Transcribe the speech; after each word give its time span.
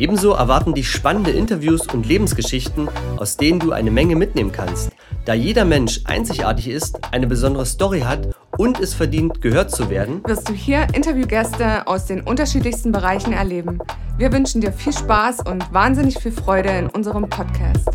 Ebenso 0.00 0.32
erwarten 0.32 0.74
dich 0.74 0.90
spannende 0.90 1.30
Interviews 1.30 1.86
und 1.86 2.04
Lebensgeschichten, 2.04 2.88
aus 3.16 3.36
denen 3.36 3.60
du 3.60 3.70
eine 3.70 3.92
Menge 3.92 4.16
mitnehmen 4.16 4.50
kannst. 4.50 4.90
Da 5.24 5.34
jeder 5.34 5.64
Mensch 5.64 6.00
einzigartig 6.04 6.68
ist, 6.68 6.98
eine 7.12 7.28
besondere 7.28 7.64
Story 7.64 8.00
hat 8.00 8.34
und 8.58 8.80
es 8.80 8.92
verdient, 8.92 9.40
gehört 9.40 9.70
zu 9.70 9.90
werden, 9.90 10.20
wirst 10.26 10.48
du 10.48 10.52
hier 10.52 10.88
Interviewgäste 10.92 11.86
aus 11.86 12.06
den 12.06 12.22
unterschiedlichsten 12.22 12.90
Bereichen 12.90 13.32
erleben. 13.32 13.78
Wir 14.18 14.32
wünschen 14.32 14.60
dir 14.60 14.72
viel 14.72 14.92
Spaß 14.92 15.40
und 15.46 15.72
wahnsinnig 15.72 16.18
viel 16.18 16.32
Freude 16.32 16.70
in 16.70 16.88
unserem 16.88 17.28
Podcast. 17.28 17.88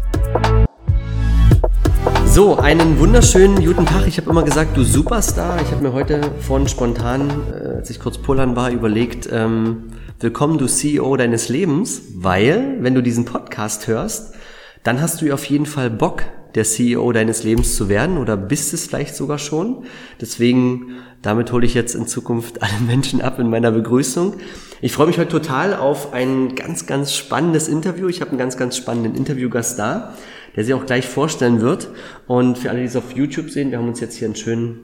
So, 2.25 2.57
einen 2.57 2.97
wunderschönen 2.99 3.63
guten 3.65 3.85
Tag. 3.85 4.07
Ich 4.07 4.17
habe 4.17 4.29
immer 4.29 4.43
gesagt, 4.43 4.77
du 4.77 4.83
Superstar. 4.83 5.61
Ich 5.61 5.71
habe 5.71 5.81
mir 5.81 5.91
heute 5.91 6.21
vorhin 6.39 6.69
spontan, 6.69 7.29
äh, 7.51 7.75
als 7.77 7.89
ich 7.89 7.99
kurz 7.99 8.17
pullern 8.17 8.55
war, 8.55 8.69
überlegt, 8.69 9.27
ähm, 9.31 9.91
willkommen 10.21 10.57
du 10.57 10.67
CEO 10.67 11.15
deines 11.15 11.47
Lebens, 11.47 12.01
weil, 12.15 12.75
wenn 12.81 12.93
du 12.93 13.01
diesen 13.01 13.23
Podcast 13.23 13.87
hörst, 13.87 14.35
dann 14.83 14.99
hast 15.01 15.21
du 15.21 15.33
auf 15.33 15.45
jeden 15.45 15.65
Fall 15.65 15.89
Bock, 15.89 16.23
der 16.55 16.65
CEO 16.65 17.13
deines 17.13 17.43
Lebens 17.43 17.77
zu 17.77 17.87
werden 17.87 18.17
oder 18.17 18.35
bist 18.35 18.73
es 18.73 18.87
vielleicht 18.87 19.15
sogar 19.15 19.37
schon. 19.37 19.85
Deswegen, 20.19 20.97
damit 21.21 21.53
hole 21.53 21.65
ich 21.65 21.73
jetzt 21.73 21.95
in 21.95 22.05
Zukunft 22.05 22.61
alle 22.61 22.81
Menschen 22.85 23.21
ab 23.21 23.39
in 23.39 23.49
meiner 23.49 23.71
Begrüßung. 23.71 24.33
Ich 24.81 24.91
freue 24.91 25.07
mich 25.07 25.19
heute 25.19 25.31
total 25.31 25.73
auf 25.73 26.11
ein 26.11 26.53
ganz, 26.55 26.85
ganz 26.85 27.13
spannendes 27.13 27.69
Interview. 27.69 28.09
Ich 28.09 28.19
habe 28.19 28.31
einen 28.31 28.39
ganz, 28.39 28.57
ganz 28.57 28.75
spannenden 28.75 29.15
Interviewgast 29.15 29.79
da, 29.79 30.15
der 30.55 30.65
sich 30.65 30.73
auch 30.73 30.85
gleich 30.85 31.07
vorstellen 31.07 31.61
wird. 31.61 31.89
Und 32.27 32.57
für 32.57 32.71
alle, 32.71 32.79
die 32.79 32.87
es 32.87 32.97
auf 32.97 33.15
YouTube 33.15 33.49
sehen, 33.51 33.71
wir 33.71 33.77
haben 33.77 33.87
uns 33.87 34.01
jetzt 34.01 34.17
hier 34.17 34.27
einen 34.27 34.35
schönen 34.35 34.81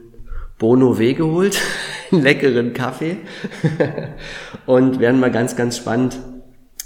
Bono 0.58 0.98
W 0.98 1.12
geholt, 1.12 1.60
einen 2.10 2.22
leckeren 2.22 2.72
Kaffee 2.72 3.18
und 4.66 5.00
werden 5.00 5.20
mal 5.20 5.30
ganz, 5.30 5.56
ganz 5.56 5.76
spannend 5.76 6.18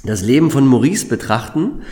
das 0.04 0.22
Leben 0.22 0.50
von 0.50 0.66
Maurice 0.66 1.06
betrachten. 1.06 1.82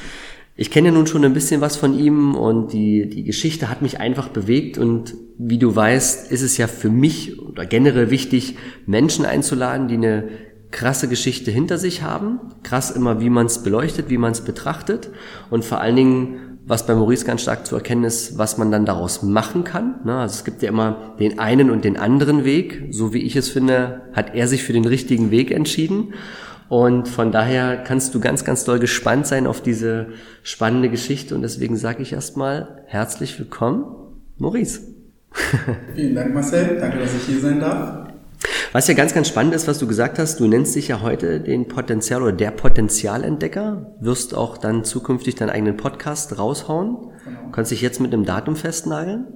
Ich 0.56 0.70
kenne 0.70 0.88
ja 0.88 0.94
nun 0.94 1.06
schon 1.06 1.24
ein 1.24 1.34
bisschen 1.34 1.60
was 1.60 1.76
von 1.76 1.96
ihm 1.96 2.34
und 2.34 2.72
die, 2.72 3.08
die 3.08 3.22
Geschichte 3.22 3.68
hat 3.70 3.80
mich 3.80 4.00
einfach 4.00 4.28
bewegt 4.28 4.76
und 4.76 5.14
wie 5.38 5.58
du 5.58 5.74
weißt, 5.74 6.32
ist 6.32 6.42
es 6.42 6.56
ja 6.56 6.66
für 6.66 6.90
mich 6.90 7.40
oder 7.40 7.64
generell 7.64 8.10
wichtig, 8.10 8.56
Menschen 8.84 9.24
einzuladen, 9.24 9.86
die 9.86 9.94
eine 9.94 10.28
krasse 10.70 11.08
Geschichte 11.08 11.50
hinter 11.50 11.78
sich 11.78 12.02
haben. 12.02 12.40
Krass 12.64 12.90
immer, 12.90 13.20
wie 13.20 13.30
man 13.30 13.46
es 13.46 13.62
beleuchtet, 13.62 14.10
wie 14.10 14.18
man 14.18 14.32
es 14.32 14.40
betrachtet 14.40 15.10
und 15.50 15.64
vor 15.64 15.80
allen 15.80 15.96
Dingen, 15.96 16.47
was 16.68 16.86
bei 16.86 16.94
Maurice 16.94 17.24
ganz 17.24 17.40
stark 17.40 17.66
zu 17.66 17.74
erkennen 17.74 18.04
ist, 18.04 18.36
was 18.36 18.58
man 18.58 18.70
dann 18.70 18.84
daraus 18.84 19.22
machen 19.22 19.64
kann. 19.64 19.96
Ne? 20.04 20.18
Also 20.18 20.34
es 20.34 20.44
gibt 20.44 20.62
ja 20.62 20.68
immer 20.68 21.14
den 21.18 21.38
einen 21.38 21.70
und 21.70 21.82
den 21.82 21.96
anderen 21.96 22.44
Weg. 22.44 22.88
So 22.90 23.14
wie 23.14 23.22
ich 23.22 23.36
es 23.36 23.48
finde, 23.48 24.02
hat 24.12 24.34
er 24.34 24.46
sich 24.46 24.62
für 24.62 24.74
den 24.74 24.84
richtigen 24.84 25.30
Weg 25.30 25.50
entschieden. 25.50 26.12
Und 26.68 27.08
von 27.08 27.32
daher 27.32 27.78
kannst 27.78 28.14
du 28.14 28.20
ganz, 28.20 28.44
ganz 28.44 28.64
doll 28.64 28.78
gespannt 28.78 29.26
sein 29.26 29.46
auf 29.46 29.62
diese 29.62 30.08
spannende 30.42 30.90
Geschichte. 30.90 31.34
Und 31.34 31.40
deswegen 31.40 31.78
sage 31.78 32.02
ich 32.02 32.12
erstmal 32.12 32.82
herzlich 32.86 33.38
willkommen, 33.38 33.86
Maurice. 34.36 34.80
Vielen 35.94 36.14
Dank, 36.14 36.34
Marcel. 36.34 36.76
Danke, 36.78 36.98
dass 36.98 37.14
ich 37.14 37.22
hier 37.22 37.40
sein 37.40 37.60
darf. 37.60 38.07
Was 38.72 38.86
ja 38.86 38.94
ganz, 38.94 39.14
ganz 39.14 39.28
spannend 39.28 39.54
ist, 39.54 39.66
was 39.66 39.78
du 39.78 39.86
gesagt 39.86 40.18
hast, 40.18 40.40
du 40.40 40.46
nennst 40.46 40.74
dich 40.74 40.88
ja 40.88 41.00
heute 41.00 41.40
den 41.40 41.68
Potenzial 41.68 42.22
oder 42.22 42.32
der 42.32 42.50
Potenzialentdecker, 42.50 43.94
wirst 44.00 44.34
auch 44.34 44.58
dann 44.58 44.84
zukünftig 44.84 45.36
deinen 45.36 45.50
eigenen 45.50 45.76
Podcast 45.76 46.38
raushauen. 46.38 46.98
Genau. 47.24 47.50
Kannst 47.50 47.70
dich 47.70 47.80
jetzt 47.80 48.00
mit 48.00 48.12
einem 48.12 48.26
Datum 48.26 48.56
festnageln? 48.56 49.26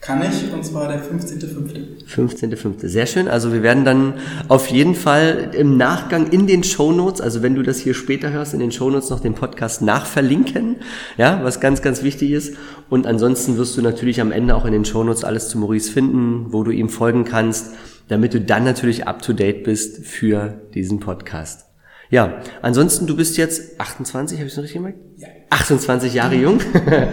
Kann 0.00 0.20
ich, 0.20 0.52
und 0.52 0.64
zwar 0.64 0.88
der 0.88 1.00
15.05. 1.00 2.08
15.05. 2.08 2.88
Sehr 2.88 3.06
schön. 3.06 3.28
Also 3.28 3.52
wir 3.52 3.62
werden 3.62 3.84
dann 3.84 4.14
auf 4.48 4.66
jeden 4.66 4.96
Fall 4.96 5.50
im 5.52 5.76
Nachgang 5.76 6.30
in 6.30 6.48
den 6.48 6.64
Shownotes, 6.64 7.20
also 7.20 7.42
wenn 7.42 7.54
du 7.54 7.62
das 7.62 7.78
hier 7.78 7.94
später 7.94 8.32
hörst, 8.32 8.52
in 8.52 8.58
den 8.58 8.72
Shownotes 8.72 9.10
noch 9.10 9.20
den 9.20 9.34
Podcast 9.34 9.80
nachverlinken, 9.80 10.78
ja, 11.18 11.44
was 11.44 11.60
ganz, 11.60 11.82
ganz 11.82 12.02
wichtig 12.02 12.32
ist. 12.32 12.56
Und 12.90 13.06
ansonsten 13.06 13.56
wirst 13.58 13.76
du 13.76 13.82
natürlich 13.82 14.20
am 14.20 14.32
Ende 14.32 14.56
auch 14.56 14.64
in 14.64 14.72
den 14.72 14.84
Shownotes 14.84 15.22
alles 15.22 15.48
zu 15.48 15.58
Maurice 15.58 15.92
finden, 15.92 16.46
wo 16.52 16.64
du 16.64 16.72
ihm 16.72 16.88
folgen 16.88 17.24
kannst, 17.24 17.74
damit 18.12 18.34
du 18.34 18.40
dann 18.40 18.64
natürlich 18.64 19.06
up 19.06 19.22
to 19.22 19.32
date 19.32 19.64
bist 19.64 20.04
für 20.04 20.60
diesen 20.74 21.00
Podcast. 21.00 21.66
Ja, 22.10 22.42
ansonsten, 22.60 23.06
du 23.06 23.16
bist 23.16 23.38
jetzt 23.38 23.80
28, 23.80 24.38
habe 24.38 24.46
ich 24.46 24.52
es 24.52 24.56
noch 24.58 24.64
richtig 24.64 24.80
gemerkt? 24.80 24.98
Ja. 25.16 25.28
28 25.48 26.12
Jahre 26.12 26.34
jung. 26.34 26.60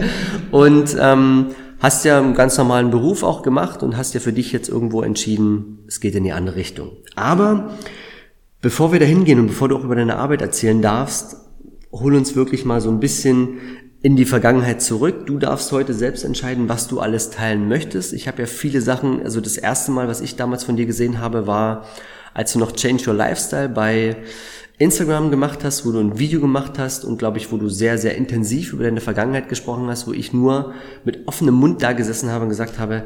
und 0.50 0.94
ähm, 1.00 1.46
hast 1.78 2.04
ja 2.04 2.18
einen 2.18 2.34
ganz 2.34 2.58
normalen 2.58 2.90
Beruf 2.90 3.22
auch 3.22 3.40
gemacht 3.40 3.82
und 3.82 3.96
hast 3.96 4.12
ja 4.12 4.20
für 4.20 4.34
dich 4.34 4.52
jetzt 4.52 4.68
irgendwo 4.68 5.00
entschieden, 5.00 5.78
es 5.88 6.00
geht 6.00 6.14
in 6.14 6.24
die 6.24 6.32
andere 6.32 6.56
Richtung. 6.56 6.90
Aber 7.16 7.70
bevor 8.60 8.92
wir 8.92 9.00
da 9.00 9.06
hingehen 9.06 9.40
und 9.40 9.46
bevor 9.46 9.70
du 9.70 9.76
auch 9.78 9.84
über 9.84 9.96
deine 9.96 10.16
Arbeit 10.16 10.42
erzählen 10.42 10.82
darfst, 10.82 11.36
hol 11.90 12.14
uns 12.14 12.36
wirklich 12.36 12.66
mal 12.66 12.82
so 12.82 12.90
ein 12.90 13.00
bisschen 13.00 13.58
in 14.02 14.16
die 14.16 14.24
Vergangenheit 14.24 14.80
zurück. 14.80 15.26
Du 15.26 15.38
darfst 15.38 15.72
heute 15.72 15.92
selbst 15.92 16.24
entscheiden, 16.24 16.68
was 16.68 16.88
du 16.88 17.00
alles 17.00 17.30
teilen 17.30 17.68
möchtest. 17.68 18.12
Ich 18.12 18.28
habe 18.28 18.42
ja 18.42 18.46
viele 18.46 18.80
Sachen, 18.80 19.22
also 19.22 19.40
das 19.40 19.56
erste 19.56 19.90
Mal, 19.90 20.08
was 20.08 20.20
ich 20.20 20.36
damals 20.36 20.64
von 20.64 20.76
dir 20.76 20.86
gesehen 20.86 21.20
habe, 21.20 21.46
war, 21.46 21.84
als 22.32 22.52
du 22.52 22.58
noch 22.58 22.72
Change 22.72 23.10
Your 23.10 23.14
Lifestyle 23.16 23.68
bei 23.68 24.16
Instagram 24.78 25.30
gemacht 25.30 25.62
hast, 25.62 25.84
wo 25.84 25.92
du 25.92 26.00
ein 26.00 26.18
Video 26.18 26.40
gemacht 26.40 26.78
hast 26.78 27.04
und 27.04 27.18
glaube 27.18 27.36
ich, 27.36 27.52
wo 27.52 27.58
du 27.58 27.68
sehr, 27.68 27.98
sehr 27.98 28.16
intensiv 28.16 28.72
über 28.72 28.84
deine 28.84 29.02
Vergangenheit 29.02 29.50
gesprochen 29.50 29.88
hast, 29.88 30.06
wo 30.06 30.12
ich 30.12 30.32
nur 30.32 30.72
mit 31.04 31.28
offenem 31.28 31.54
Mund 31.54 31.82
da 31.82 31.92
gesessen 31.92 32.30
habe 32.30 32.44
und 32.44 32.48
gesagt 32.48 32.78
habe, 32.78 33.04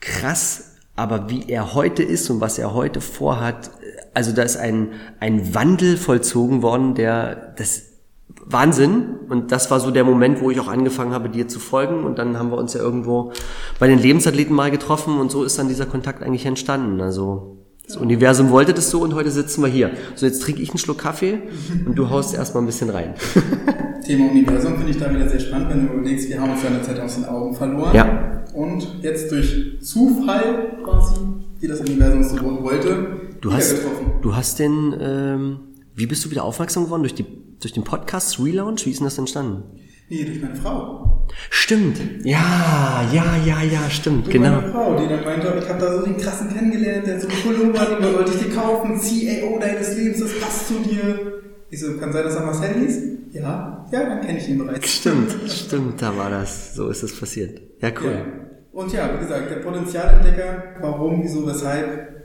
krass, 0.00 0.72
aber 0.96 1.30
wie 1.30 1.48
er 1.48 1.74
heute 1.74 2.02
ist 2.02 2.28
und 2.30 2.40
was 2.40 2.58
er 2.58 2.74
heute 2.74 3.00
vorhat, 3.00 3.70
also 4.12 4.32
da 4.32 4.42
ist 4.42 4.56
ein, 4.56 4.88
ein 5.20 5.54
Wandel 5.54 5.96
vollzogen 5.96 6.62
worden, 6.62 6.96
der, 6.96 7.54
das 7.56 7.93
Wahnsinn. 8.28 9.20
Und 9.28 9.52
das 9.52 9.70
war 9.70 9.80
so 9.80 9.90
der 9.90 10.04
Moment, 10.04 10.40
wo 10.40 10.50
ich 10.50 10.60
auch 10.60 10.68
angefangen 10.68 11.12
habe, 11.12 11.28
dir 11.28 11.48
zu 11.48 11.58
folgen. 11.58 12.04
Und 12.04 12.18
dann 12.18 12.38
haben 12.38 12.50
wir 12.50 12.58
uns 12.58 12.74
ja 12.74 12.80
irgendwo 12.80 13.32
bei 13.78 13.86
den 13.86 13.98
Lebensathleten 13.98 14.54
mal 14.54 14.70
getroffen 14.70 15.18
und 15.18 15.30
so 15.30 15.44
ist 15.44 15.58
dann 15.58 15.68
dieser 15.68 15.86
Kontakt 15.86 16.22
eigentlich 16.22 16.46
entstanden. 16.46 17.00
Also 17.00 17.58
das 17.86 17.98
Universum 17.98 18.50
wollte 18.50 18.72
das 18.72 18.90
so 18.90 19.02
und 19.02 19.14
heute 19.14 19.30
sitzen 19.30 19.62
wir 19.62 19.68
hier. 19.68 19.90
So, 20.14 20.24
jetzt 20.24 20.40
trinke 20.42 20.62
ich 20.62 20.70
einen 20.70 20.78
Schluck 20.78 20.98
Kaffee 20.98 21.42
und 21.84 21.96
du 21.96 22.08
haust 22.08 22.34
erstmal 22.34 22.62
ein 22.62 22.66
bisschen 22.66 22.88
rein. 22.88 23.14
Thema 24.04 24.30
Universum 24.30 24.76
finde 24.76 24.90
ich 24.90 24.98
da 24.98 25.12
wieder 25.14 25.28
sehr 25.28 25.40
spannend, 25.40 25.70
wenn 25.70 25.86
du 25.86 25.94
überlegst, 25.94 26.28
wir 26.28 26.40
haben 26.40 26.52
uns 26.52 26.62
ja 26.62 26.68
eine 26.70 26.82
Zeit 26.82 27.00
aus 27.00 27.16
den 27.16 27.24
Augen 27.26 27.54
verloren. 27.54 27.94
Ja. 27.94 28.44
Und 28.54 29.02
jetzt 29.02 29.30
durch 29.30 29.78
Zufall 29.82 30.78
quasi, 30.82 31.14
wie 31.60 31.68
das 31.68 31.80
Universum 31.80 32.22
so 32.22 32.62
wollte, 32.62 33.06
du 33.40 33.52
hast, 33.52 33.74
getroffen. 33.74 34.12
Du 34.22 34.36
hast 34.36 34.58
den, 34.58 34.94
ähm, 35.00 35.56
wie 35.94 36.06
bist 36.06 36.24
du 36.24 36.30
wieder 36.30 36.44
aufmerksam 36.44 36.84
geworden? 36.84 37.02
Durch, 37.02 37.14
die, 37.14 37.26
durch 37.60 37.72
den 37.72 37.84
Podcast 37.84 38.38
Relaunch? 38.40 38.86
Wie 38.86 38.90
ist 38.90 38.98
denn 38.98 39.06
das 39.06 39.18
entstanden? 39.18 39.80
Nee, 40.08 40.24
durch 40.24 40.42
meine 40.42 40.56
Frau. 40.56 41.26
Stimmt. 41.50 41.98
Ja, 42.24 43.08
ja, 43.12 43.36
ja, 43.44 43.62
ja, 43.62 43.88
stimmt, 43.88 44.26
durch 44.26 44.34
genau. 44.34 44.60
meine 44.60 44.72
Frau, 44.72 44.96
die 44.98 45.08
dann 45.08 45.24
meinte, 45.24 45.54
ich 45.58 45.68
habe 45.68 45.80
da 45.80 45.96
so 45.96 46.04
den 46.04 46.16
krassen 46.18 46.52
kennengelernt, 46.52 47.06
der 47.06 47.14
hat 47.14 47.22
so 47.22 47.28
einen 47.28 47.38
Pullover, 47.42 47.96
den 47.96 48.14
wollte 48.14 48.32
ich 48.32 48.40
dir 48.40 48.54
kaufen, 48.54 49.00
CAO 49.00 49.58
deines 49.58 49.96
Lebens, 49.96 50.20
das 50.20 50.38
passt 50.40 50.68
zu 50.68 50.74
dir. 50.80 51.42
Ich 51.70 51.80
so, 51.80 51.96
kann 51.96 52.12
sein, 52.12 52.24
dass 52.24 52.34
er 52.34 52.44
Marcel 52.44 52.74
hieß? 52.74 53.02
Ja, 53.32 53.86
ja, 53.90 54.04
dann 54.04 54.20
kenne 54.20 54.38
ich 54.38 54.48
ihn 54.48 54.58
bereits. 54.58 54.88
Stimmt, 54.88 55.34
stimmt, 55.46 56.02
da 56.02 56.16
war 56.16 56.30
das, 56.30 56.74
so 56.74 56.88
ist 56.88 57.02
es 57.02 57.18
passiert. 57.18 57.60
Ja, 57.80 57.90
cool. 58.02 58.12
Ja. 58.12 58.44
Und 58.72 58.92
ja, 58.92 59.14
wie 59.14 59.18
gesagt, 59.18 59.50
der 59.50 59.56
Potenzialentdecker, 59.56 60.74
warum, 60.80 61.22
wieso, 61.22 61.46
weshalb, 61.46 62.23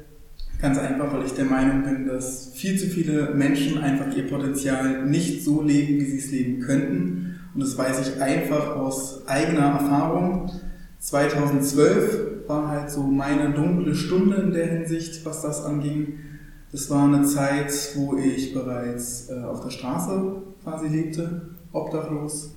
Ganz 0.62 0.78
einfach, 0.78 1.14
weil 1.14 1.26
ich 1.26 1.34
der 1.34 1.46
Meinung 1.46 1.84
bin, 1.84 2.06
dass 2.06 2.52
viel 2.54 2.78
zu 2.78 2.88
viele 2.88 3.34
Menschen 3.34 3.78
einfach 3.78 4.14
ihr 4.16 4.28
Potenzial 4.28 5.06
nicht 5.06 5.44
so 5.44 5.62
leben, 5.62 6.00
wie 6.02 6.06
sie 6.06 6.18
es 6.20 6.32
leben 6.32 6.60
könnten 6.60 7.30
und 7.54 7.62
das 7.62 7.78
weiß 7.78 8.08
ich 8.08 8.22
einfach 8.22 8.76
aus 8.76 9.28
eigener 9.28 9.66
Erfahrung. 9.66 10.52
2012 11.00 12.48
war 12.48 12.68
halt 12.68 12.90
so 12.90 13.04
meine 13.04 13.52
dunkle 13.52 13.96
Stunde 13.96 14.38
in 14.38 14.52
der 14.52 14.68
Hinsicht, 14.68 15.26
was 15.26 15.42
das 15.42 15.66
anging. 15.66 16.20
Das 16.72 16.90
war 16.90 17.06
eine 17.06 17.26
Zeit, 17.26 17.74
wo 17.96 18.16
ich 18.18 18.54
bereits 18.54 19.30
äh, 19.30 19.44
auf 19.44 19.62
der 19.62 19.72
Straße 19.72 20.42
quasi 20.64 20.88
lebte, 20.88 21.50
obdachlos. 21.72 22.54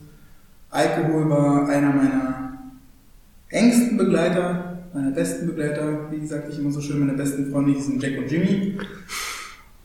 Alkohol 0.70 1.30
war 1.30 1.68
einer 1.68 1.92
meiner 1.92 2.58
engsten 3.48 3.96
Begleiter, 3.96 4.71
meiner 4.94 5.10
besten 5.10 5.46
Begleiter. 5.46 6.10
Wie 6.10 6.20
gesagt, 6.20 6.48
ich 6.50 6.58
immer 6.58 6.70
so 6.70 6.80
schön, 6.80 7.00
meine 7.00 7.14
besten 7.14 7.50
Freunde 7.50 7.72
hießen 7.72 8.00
Jack 8.00 8.18
und 8.18 8.30
Jimmy. 8.30 8.78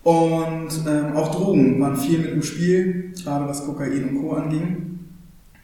Und 0.04 0.70
ähm, 0.88 1.16
auch 1.16 1.36
Drogen 1.36 1.80
waren 1.82 1.98
viel 1.98 2.20
mit 2.20 2.32
im 2.32 2.42
Spiel, 2.42 3.12
gerade 3.22 3.48
was 3.48 3.66
Kokain 3.66 4.10
und 4.10 4.22
Co. 4.22 4.34
anging. 4.34 5.00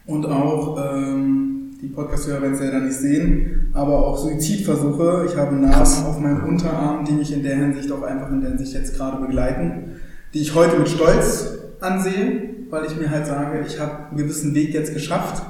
Und 0.06 0.26
auch 0.26 0.78
ähm, 0.78 1.70
die 1.80 1.88
Podcast-Hörer 1.88 2.42
werden 2.42 2.54
es 2.54 2.60
ja 2.60 2.70
dann 2.70 2.86
nicht 2.86 2.96
sehen, 2.96 3.70
aber 3.72 4.06
auch 4.06 4.18
Suizidversuche. 4.18 5.26
Ich 5.30 5.36
habe 5.36 5.56
Narben 5.56 6.04
auf 6.06 6.20
meinem 6.20 6.44
Unterarm, 6.44 7.04
die 7.04 7.12
mich 7.12 7.32
in 7.32 7.42
der 7.42 7.56
Hinsicht 7.56 7.90
auch 7.90 8.02
einfach 8.02 8.30
in 8.30 8.40
der 8.40 8.50
Hinsicht 8.50 8.74
jetzt 8.74 8.96
gerade 8.96 9.24
begleiten, 9.24 10.00
die 10.34 10.40
ich 10.40 10.54
heute 10.54 10.78
mit 10.78 10.88
Stolz 10.88 11.58
ansehe, 11.80 12.50
weil 12.70 12.84
ich 12.86 12.96
mir 12.98 13.10
halt 13.10 13.26
sage, 13.26 13.64
ich 13.66 13.80
habe 13.80 14.08
einen 14.08 14.16
gewissen 14.18 14.54
Weg 14.54 14.74
jetzt 14.74 14.92
geschafft. 14.92 15.42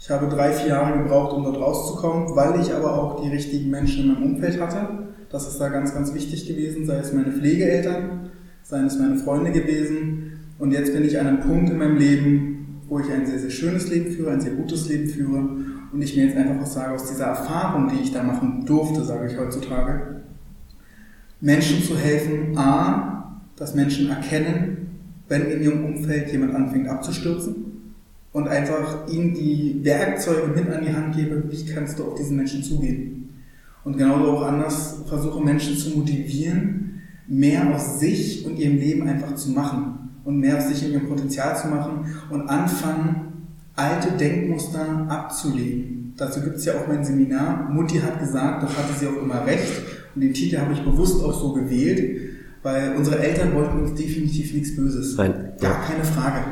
Ich 0.00 0.10
habe 0.10 0.28
drei, 0.28 0.52
vier 0.52 0.68
Jahre 0.68 0.98
gebraucht, 0.98 1.34
um 1.34 1.42
dort 1.42 1.56
rauszukommen, 1.56 2.36
weil 2.36 2.60
ich 2.60 2.72
aber 2.72 2.94
auch 2.94 3.20
die 3.20 3.28
richtigen 3.28 3.68
Menschen 3.68 4.04
in 4.04 4.14
meinem 4.14 4.34
Umfeld 4.34 4.60
hatte. 4.60 5.08
Das 5.28 5.48
ist 5.48 5.58
da 5.58 5.68
ganz, 5.68 5.92
ganz 5.92 6.14
wichtig 6.14 6.46
gewesen, 6.46 6.86
sei 6.86 6.98
es 6.98 7.12
meine 7.12 7.32
Pflegeeltern, 7.32 8.30
seien 8.62 8.86
es 8.86 8.98
meine 8.98 9.16
Freunde 9.16 9.50
gewesen. 9.50 10.38
Und 10.58 10.70
jetzt 10.70 10.92
bin 10.92 11.04
ich 11.04 11.18
an 11.18 11.26
einem 11.26 11.40
Punkt 11.40 11.70
in 11.70 11.78
meinem 11.78 11.96
Leben, 11.96 12.80
wo 12.88 13.00
ich 13.00 13.10
ein 13.10 13.26
sehr, 13.26 13.40
sehr 13.40 13.50
schönes 13.50 13.90
Leben 13.90 14.12
führe, 14.12 14.30
ein 14.30 14.40
sehr 14.40 14.52
gutes 14.52 14.88
Leben 14.88 15.08
führe. 15.08 15.48
Und 15.92 16.00
ich 16.00 16.16
mir 16.16 16.26
jetzt 16.26 16.36
einfach 16.36 16.62
auch 16.62 16.66
sage, 16.66 16.94
aus 16.94 17.08
dieser 17.10 17.26
Erfahrung, 17.26 17.88
die 17.88 18.02
ich 18.02 18.12
da 18.12 18.22
machen 18.22 18.64
durfte, 18.64 19.02
sage 19.02 19.26
ich 19.26 19.36
heutzutage, 19.36 20.22
Menschen 21.40 21.82
zu 21.82 21.96
helfen, 21.98 22.56
a, 22.56 23.40
dass 23.56 23.74
Menschen 23.74 24.10
erkennen, 24.10 24.90
wenn 25.28 25.50
in 25.50 25.62
ihrem 25.62 25.84
Umfeld 25.84 26.30
jemand 26.30 26.54
anfängt 26.54 26.88
abzustürzen 26.88 27.67
und 28.38 28.46
einfach 28.46 29.08
ihnen 29.08 29.34
die 29.34 29.80
Werkzeuge 29.82 30.46
mit 30.54 30.70
an 30.70 30.84
die 30.84 30.92
Hand 30.92 31.16
gebe, 31.16 31.42
wie 31.50 31.66
kannst 31.66 31.98
du 31.98 32.04
auf 32.04 32.14
diesen 32.14 32.36
Menschen 32.36 32.62
zugehen. 32.62 33.30
Und 33.82 33.98
genauso 33.98 34.30
auch 34.30 34.46
anders 34.46 35.02
versuche 35.08 35.42
Menschen 35.42 35.76
zu 35.76 35.98
motivieren, 35.98 37.00
mehr 37.26 37.74
aus 37.74 37.98
sich 37.98 38.46
und 38.46 38.56
ihrem 38.56 38.76
Leben 38.76 39.08
einfach 39.08 39.34
zu 39.34 39.50
machen 39.50 40.10
und 40.24 40.38
mehr 40.38 40.56
aus 40.56 40.68
sich 40.68 40.84
und 40.84 40.92
ihrem 40.92 41.08
Potenzial 41.08 41.56
zu 41.56 41.66
machen 41.66 42.14
und 42.30 42.48
anfangen, 42.48 43.48
alte 43.74 44.12
Denkmuster 44.12 45.06
abzulegen. 45.08 46.14
Dazu 46.16 46.40
gibt 46.40 46.56
es 46.56 46.64
ja 46.64 46.74
auch 46.74 46.86
mein 46.86 47.04
Seminar. 47.04 47.68
Mutti 47.70 47.98
hat 47.98 48.20
gesagt, 48.20 48.62
doch 48.62 48.76
hatte 48.76 48.92
sie 48.96 49.08
auch 49.08 49.20
immer 49.20 49.44
recht. 49.46 49.82
Und 50.14 50.20
den 50.20 50.32
Titel 50.32 50.58
habe 50.58 50.74
ich 50.74 50.84
bewusst 50.84 51.24
auch 51.24 51.32
so 51.32 51.54
gewählt, 51.54 52.20
weil 52.62 52.94
unsere 52.96 53.18
Eltern 53.18 53.52
wollten 53.54 53.80
uns 53.80 53.94
definitiv 53.94 54.54
nichts 54.54 54.76
Böses. 54.76 55.16
Nein. 55.16 55.52
Gar 55.60 55.82
keine 55.82 56.04
Frage. 56.04 56.44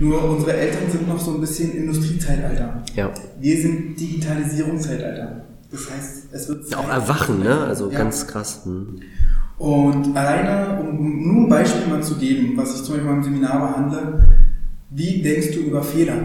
Nur 0.00 0.30
unsere 0.30 0.54
Eltern 0.54 0.90
sind 0.90 1.06
noch 1.06 1.20
so 1.20 1.34
ein 1.34 1.40
bisschen 1.40 1.72
Industriezeitalter. 1.76 2.82
Ja. 2.96 3.10
Wir 3.38 3.60
sind 3.60 4.00
Digitalisierungszeitalter. 4.00 5.44
Das 5.70 5.90
heißt, 5.90 6.24
es 6.32 6.48
wird 6.48 6.74
auch 6.74 6.88
erwachen, 6.88 7.40
ne? 7.40 7.58
Also 7.58 7.90
ja. 7.90 7.98
ganz 7.98 8.26
krass. 8.26 8.62
Hm. 8.64 9.00
Und 9.58 10.16
alleine, 10.16 10.80
um 10.80 11.28
nur 11.28 11.44
ein 11.44 11.48
Beispiel 11.50 11.86
mal 11.86 12.02
zu 12.02 12.16
geben, 12.16 12.56
was 12.56 12.76
ich 12.76 12.82
zum 12.82 12.94
Beispiel 12.94 13.12
im 13.12 13.22
Seminar 13.22 13.60
behandle, 13.60 14.26
wie 14.88 15.20
denkst 15.20 15.52
du 15.52 15.60
über 15.60 15.82
Fehler? 15.82 16.16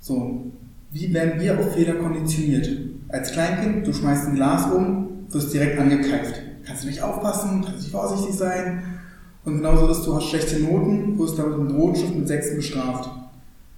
So, 0.00 0.50
wie 0.92 1.12
werden 1.12 1.38
wir 1.42 1.58
auf 1.60 1.74
Fehler 1.74 1.96
konditioniert? 1.96 2.70
Als 3.08 3.32
Kleinkind, 3.32 3.86
du 3.86 3.92
schmeißt 3.92 4.28
ein 4.28 4.34
Glas 4.34 4.72
um, 4.72 5.26
wirst 5.28 5.52
direkt 5.52 5.78
angekeift. 5.78 6.40
Kannst 6.64 6.84
du 6.84 6.88
nicht 6.88 7.02
aufpassen, 7.02 7.60
kannst 7.62 7.80
du 7.80 7.82
nicht 7.82 7.90
vorsichtig 7.90 8.34
sein. 8.34 8.82
Und 9.44 9.56
genauso 9.56 9.88
ist, 9.88 10.06
du 10.06 10.14
hast 10.14 10.28
schlechte 10.28 10.60
Noten, 10.60 11.18
wirst 11.18 11.38
damit 11.38 11.58
mit 11.58 11.72
Rotschrift 11.72 12.14
mit 12.14 12.28
Sechsen 12.28 12.56
bestraft. 12.56 13.10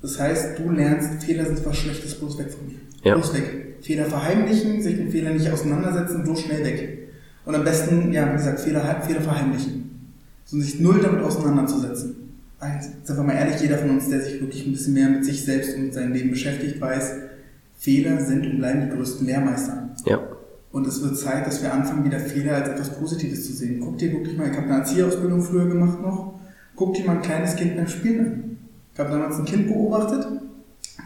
Das 0.00 0.18
heißt, 0.18 0.58
du 0.58 0.70
lernst, 0.70 1.22
Fehler 1.22 1.46
sind 1.46 1.64
was 1.64 1.76
Schlechtes, 1.76 2.16
bloß 2.16 2.38
weg 2.38 2.50
von 2.50 2.66
mir. 2.66 2.80
Ja. 3.04 3.14
Bloß 3.14 3.34
weg. 3.34 3.76
Fehler 3.80 4.06
verheimlichen, 4.06 4.82
sich 4.82 4.96
mit 4.96 5.12
Fehlern 5.12 5.36
nicht 5.36 5.50
auseinandersetzen, 5.50 6.24
bloß 6.24 6.40
schnell 6.40 6.64
weg. 6.64 7.08
Und 7.44 7.54
am 7.54 7.64
besten, 7.64 8.12
ja, 8.12 8.28
wie 8.28 8.36
gesagt, 8.36 8.60
Fehler, 8.60 9.02
Fehler 9.02 9.20
verheimlichen. 9.20 10.10
So 10.44 10.60
sich 10.60 10.80
null 10.80 11.00
damit 11.00 11.22
auseinanderzusetzen. 11.22 12.16
Also, 12.58 12.90
sind 13.02 13.16
wir 13.16 13.24
mal 13.24 13.34
ehrlich, 13.34 13.60
jeder 13.60 13.78
von 13.78 13.90
uns, 13.90 14.08
der 14.08 14.20
sich 14.20 14.40
wirklich 14.40 14.66
ein 14.66 14.72
bisschen 14.72 14.94
mehr 14.94 15.08
mit 15.08 15.24
sich 15.24 15.44
selbst 15.44 15.76
und 15.76 15.84
mit 15.84 15.94
seinem 15.94 16.12
Leben 16.12 16.30
beschäftigt, 16.30 16.80
weiß, 16.80 17.14
Fehler 17.76 18.20
sind 18.20 18.46
und 18.46 18.58
bleiben 18.58 18.88
die 18.88 18.96
größten 18.96 19.26
Lehrmeister. 19.26 19.90
Ja. 20.06 20.20
Und 20.72 20.86
es 20.86 21.02
wird 21.02 21.18
Zeit, 21.18 21.46
dass 21.46 21.62
wir 21.62 21.72
anfangen, 21.72 22.04
wieder 22.04 22.18
Fehler 22.18 22.56
als 22.56 22.68
etwas 22.70 22.98
Positives 22.98 23.46
zu 23.46 23.52
sehen. 23.52 23.80
Guck 23.80 23.98
dir 23.98 24.10
wirklich 24.12 24.36
mal, 24.36 24.50
ich 24.50 24.56
habe 24.56 24.66
eine 24.66 24.78
Erzieherausbildung 24.78 25.42
früher 25.42 25.68
gemacht 25.68 26.00
noch, 26.00 26.40
guck 26.74 26.94
dir 26.94 27.04
mal 27.04 27.16
ein 27.16 27.22
kleines 27.22 27.54
Kind 27.56 27.76
beim 27.76 27.86
Spielen 27.86 28.20
an. 28.20 28.58
Ich 28.94 28.98
habe 28.98 29.10
damals 29.10 29.38
ein 29.38 29.44
Kind 29.44 29.68
beobachtet, 29.68 30.26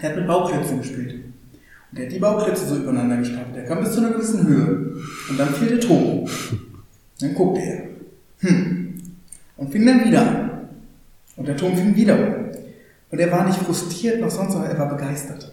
der 0.00 0.10
hat 0.10 0.16
mit 0.16 0.26
Bauklötzen 0.26 0.78
gespielt. 0.78 1.14
Und 1.90 1.98
der 1.98 2.06
hat 2.06 2.12
die 2.12 2.18
Bauklötze 2.18 2.66
so 2.66 2.76
übereinander 2.76 3.16
gestapelt. 3.16 3.56
Der 3.56 3.64
kam 3.64 3.80
bis 3.80 3.92
zu 3.92 4.00
einer 4.00 4.10
gewissen 4.10 4.46
Höhe. 4.46 4.96
Und 5.30 5.38
dann 5.38 5.48
fiel 5.54 5.68
der 5.68 5.80
Ton. 5.80 6.28
Dann 7.20 7.34
guckte 7.34 7.60
er. 7.60 8.48
Hm. 8.48 8.94
Und 9.56 9.70
fing 9.70 9.86
dann 9.86 10.04
wieder 10.04 10.20
an. 10.20 10.50
Und 11.36 11.48
der 11.48 11.56
Turm 11.56 11.76
fing 11.76 11.94
wieder 11.94 12.14
um. 12.14 12.34
Und 13.10 13.18
er 13.18 13.30
war 13.30 13.46
nicht 13.46 13.58
frustriert 13.58 14.20
noch 14.20 14.30
sonst, 14.30 14.52
sondern 14.52 14.70
er 14.70 14.78
war 14.78 14.96
begeistert. 14.96 15.52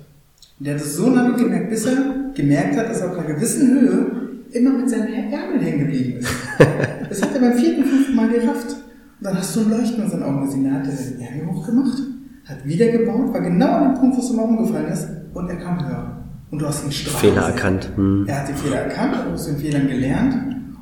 Und 0.60 0.68
er 0.68 0.75
hat 0.75 0.81
es 0.81 0.95
so 0.95 1.10
lange 1.10 1.36
gemerkt, 1.36 1.69
bis 1.69 1.86
er 1.86 2.22
gemerkt 2.35 2.77
hat, 2.77 2.89
dass 2.89 3.01
er 3.01 3.12
auf 3.12 3.18
einer 3.18 3.33
gewissen 3.33 3.71
Höhe 3.71 4.24
immer 4.51 4.71
mit 4.71 4.89
seinen 4.89 5.13
Ärmeln 5.13 5.62
hängen 5.62 5.80
geblieben 5.80 6.19
ist. 6.19 6.30
Das 7.09 7.21
hat 7.21 7.35
er 7.35 7.41
beim 7.41 7.53
vierten, 7.53 7.83
fünften 7.83 8.15
Mal 8.15 8.30
gerafft. 8.30 8.71
Und 8.71 9.27
dann 9.27 9.38
hast 9.38 9.56
du 9.56 9.59
ein 9.62 9.69
Leuchten 9.69 10.03
in 10.03 10.09
seinen 10.09 10.24
Augen 10.24 10.45
gesehen. 10.45 10.65
Er 10.65 10.74
hat 10.74 10.85
seinen 10.85 11.21
Ärmel 11.21 11.53
hochgemacht, 11.53 11.97
hat 12.45 12.65
wieder 12.65 12.88
gebaut, 12.88 13.31
war 13.31 13.41
genau 13.41 13.68
an 13.68 13.94
dem 13.94 14.00
Punkt, 14.00 14.18
wo 14.18 14.21
es 14.21 14.31
ihm 14.31 14.39
umgefallen 14.39 14.91
ist, 14.91 15.07
und 15.33 15.50
er 15.50 15.57
kam 15.57 15.88
höher. 15.88 16.24
Und 16.50 16.59
du 16.59 16.68
hast 16.68 16.85
ihn 16.85 16.91
strafen 16.91 17.30
Fehler 17.30 17.44
erkannt. 17.44 17.89
Hm. 17.95 18.25
Er 18.27 18.41
hat 18.41 18.47
den 18.47 18.56
Fehler 18.56 18.77
erkannt, 18.77 19.15
hat 19.15 19.27
aus 19.27 19.45
den 19.45 19.57
Fehlern 19.57 19.88
gelernt 19.88 20.36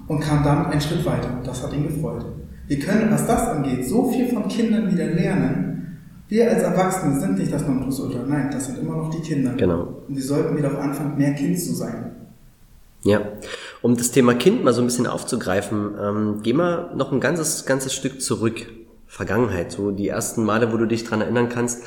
und 0.07 0.19
kam 0.21 0.43
damit 0.43 0.67
einen 0.67 0.81
Schritt 0.81 1.05
weiter. 1.05 1.37
Und 1.37 1.47
das 1.47 1.63
hat 1.63 1.73
ihn 1.73 1.87
gefreut. 1.87 2.25
Wir 2.67 2.79
können, 2.79 3.11
was 3.11 3.27
das 3.27 3.47
angeht, 3.47 3.87
so 3.87 4.09
viel 4.09 4.27
von 4.27 4.47
Kindern 4.47 4.91
wieder 4.91 5.07
lernen. 5.07 5.70
Wir 6.31 6.49
als 6.49 6.63
Erwachsene 6.63 7.19
sind 7.19 7.37
nicht 7.39 7.51
das 7.51 7.67
Nonplusultra. 7.67 8.23
Nein, 8.25 8.49
das 8.53 8.67
sind 8.67 8.79
immer 8.79 8.95
noch 8.95 9.09
die 9.09 9.19
Kinder. 9.19 9.51
Genau. 9.57 10.01
Und 10.07 10.15
wir 10.15 10.23
sollten 10.23 10.55
wieder 10.55 10.71
auch 10.71 10.79
anfangen, 10.79 11.17
mehr 11.17 11.33
Kind 11.33 11.59
zu 11.59 11.75
sein. 11.75 12.15
Ja, 13.03 13.19
um 13.81 13.97
das 13.97 14.11
Thema 14.11 14.33
Kind 14.35 14.63
mal 14.63 14.71
so 14.71 14.81
ein 14.81 14.85
bisschen 14.85 15.07
aufzugreifen, 15.07 15.93
ähm, 16.01 16.39
geh 16.41 16.53
mal 16.53 16.95
noch 16.95 17.11
ein 17.11 17.19
ganzes, 17.19 17.65
ganzes 17.65 17.93
Stück 17.93 18.21
zurück. 18.21 18.65
Vergangenheit, 19.07 19.73
so 19.73 19.91
die 19.91 20.07
ersten 20.07 20.45
Male, 20.45 20.71
wo 20.71 20.77
du 20.77 20.85
dich 20.85 21.03
dran 21.03 21.19
erinnern 21.19 21.49
kannst. 21.49 21.83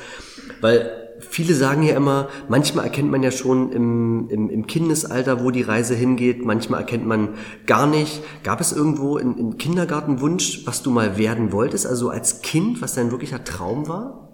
Weil 0.61 0.91
viele 1.19 1.55
sagen 1.55 1.81
ja 1.81 1.95
immer, 1.95 2.27
manchmal 2.47 2.85
erkennt 2.85 3.09
man 3.09 3.23
ja 3.23 3.31
schon 3.31 3.71
im, 3.71 4.29
im, 4.29 4.51
im 4.51 4.67
Kindesalter, 4.67 5.43
wo 5.43 5.49
die 5.49 5.63
Reise 5.63 5.95
hingeht, 5.95 6.45
manchmal 6.45 6.81
erkennt 6.81 7.07
man 7.07 7.29
gar 7.65 7.87
nicht. 7.87 8.21
Gab 8.43 8.61
es 8.61 8.73
irgendwo 8.73 9.17
einen 9.17 9.57
Kindergartenwunsch, 9.57 10.67
was 10.67 10.83
du 10.83 10.91
mal 10.91 11.17
werden 11.17 11.51
wolltest, 11.51 11.87
also 11.87 12.09
als 12.09 12.43
Kind, 12.43 12.83
was 12.83 12.93
dein 12.93 13.09
wirklicher 13.09 13.43
Traum 13.43 13.87
war? 13.87 14.24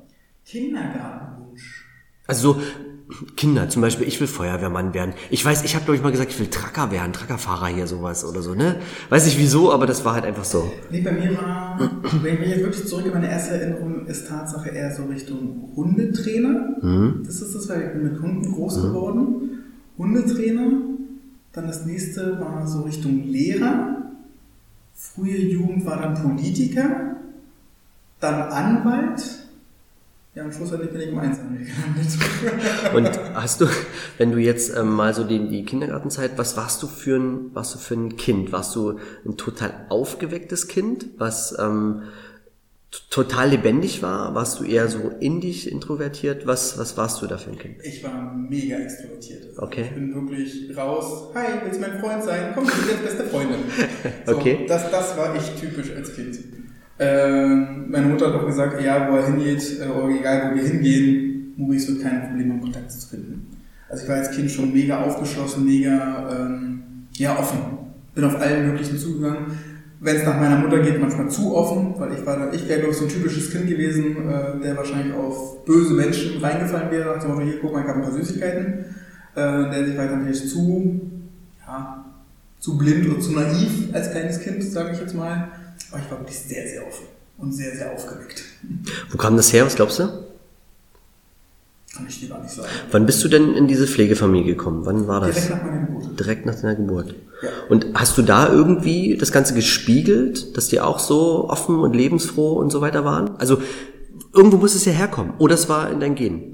Kindergartenwunsch. 0.52 1.86
Also 2.28 2.54
so, 2.54 2.62
Kinder, 3.36 3.70
zum 3.70 3.82
Beispiel, 3.82 4.08
ich 4.08 4.20
will 4.20 4.28
Feuerwehrmann 4.28 4.94
werden. 4.94 5.14
Ich 5.30 5.44
weiß, 5.44 5.64
ich 5.64 5.76
habe 5.76 5.86
glaube 5.86 5.96
ich 5.98 6.04
mal 6.04 6.12
gesagt, 6.12 6.32
ich 6.32 6.40
will 6.40 6.48
Tracker 6.48 6.92
werden, 6.92 7.14
Trackerfahrer 7.14 7.68
hier, 7.68 7.88
sowas 7.88 8.26
oder 8.26 8.42
so, 8.42 8.54
ne? 8.54 8.78
Weiß 9.10 9.26
nicht 9.26 9.38
wieso, 9.38 9.72
aber 9.72 9.86
das 9.86 10.04
war 10.04 10.14
halt 10.14 10.26
einfach 10.26 10.44
so. 10.44 10.72
Nee, 10.90 11.02
bei 11.02 11.12
mir 11.12 11.38
war, 11.38 11.80
wenn 12.22 12.42
ich 12.42 12.50
jetzt 12.50 12.64
wirklich 12.64 12.86
zurück 12.86 13.06
in 13.06 13.14
meine 13.14 13.30
erste 13.30 13.56
Erinnerung, 13.56 14.06
ist 14.08 14.28
Tatsache 14.28 14.70
eher 14.70 14.94
so 14.94 15.06
Richtung 15.06 15.72
Hundetrainer. 15.76 16.76
Mhm. 16.82 17.24
Das 17.26 17.42
ist 17.42 17.56
das, 17.56 17.70
weil 17.70 17.82
ich 17.82 17.92
bin 17.94 18.04
mit 18.04 18.22
Hunden 18.22 18.52
groß 18.52 18.78
mhm. 18.78 18.82
geworden. 18.82 19.64
Hundetrainer. 19.98 20.72
Dann 21.54 21.68
das 21.68 21.86
nächste 21.86 22.40
war 22.40 22.66
so 22.66 22.82
Richtung 22.82 23.24
Lehrer. 23.28 24.04
Frühe 24.96 25.38
Jugend 25.38 25.86
war 25.86 26.02
dann 26.02 26.22
Politiker. 26.22 27.18
Dann 28.20 28.42
Anwalt 28.52 29.41
ja, 30.34 30.44
am 30.44 30.52
Schluss 30.52 30.72
bin 30.72 30.90
ich 30.96 31.08
im 31.10 31.20
Einzelhandel 31.20 31.66
gelandet. 31.66 32.94
Und 32.96 33.36
hast 33.36 33.60
du, 33.60 33.68
wenn 34.18 34.32
du 34.32 34.38
jetzt 34.38 34.76
ähm, 34.78 34.94
mal 34.94 35.14
so 35.14 35.26
die, 35.26 35.50
die 35.50 35.66
Kindergartenzeit, 35.66 36.38
was 36.38 36.56
warst 36.56 36.82
du 36.82 36.88
für 36.88 37.18
ein, 37.18 37.54
warst 37.54 37.76
du 37.76 37.80
für 37.80 37.96
ein 37.96 38.16
Kind? 38.16 38.54
Warst 38.54 38.74
du 38.76 38.98
ein 39.26 39.36
total 39.36 39.74
aufgewecktes 39.90 40.70
Kind, 40.70 41.08
was 41.18 41.58
ähm, 41.60 42.04
total 43.10 43.50
lebendig 43.50 44.02
war? 44.02 44.34
Warst 44.34 44.62
du 44.62 44.64
eher 44.64 44.88
so 44.88 45.12
in 45.20 45.42
dich 45.42 45.70
introvertiert? 45.70 46.48
Was, 46.48 46.78
was 46.78 46.96
warst 46.96 47.22
du 47.22 47.28
da 47.28 47.38
für 47.38 47.50
ein 47.50 47.60
Kind? 47.60 47.76
Ich 47.84 48.02
war 48.02 48.34
mega 48.34 48.78
extrovertiert. 48.78 49.58
Okay. 49.58 49.84
Ich 49.90 49.96
bin 49.96 50.16
wirklich 50.16 50.78
raus. 50.78 51.30
Hi, 51.36 51.60
willst 51.62 51.76
du 51.76 51.82
mein 51.82 52.00
Freund 52.00 52.24
sein? 52.24 52.52
Komm, 52.54 52.68
du 52.68 52.72
bist 52.72 52.90
jetzt 52.90 53.04
beste 53.04 53.24
Freundin. 53.26 53.60
So, 54.26 54.38
okay. 54.38 54.66
Das, 54.66 54.90
das 54.92 55.18
war 55.18 55.36
ich 55.36 55.60
typisch 55.60 55.92
als 55.94 56.16
Kind. 56.16 56.40
Ähm, 57.04 57.90
meine 57.90 58.06
Mutter 58.06 58.28
hat 58.28 58.36
auch 58.36 58.46
gesagt, 58.46 58.80
ja, 58.80 59.10
wo 59.10 59.16
er 59.16 59.26
hingeht, 59.26 59.80
äh, 59.80 60.20
egal 60.20 60.52
wo 60.52 60.56
wir 60.56 60.64
hingehen, 60.64 61.54
Maurice 61.58 61.94
wird 61.94 62.04
keine 62.04 62.28
Probleme 62.28 62.54
haben, 62.54 62.62
Kontakt 62.62 62.92
zu 62.92 63.08
finden. 63.08 63.48
Also 63.90 64.04
ich 64.04 64.10
war 64.10 64.18
als 64.18 64.30
Kind 64.30 64.52
schon 64.52 64.72
mega 64.72 65.02
aufgeschlossen, 65.02 65.66
mega 65.66 66.30
ähm, 66.32 66.84
ja, 67.14 67.40
offen. 67.40 67.58
Bin 68.14 68.24
auf 68.24 68.40
allen 68.40 68.68
möglichen 68.68 69.00
zugegangen. 69.00 69.48
Wenn 70.00 70.18
es 70.18 70.26
nach 70.26 70.40
meiner 70.40 70.60
Mutter 70.60 70.80
geht, 70.80 71.02
manchmal 71.02 71.28
zu 71.30 71.56
offen, 71.56 71.96
weil 71.98 72.14
ich 72.14 72.24
war 72.24 72.38
da, 72.38 72.54
ich 72.54 72.70
wäre 72.70 72.82
glaube 72.82 72.94
so 72.94 73.06
ein 73.06 73.10
typisches 73.10 73.52
Kind 73.52 73.68
gewesen, 73.68 74.30
äh, 74.30 74.62
der 74.64 74.78
wahrscheinlich 74.78 75.16
auf 75.16 75.66
böse 75.66 75.96
Menschen 75.96 76.40
reingefallen 76.40 76.92
wäre, 76.92 77.16
nach 77.16 77.24
dem 77.24 77.42
hier 77.42 77.60
guck 77.60 77.74
mal, 77.74 77.82
ich 77.82 77.88
habe 77.88 77.98
ein 77.98 78.04
paar 78.04 78.14
Süßigkeiten, 78.14 78.86
äh, 79.36 79.72
der 79.72 79.86
sich 79.88 79.98
weiter 79.98 80.20
vielleicht 80.22 80.50
zu, 80.50 81.02
ja, 81.66 82.06
zu 82.60 82.78
blind 82.78 83.10
oder 83.10 83.20
zu 83.20 83.32
naiv 83.32 83.90
als 83.92 84.12
kleines 84.12 84.40
Kind, 84.40 84.64
sage 84.64 84.92
ich 84.94 85.00
jetzt 85.00 85.16
mal. 85.16 85.48
Aber 85.92 86.02
ich 86.02 86.12
war 86.12 86.20
wirklich 86.20 86.40
sehr, 86.40 86.68
sehr 86.68 86.88
offen 86.88 87.06
und 87.38 87.52
sehr, 87.52 87.76
sehr 87.76 87.92
aufgeweckt. 87.92 88.44
Wo 89.10 89.18
kam 89.18 89.36
das 89.36 89.52
her? 89.52 89.66
Was 89.66 89.76
glaubst 89.76 90.00
du? 90.00 90.04
Kann 91.96 92.06
ich 92.08 92.22
dir 92.22 92.30
gar 92.30 92.42
nicht 92.42 92.54
sagen. 92.54 92.70
Wann 92.92 93.06
bist 93.06 93.22
du 93.24 93.28
denn 93.28 93.54
in 93.54 93.68
diese 93.68 93.86
Pflegefamilie 93.86 94.56
gekommen? 94.56 94.86
Wann 94.86 95.08
war 95.08 95.20
das? 95.20 95.36
Direkt 95.36 95.50
nach 95.52 95.64
meiner 95.64 95.86
Geburt. 95.86 96.20
Direkt 96.20 96.46
nach 96.46 96.56
deiner 96.56 96.76
Geburt. 96.76 97.16
Ja. 97.44 97.50
Und 97.70 97.88
hast 97.96 98.18
du 98.18 98.22
da 98.22 98.48
irgendwie 98.50 99.18
das 99.18 99.34
Ganze 99.34 99.54
gespiegelt, 99.54 100.56
dass 100.56 100.70
die 100.70 100.80
auch 100.80 101.00
so 101.00 101.50
offen 101.50 101.80
und 101.80 101.94
lebensfroh 101.94 102.54
und 102.54 102.72
so 102.72 102.80
weiter 102.80 103.04
waren? 103.04 103.32
Also 103.40 103.62
irgendwo 104.34 104.58
muss 104.58 104.74
es 104.74 104.86
ja 104.86 104.94
herkommen. 104.94 105.34
Oder 105.38 105.56
es 105.56 105.68
war 105.68 105.92
in 105.92 106.00
dein 106.00 106.16
Gen. 106.16 106.54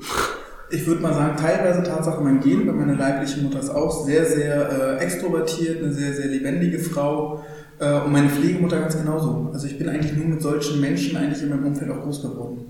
Ich 0.69 0.85
würde 0.87 1.01
mal 1.01 1.13
sagen, 1.13 1.37
teilweise 1.37 1.83
Tatsache 1.83 2.21
mein 2.21 2.39
Gen, 2.39 2.67
weil 2.67 2.73
meine 2.73 2.95
leibliche 2.95 3.39
Mutter 3.41 3.59
ist 3.59 3.69
auch 3.69 4.05
sehr, 4.05 4.25
sehr 4.25 4.97
äh, 4.99 5.03
extrovertiert, 5.03 5.83
eine 5.83 5.93
sehr, 5.93 6.13
sehr 6.13 6.27
lebendige 6.27 6.79
Frau. 6.79 7.45
Äh, 7.79 8.01
und 8.01 8.11
meine 8.11 8.29
Pflegemutter 8.29 8.79
ganz 8.79 8.97
genauso. 8.97 9.49
Also 9.53 9.67
ich 9.67 9.77
bin 9.77 9.89
eigentlich 9.89 10.15
nur 10.15 10.25
mit 10.25 10.41
solchen 10.41 10.81
Menschen 10.81 11.17
eigentlich 11.17 11.43
in 11.43 11.49
meinem 11.49 11.65
Umfeld 11.65 11.91
auch 11.91 12.03
groß 12.03 12.21
geworden. 12.21 12.65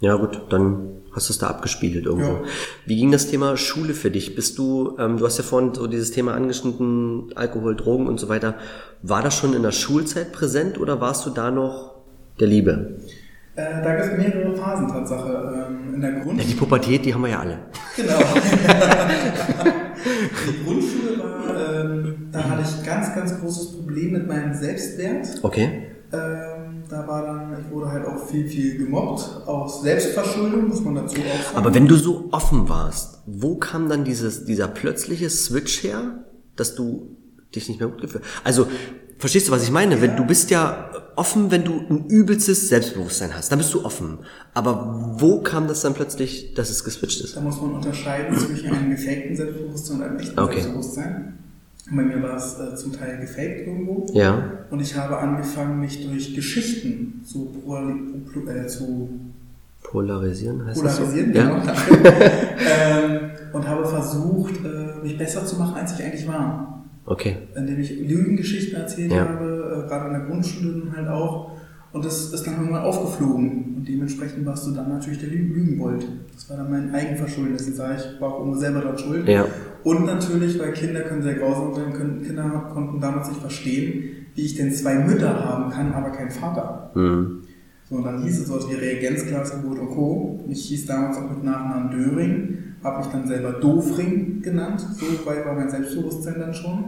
Ja 0.00 0.14
gut, 0.14 0.40
dann 0.50 0.90
hast 1.12 1.28
du 1.28 1.32
es 1.32 1.38
da 1.38 1.48
abgespiegelt 1.48 2.06
irgendwo. 2.06 2.32
Ja. 2.32 2.42
Wie 2.86 2.96
ging 2.96 3.10
das 3.10 3.26
Thema 3.26 3.56
Schule 3.56 3.94
für 3.94 4.10
dich? 4.10 4.34
Bist 4.34 4.58
du, 4.58 4.96
ähm, 4.98 5.18
du 5.18 5.26
hast 5.26 5.38
ja 5.38 5.44
vorhin 5.44 5.74
so 5.74 5.86
dieses 5.86 6.12
Thema 6.12 6.34
angeschnitten, 6.34 7.32
Alkohol, 7.34 7.76
Drogen 7.76 8.06
und 8.06 8.20
so 8.20 8.28
weiter. 8.28 8.54
War 9.02 9.22
das 9.22 9.34
schon 9.34 9.54
in 9.54 9.62
der 9.62 9.72
Schulzeit 9.72 10.32
präsent 10.32 10.78
oder 10.78 11.00
warst 11.00 11.26
du 11.26 11.30
da 11.30 11.50
noch 11.50 11.94
der 12.38 12.46
Liebe? 12.46 13.00
Äh, 13.60 13.82
da 13.82 13.94
gibt 13.94 14.12
es 14.12 14.16
mehrere 14.16 14.56
Phasen 14.56 14.88
Tatsache. 14.88 15.68
Ähm, 15.68 15.94
in 15.94 16.00
der 16.00 16.12
Grund 16.12 16.38
Ja, 16.38 16.44
die 16.46 16.54
Pubertät, 16.54 17.04
die 17.04 17.12
haben 17.12 17.22
wir 17.22 17.30
ja 17.30 17.40
alle. 17.40 17.58
Genau. 17.96 18.18
die 20.48 20.64
Grundschule 20.64 21.18
war, 21.18 21.84
ähm, 21.84 22.28
da 22.32 22.44
hatte 22.44 22.62
ich 22.62 22.86
ganz, 22.86 23.14
ganz 23.14 23.38
großes 23.38 23.72
Problem 23.76 24.12
mit 24.12 24.26
meinem 24.26 24.54
Selbstwert. 24.54 25.40
Okay. 25.42 25.88
Ähm, 26.12 26.84
da 26.88 27.06
war 27.06 27.22
dann, 27.22 27.56
ich 27.60 27.70
wurde 27.70 27.92
halt 27.92 28.06
auch 28.06 28.26
viel, 28.26 28.48
viel 28.48 28.78
gemobbt, 28.78 29.46
aus 29.46 29.82
Selbstverschuldung, 29.82 30.68
muss 30.68 30.80
man 30.80 30.94
dazu 30.94 31.16
auch 31.16 31.44
sagen. 31.44 31.56
Aber 31.56 31.74
wenn 31.74 31.86
du 31.86 31.96
so 31.96 32.28
offen 32.32 32.68
warst, 32.68 33.22
wo 33.26 33.56
kam 33.56 33.88
dann 33.88 34.04
dieses, 34.04 34.46
dieser 34.46 34.68
plötzliche 34.68 35.28
Switch 35.28 35.84
her, 35.84 36.24
dass 36.56 36.74
du 36.74 37.16
dich 37.54 37.68
nicht 37.68 37.80
mehr 37.80 37.90
gut 37.90 38.00
gefühlt 38.00 38.24
Also, 38.42 38.68
verstehst 39.20 39.48
du, 39.48 39.52
was 39.52 39.62
ich 39.62 39.70
meine? 39.70 40.00
Wenn 40.00 40.16
du 40.16 40.24
bist 40.24 40.50
ja 40.50 40.90
offen, 41.14 41.50
wenn 41.50 41.64
du 41.64 41.72
ein 41.88 42.06
übelstes 42.08 42.68
Selbstbewusstsein 42.68 43.36
hast, 43.36 43.52
dann 43.52 43.58
bist 43.58 43.72
du 43.74 43.84
offen. 43.84 44.18
Aber 44.54 45.14
wo 45.18 45.40
kam 45.42 45.68
das 45.68 45.82
dann 45.82 45.94
plötzlich, 45.94 46.54
dass 46.54 46.70
es 46.70 46.82
geswitcht 46.82 47.20
ist? 47.20 47.36
Da 47.36 47.40
muss 47.40 47.60
man 47.60 47.74
unterscheiden 47.74 48.36
zwischen 48.36 48.72
einem 48.74 48.90
gefakten 48.90 49.36
Selbstbewusstsein 49.36 49.96
und 49.98 50.02
einem 50.02 50.18
echten 50.18 50.38
Okay. 50.38 50.54
Selbstbewusstsein. 50.54 51.38
Und 51.90 51.96
bei 51.96 52.02
mir 52.02 52.22
war 52.22 52.36
es 52.36 52.58
äh, 52.58 52.74
zum 52.76 52.92
Teil 52.92 53.18
gefaked 53.20 53.66
irgendwo. 53.66 54.06
Ja. 54.12 54.50
Und 54.70 54.80
ich 54.80 54.96
habe 54.96 55.18
angefangen, 55.18 55.80
mich 55.80 56.06
durch 56.06 56.34
Geschichten 56.34 57.22
zu, 57.26 57.52
äh, 58.48 58.66
zu 58.66 59.08
Polarisieren 59.82 60.66
heißt 60.66 60.80
polarisieren, 60.80 61.32
das 61.32 61.64
so? 61.64 61.72
genau, 61.72 62.04
Ja. 62.04 63.00
ähm, 63.00 63.30
und 63.52 63.68
habe 63.68 63.86
versucht, 63.86 64.64
äh, 64.64 65.02
mich 65.02 65.18
besser 65.18 65.44
zu 65.44 65.56
machen, 65.56 65.74
als 65.74 65.98
ich 65.98 66.04
eigentlich 66.04 66.28
war. 66.28 66.79
Okay. 67.10 67.36
Indem 67.56 67.80
ich 67.80 67.90
Lügengeschichten 68.08 68.80
erzählt 68.80 69.10
Ja. 69.10 69.28
habe, 69.28 69.82
äh, 69.84 69.88
gerade 69.88 70.06
in 70.06 70.12
der 70.12 70.22
Grundschule 70.28 70.82
halt 70.96 71.08
auch. 71.08 71.50
Und 71.92 72.04
das 72.04 72.32
ist 72.32 72.46
dann 72.46 72.54
irgendwann 72.54 72.82
aufgeflogen. 72.82 73.74
Und 73.78 73.88
dementsprechend 73.88 74.46
warst 74.46 74.64
du 74.68 74.70
dann 74.70 74.88
natürlich 74.90 75.18
der 75.18 75.28
Lü 75.28 75.38
Lügenbold. 75.38 76.06
Das 76.32 76.48
war 76.48 76.56
dann 76.58 76.70
mein 76.70 76.94
Eigenverschulden. 76.94 77.54
Deswegen 77.54 77.76
sage 77.76 77.96
ich, 77.96 78.20
war 78.20 78.34
auch 78.34 78.44
immer 78.44 78.56
selber 78.56 78.80
dran 78.80 78.96
schuld. 78.96 79.26
Ja. 79.26 79.44
Und 79.82 80.06
natürlich, 80.06 80.56
weil 80.60 80.72
Kinder 80.72 81.00
können 81.00 81.22
sehr 81.22 81.34
grausam 81.34 81.74
sein, 81.74 81.92
können, 81.92 82.22
Kinder 82.22 82.70
konnten 82.72 83.00
damals 83.00 83.28
nicht 83.28 83.40
verstehen, 83.40 84.04
wie 84.36 84.42
ich 84.42 84.54
denn 84.54 84.72
zwei 84.72 84.94
Mütter 84.94 85.44
haben 85.44 85.68
kann, 85.72 85.92
aber 85.92 86.10
keinen 86.10 86.30
Vater. 86.30 86.92
Mhm. 86.94 87.40
So, 87.88 87.96
und 87.96 88.04
dann 88.04 88.22
hieß 88.22 88.38
es 88.38 88.46
sowas 88.46 88.68
wie 88.70 88.74
Reagenzglasgebot 88.74 89.80
und 89.80 89.88
Co. 89.90 90.44
Ich 90.48 90.66
hieß 90.66 90.86
damals 90.86 91.16
auch 91.16 91.28
mit 91.28 91.42
Nachnamen 91.42 91.90
Döring, 91.90 92.58
habe 92.82 92.98
mich 92.98 93.08
dann 93.08 93.26
selber 93.26 93.52
Dofring 93.52 94.42
genannt, 94.42 94.80
so 94.80 95.06
weit 95.26 95.44
war 95.44 95.54
mein 95.54 95.70
Selbstbewusstsein 95.70 96.38
dann 96.38 96.54
schon. 96.54 96.84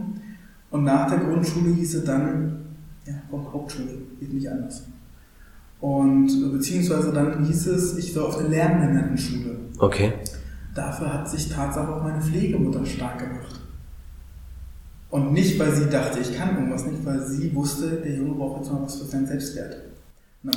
Und 0.71 0.83
nach 0.83 1.09
der 1.09 1.19
Grundschule 1.19 1.73
hieß 1.73 1.95
es 1.95 2.03
dann, 2.03 2.65
ja, 3.05 3.13
komm, 3.29 3.51
Hauptschule, 3.51 3.89
geht 4.19 4.33
nicht 4.33 4.49
anders. 4.49 4.87
Und 5.79 6.29
äh, 6.29 6.49
beziehungsweise 6.49 7.11
dann 7.11 7.43
hieß 7.45 7.67
es, 7.67 7.97
ich 7.97 8.13
soll 8.13 8.25
auf 8.25 8.37
eine 8.37 8.47
Lernbehindertenschule. 8.47 9.55
Okay. 9.77 10.13
Dafür 10.73 11.13
hat 11.13 11.29
sich 11.29 11.49
Tatsache 11.49 11.93
auch 11.93 12.03
meine 12.03 12.21
Pflegemutter 12.21 12.85
stark 12.85 13.19
gemacht. 13.19 13.59
Und 15.09 15.31
nicht, 15.33 15.59
weil 15.59 15.71
sie 15.75 15.89
dachte, 15.89 16.19
ich 16.21 16.35
kann 16.35 16.55
irgendwas 16.55 16.87
nicht, 16.87 17.05
weil 17.05 17.21
sie 17.21 17.53
wusste, 17.53 18.01
der 18.03 18.15
Junge 18.15 18.33
braucht 18.33 18.61
jetzt 18.61 18.71
mal 18.71 18.81
was 18.81 18.95
für 18.95 19.05
seinen 19.05 19.27
Selbstwert. 19.27 19.75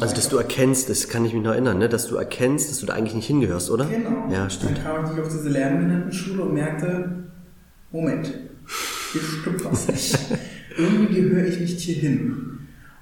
Also, 0.01 0.17
dass 0.17 0.29
du 0.29 0.37
erkennst, 0.37 0.91
das 0.91 1.09
kann 1.09 1.25
ich 1.25 1.33
mich 1.33 1.43
noch 1.43 1.53
erinnern, 1.53 1.79
ne? 1.79 1.89
dass 1.89 2.09
du 2.09 2.17
erkennst, 2.17 2.71
dass 2.71 2.81
du 2.81 2.87
da 2.87 2.95
eigentlich 2.95 3.15
nicht 3.15 3.27
hingehörst, 3.27 3.71
oder? 3.71 3.85
Genau. 3.85 4.29
Ja, 4.31 4.51
stimmt. 4.51 4.79
Dann 4.79 4.85
kam 4.85 5.15
ich 5.15 5.21
auf 5.21 5.29
diese 5.29 5.49
Lernbehindertenschule 5.49 6.43
und 6.43 6.55
merkte, 6.55 7.25
Moment, 7.93 8.33
hier 9.13 9.21
stimmt 9.21 9.65
was 9.65 9.87
nicht. 9.89 10.19
Irgendwie 10.77 11.15
gehöre 11.15 11.47
ich 11.47 11.61
nicht 11.61 11.79
hier 11.79 11.95
hin. 11.95 12.59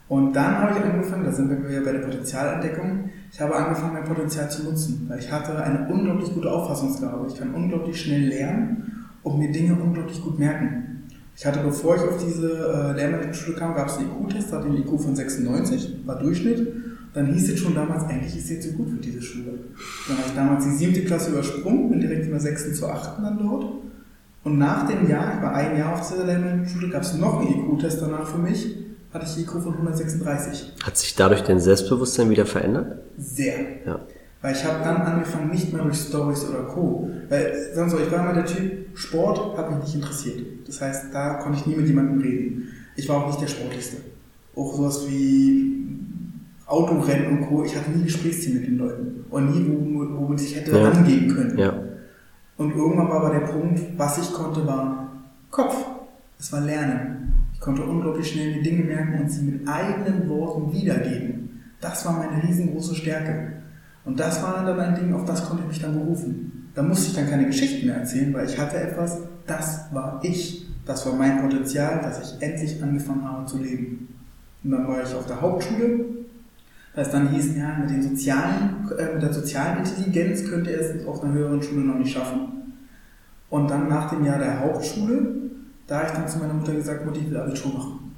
Und 0.09 0.35
dann 0.37 0.59
habe 0.59 0.79
ich 0.79 0.85
angefangen, 0.85 1.25
da 1.25 1.33
sind 1.33 1.49
wir 1.49 1.67
wieder 1.69 1.81
bei 1.81 1.93
der 1.93 2.01
Potenzialentdeckung, 2.01 3.11
ich 3.35 3.41
habe 3.41 3.57
angefangen, 3.57 3.95
mein 3.95 4.05
Potenzial 4.05 4.49
zu 4.49 4.63
nutzen, 4.63 5.07
weil 5.09 5.19
ich 5.19 5.33
hatte 5.33 5.61
eine 5.61 5.89
unglaublich 5.89 6.33
gute 6.33 6.53
Auffassungsgabe. 6.53 7.27
Ich 7.27 7.37
kann 7.37 7.53
unglaublich 7.53 8.01
schnell 8.01 8.29
lernen 8.29 9.09
und 9.25 9.41
mir 9.41 9.51
Dinge 9.51 9.75
unglaublich 9.75 10.23
gut 10.23 10.39
merken. 10.39 10.94
Ich 11.37 11.45
hatte, 11.45 11.61
bevor 11.61 11.97
ich 11.97 12.03
auf 12.03 12.25
diese 12.25 12.49
äh, 12.49 12.93
Lehrmittelschule 12.97 13.57
kam, 13.57 13.75
gab 13.75 13.89
es 13.89 13.99
einen 13.99 14.09
IQ-Test, 14.09 14.53
hatte 14.53 14.67
einen 14.67 14.79
IQ 14.79 15.01
von 15.01 15.17
96, 15.17 15.97
war 16.07 16.19
Durchschnitt. 16.19 16.67
Dann 17.13 17.33
hieß 17.33 17.53
es 17.53 17.61
schon 17.61 17.75
damals, 17.75 18.05
eigentlich 18.05 18.37
ist 18.37 18.49
sie 18.49 18.55
jetzt 18.55 18.69
so 18.71 18.77
gut 18.77 18.91
für 18.91 18.97
diese 18.97 19.23
Schule. 19.23 19.53
Dann 20.09 20.19
habe 20.19 20.29
ich 20.29 20.35
damals 20.35 20.65
die 20.65 20.73
siebte 20.73 21.05
Klasse 21.05 21.31
übersprungen, 21.31 21.91
bin 21.91 22.01
direkt 22.01 22.25
von 22.25 22.33
der 22.33 22.41
sechsten 22.41 22.75
zur 22.75 22.93
achten 22.93 23.23
dann 23.23 23.39
dort. 23.39 23.67
Und 24.43 24.59
nach 24.59 24.87
dem 24.89 25.09
Jahr, 25.09 25.37
ich 25.37 25.43
war 25.43 25.55
ein 25.55 25.79
Jahr 25.79 25.95
auf 25.95 26.09
dieser 26.09 26.25
Lehrmittelschule, 26.25 26.91
gab 26.91 27.03
es 27.03 27.15
noch 27.15 27.41
einen 27.41 27.49
IQ-Test 27.49 28.03
danach 28.03 28.27
für 28.27 28.39
mich, 28.39 28.77
hatte 29.13 29.27
ich 29.27 29.43
IQ 29.43 29.63
von 29.63 29.75
136. 29.75 30.73
Hat 30.85 30.99
sich 30.99 31.15
dadurch 31.15 31.43
dein 31.43 31.61
Selbstbewusstsein 31.61 32.31
wieder 32.31 32.47
verändert? 32.47 32.99
Sehr. 33.17 33.55
Ja. 33.87 34.01
Weil 34.45 34.55
ich 34.55 34.63
habe 34.63 34.85
dann 34.85 35.01
angefangen, 35.01 35.51
nicht 35.51 35.73
mehr 35.73 35.83
durch 35.83 35.97
Stories 35.97 36.45
oder 36.47 36.65
Co. 36.65 37.09
Weil, 37.31 37.51
sagen 37.73 37.91
wir 37.91 37.97
so, 37.97 38.05
ich 38.05 38.13
war 38.13 38.21
immer 38.21 38.35
der 38.35 38.45
Typ, 38.45 38.89
Sport 38.93 39.57
hat 39.57 39.71
mich 39.71 39.85
nicht 39.85 39.95
interessiert. 39.95 40.39
Das 40.67 40.83
heißt, 40.83 41.07
da 41.15 41.37
konnte 41.37 41.61
ich 41.61 41.67
nie 41.67 41.77
mit 41.77 41.87
jemandem 41.87 42.21
reden. 42.21 42.69
Ich 42.95 43.09
war 43.09 43.25
auch 43.25 43.29
nicht 43.29 43.41
der 43.41 43.47
Sportlichste. 43.47 43.97
Auch 44.55 44.75
sowas 44.77 45.07
wie 45.09 45.87
Autorennen 46.67 47.39
und 47.39 47.47
Co. 47.47 47.65
Ich 47.65 47.75
hatte 47.75 47.91
nie 47.91 48.05
Gesprächsthemen 48.05 48.61
mit 48.61 48.69
den 48.69 48.77
Leuten. 48.77 49.25
Und 49.31 49.51
nie, 49.51 49.67
wo, 49.67 50.21
wo 50.21 50.29
man 50.29 50.37
sich 50.37 50.55
hätte 50.55 50.73
Ja. 50.73 50.91
angehen 50.91 51.35
können. 51.35 51.57
Ja. 51.57 51.73
Und 52.59 52.77
irgendwann 52.77 53.09
war 53.09 53.25
aber 53.25 53.31
der 53.31 53.47
Punkt, 53.47 53.81
was 53.97 54.19
ich 54.19 54.31
konnte, 54.31 54.67
war 54.67 55.11
Kopf. 55.51 55.75
Es 56.39 56.53
war 56.53 56.61
Lernen. 56.61 57.33
Ich 57.55 57.61
konnte 57.61 57.83
unglaublich 57.83 58.31
schnell 58.31 58.57
mir 58.57 58.63
Dinge 58.63 58.85
merken 58.85 59.21
und 59.23 59.31
sie 59.31 59.41
mit 59.47 59.67
eigenen 59.67 60.29
Worten 60.29 60.71
wiedergeben. 60.71 61.63
Das 61.81 62.05
war 62.05 62.19
meine 62.19 62.43
riesengroße 62.47 62.95
Stärke. 62.95 63.54
Und 64.05 64.21
das 64.21 64.43
war 64.43 64.65
dann 64.65 64.79
ein 64.79 64.95
Ding, 64.95 65.15
auf 65.15 65.25
das 65.25 65.47
konnte 65.47 65.63
ich 65.63 65.69
mich 65.69 65.81
dann 65.81 65.95
berufen. 65.95 66.71
Da 66.75 66.83
musste 66.83 67.09
ich 67.09 67.15
dann 67.15 67.31
keine 67.31 67.47
Geschichten 67.47 67.87
mehr 67.87 67.97
erzählen, 67.97 68.35
weil 68.35 68.47
ich 68.47 68.59
hatte 68.59 68.77
etwas, 68.77 69.19
das 69.47 69.87
war 69.93 70.21
ich. 70.23 70.67
Das 70.85 71.07
war 71.07 71.15
mein 71.15 71.41
Potenzial, 71.41 72.01
dass 72.03 72.21
ich 72.21 72.43
endlich 72.43 72.83
angefangen 72.83 73.25
habe 73.25 73.47
zu 73.47 73.59
leben. 73.59 74.09
Und 74.63 74.71
dann 74.71 74.87
war 74.87 75.03
ich 75.03 75.15
auf 75.15 75.27
der 75.27 75.41
Hauptschule. 75.41 76.05
Das 76.95 77.11
dann 77.11 77.31
hieß, 77.31 77.57
ja, 77.57 77.77
mit, 77.81 77.91
den 77.91 78.03
sozialen, 78.03 78.89
äh, 78.99 79.15
mit 79.15 79.23
der 79.23 79.33
sozialen 79.33 79.79
Intelligenz 79.79 80.45
könnte 80.45 80.71
er 80.71 80.81
es 80.81 81.07
auf 81.07 81.23
einer 81.23 81.33
höheren 81.33 81.63
Schule 81.63 81.81
noch 81.81 81.99
nicht 81.99 82.13
schaffen. 82.13 82.75
Und 83.51 83.71
dann 83.71 83.89
nach 83.89 84.11
dem 84.11 84.25
Jahr 84.25 84.39
der 84.39 84.61
Hauptschule, 84.61 85.27
da 85.87 85.99
habe 85.99 86.07
ich 86.09 86.13
dann 86.13 86.29
zu 86.29 86.39
meiner 86.39 86.55
Mutter 86.55 86.75
gesagt, 86.75 87.05
Mutti, 87.05 87.21
ich 87.21 87.31
will 87.31 87.37
Abitur 87.37 87.73
machen. 87.73 88.13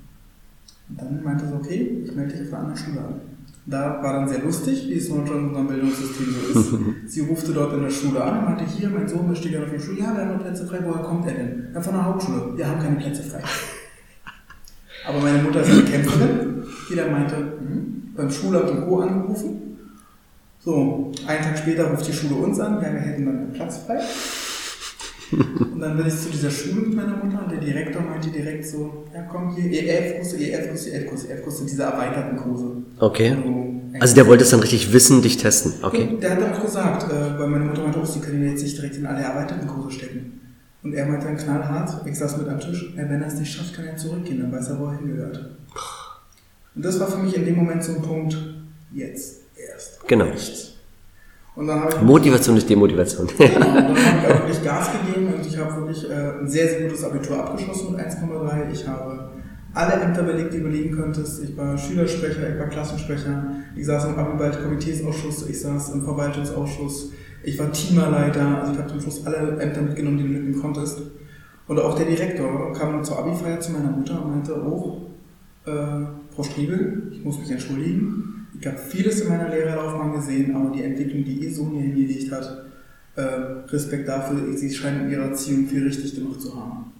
Und 0.89 1.01
dann 1.01 1.23
meinte 1.23 1.47
sie, 1.47 1.55
okay, 1.55 2.03
ich 2.05 2.15
melde 2.15 2.33
dich 2.33 2.49
auf 2.49 2.55
einer 2.55 2.63
anderen 2.65 2.77
Schule 2.77 3.01
an. 3.01 3.21
Da 3.69 4.01
war 4.01 4.13
dann 4.13 4.29
sehr 4.29 4.43
lustig, 4.43 4.87
wie 4.89 4.97
es 4.97 5.09
schon 5.09 5.27
in 5.27 5.49
unserem 5.49 5.67
Bildungssystem 5.67 6.27
so 6.53 6.61
ist. 6.61 6.75
Sie 7.13 7.21
rufte 7.23 7.53
dort 7.53 7.75
in 7.75 7.83
der 7.83 7.91
Schule 7.91 8.23
an 8.23 8.39
und 8.39 8.45
meinte, 8.45 8.65
hier, 8.65 8.89
mein 8.89 9.09
Sohn 9.09 9.29
besteht 9.29 9.53
ja 9.53 9.63
auf 9.63 9.71
der 9.71 9.81
Schule, 9.81 9.99
ja, 9.99 10.15
wir 10.15 10.23
haben 10.25 10.35
noch 10.35 10.43
Plätze 10.45 10.67
frei, 10.67 10.79
woher 10.85 11.03
kommt 11.03 11.27
er 11.27 11.35
denn? 11.35 11.69
Ja, 11.75 11.81
von 11.81 11.95
der 11.95 12.05
Hauptschule, 12.05 12.57
wir 12.57 12.69
haben 12.69 12.81
keine 12.81 12.97
Plätze 12.97 13.25
frei. 13.25 13.43
Aber 15.09 15.21
meine 15.21 15.43
Mutter 15.43 15.63
ist 15.63 15.71
eine 15.71 15.83
Kämpferin, 15.83 16.65
die 16.89 16.95
dann 16.95 17.11
meinte, 17.11 17.37
mhm, 17.37 18.13
beim 18.17 18.31
Schulamt 18.31 18.71
und 18.71 18.87
Co. 18.87 19.01
angerufen. 19.01 19.79
So, 20.61 21.13
einen 21.27 21.43
Tag 21.43 21.59
später 21.59 21.91
ruft 21.91 22.07
die 22.07 22.13
Schule 22.13 22.37
uns 22.37 22.61
an, 22.61 22.81
ja, 22.81 22.93
wir 22.93 23.01
hätten 23.01 23.27
dann 23.27 23.37
einen 23.37 23.53
Platz 23.53 23.79
frei. 23.79 23.99
Und 25.77 25.81
dann 25.81 25.97
bin 25.97 26.07
ich 26.07 26.17
zu 26.17 26.31
dieser 26.31 26.51
Schule 26.51 26.83
mit 26.87 26.95
meiner 26.95 27.17
Mutter 27.17 27.43
und 27.45 27.51
der 27.51 27.59
Direktor 27.59 28.03
meinte 28.03 28.31
direkt 28.31 28.67
so, 28.67 29.05
ja 29.13 29.23
komm 29.31 29.55
hier, 29.55 29.71
EF-Kurse, 29.71 30.37
EF-Kurse, 30.39 30.91
EF-Kurse, 30.91 31.29
EF-Kurse 31.29 31.59
sind 31.59 31.71
diese 31.71 31.83
erweiterten 31.83 32.37
Kurse. 32.37 32.77
Okay. 32.99 33.37
So, 33.45 34.01
Also 34.01 34.15
der 34.15 34.27
wollte 34.27 34.45
es 34.45 34.51
dann 34.51 34.61
richtig 34.61 34.93
wissen, 34.93 35.23
dich 35.23 35.37
testen. 35.37 35.75
Okay. 35.83 36.17
Der 36.23 36.31
hat 36.31 36.41
dann 36.41 36.55
auch 36.55 36.63
gesagt, 36.63 37.11
äh, 37.13 37.39
weil 37.39 37.49
meine 37.49 37.65
Mutter 37.65 37.83
meinte, 37.83 37.99
oh, 38.01 38.05
sie 38.05 38.21
können 38.21 38.49
jetzt 38.49 38.63
nicht 38.63 38.77
direkt 38.79 38.97
in 38.97 39.07
alle 39.07 39.23
erweiterten 39.23 39.67
Kurse 39.67 39.91
stecken. 39.91 40.41
Und 40.83 40.95
er 40.95 41.07
meinte 41.07 41.27
dann 41.27 41.37
knallhart, 41.37 42.07
ich 42.07 42.17
saß 42.17 42.37
mit 42.39 42.49
am 42.49 42.61
Tisch, 42.61 42.95
ja, 42.97 43.09
wenn 43.09 43.21
er 43.21 43.27
es 43.27 43.35
nicht 43.35 43.53
schafft, 43.53 43.75
kann 43.75 43.87
er 43.87 43.97
zurückgehen, 43.97 44.41
dann 44.41 44.53
weiß 44.53 44.69
er, 44.69 44.79
wo 44.79 44.87
er 44.87 44.99
hingehört. 44.99 45.57
Und 46.75 46.85
das 46.85 47.01
war 47.01 47.09
für 47.09 47.19
mich 47.19 47.35
in 47.35 47.45
dem 47.45 47.57
Moment 47.57 47.83
so 47.83 47.93
ein 47.93 48.03
Punkt, 48.03 48.37
jetzt 48.93 49.41
erst. 49.57 50.07
Genau. 50.07 50.27
recht. 50.27 50.76
Und 51.57 51.67
dann 51.67 51.81
habe 51.81 51.95
ich 51.95 52.03
Motivation 52.03 52.57
ist 52.59 52.69
Demotivation. 52.69 53.27
Genau, 53.39 53.49
und 53.49 53.61
dann 53.61 53.89
habe 53.89 53.97
ich 53.97 54.27
auch 54.27 54.41
wirklich 54.41 54.63
Gas 54.63 54.91
gegeben 54.93 55.33
und 55.35 55.47
ich 55.47 55.57
habe 55.59 55.77
wirklich 55.77 56.11
äh, 56.11 56.41
ein 56.41 56.49
sehr, 56.49 56.69
sehr 56.69 56.83
gutes 56.83 57.03
Abitur 57.03 57.39
abgeschlossen 57.39 57.97
mit 57.97 58.07
1,3. 58.07 58.73
Ich 58.73 58.87
habe 58.87 59.31
alle 59.73 59.93
Ämter 59.95 60.23
belegt, 60.23 60.53
die 60.53 60.59
du 60.59 60.65
belegen 60.65 60.95
könntest. 60.95 61.43
Ich 61.43 61.57
war 61.57 61.77
Schülersprecher, 61.79 62.51
ich 62.53 62.59
war 62.59 62.67
Klassensprecher, 62.67 63.45
ich 63.75 63.87
saß 63.87 64.05
im 64.05 64.17
Abibald 64.17 64.63
Komiteesausschuss, 64.63 65.49
ich 65.49 65.61
saß 65.61 65.95
im 65.95 66.03
Verwaltungsausschuss, 66.03 67.13
ich 67.43 67.59
war 67.59 67.73
Teamerleiter, 67.73 68.61
also 68.61 68.73
ich 68.73 68.79
habe 68.79 68.91
zum 68.91 69.01
Schluss 69.01 69.27
alle 69.27 69.59
Ämter 69.59 69.81
mitgenommen, 69.81 70.19
die 70.19 70.25
du 70.25 70.29
mitnehmen 70.31 70.61
konntest. 70.61 71.01
Und 71.69 71.81
auch 71.81 71.97
der 71.97 72.07
Direktor 72.07 72.73
kam 72.75 73.03
zur 73.03 73.19
Abi-Feier 73.19 73.61
zu 73.61 73.73
meiner 73.73 73.91
Mutter 73.91 74.23
und 74.23 74.31
meinte, 74.31 74.55
oh, 74.63 75.11
äh, 75.65 75.73
Frau 76.35 76.43
Striebel, 76.43 77.11
ich 77.13 77.25
muss 77.25 77.39
mich 77.39 77.51
entschuldigen. 77.51 78.36
Ich 78.59 78.67
habe 78.67 78.79
vieles 78.79 79.21
in 79.21 79.29
meiner 79.29 79.49
Lehrerlaufbahn 79.49 80.13
gesehen, 80.13 80.55
aber 80.55 80.71
die 80.71 80.83
Entwicklung, 80.83 81.25
die 81.25 81.45
ihr 81.45 81.53
Sohn 81.53 81.73
hier 81.73 81.83
hingelegt 81.83 82.33
hat, 82.33 82.65
äh, 83.17 83.23
Respekt 83.23 84.09
dafür, 84.09 84.57
sie 84.57 84.73
scheinen 84.73 85.07
in 85.07 85.13
ihrer 85.13 85.27
Erziehung 85.27 85.67
viel 85.67 85.85
richtig 85.85 86.15
gemacht 86.15 86.41
zu 86.41 86.55
haben. 86.55 86.93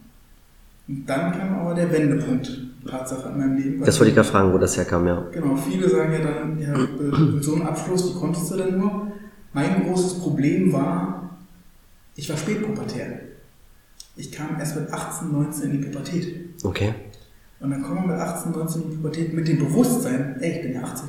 Und 0.89 1.05
dann 1.07 1.33
kam 1.33 1.59
aber 1.59 1.75
der 1.75 1.91
Wendepunkt, 1.91 2.61
Tatsache 2.87 3.29
in 3.31 3.39
meinem 3.39 3.57
Leben. 3.57 3.85
Das 3.85 3.99
wollte 3.99 4.11
ich 4.11 4.15
gerade 4.15 4.29
fragen, 4.29 4.53
wo 4.53 4.59
das 4.59 4.77
herkam, 4.77 5.07
ja. 5.07 5.27
Genau, 5.33 5.57
viele 5.57 5.89
sagen 5.89 6.13
ja 6.13 6.19
dann, 6.21 6.59
ja, 6.59 7.19
mit 7.19 7.43
so 7.43 7.55
einem 7.55 7.67
Abschluss, 7.67 8.15
wie 8.15 8.19
konntest 8.19 8.51
du 8.51 8.57
denn 8.57 8.79
nur? 8.79 9.13
Mein 9.53 9.85
großes 9.85 10.21
Problem 10.21 10.73
war, 10.73 11.37
ich 12.15 12.29
war 12.29 12.37
spätpubertär. 12.37 13.21
Ich 14.17 14.31
kam 14.33 14.59
erst 14.59 14.77
mit 14.77 14.93
18, 14.93 15.33
19 15.33 15.71
in 15.71 15.73
die 15.73 15.89
Pubertät. 15.89 16.35
Okay. 16.63 16.95
Und 17.61 17.71
dann 17.71 17.83
kommen 17.83 18.07
wir 18.07 18.15
mit 18.15 18.21
18, 18.21 18.53
19 18.53 18.83
in 18.83 18.91
die 18.91 18.97
Pubertät 18.97 19.35
mit 19.35 19.49
dem 19.49 19.59
Bewusstsein, 19.59 20.37
ey, 20.41 20.53
ich 20.53 20.63
bin 20.63 20.75
ja 20.75 20.83
18. 20.83 21.09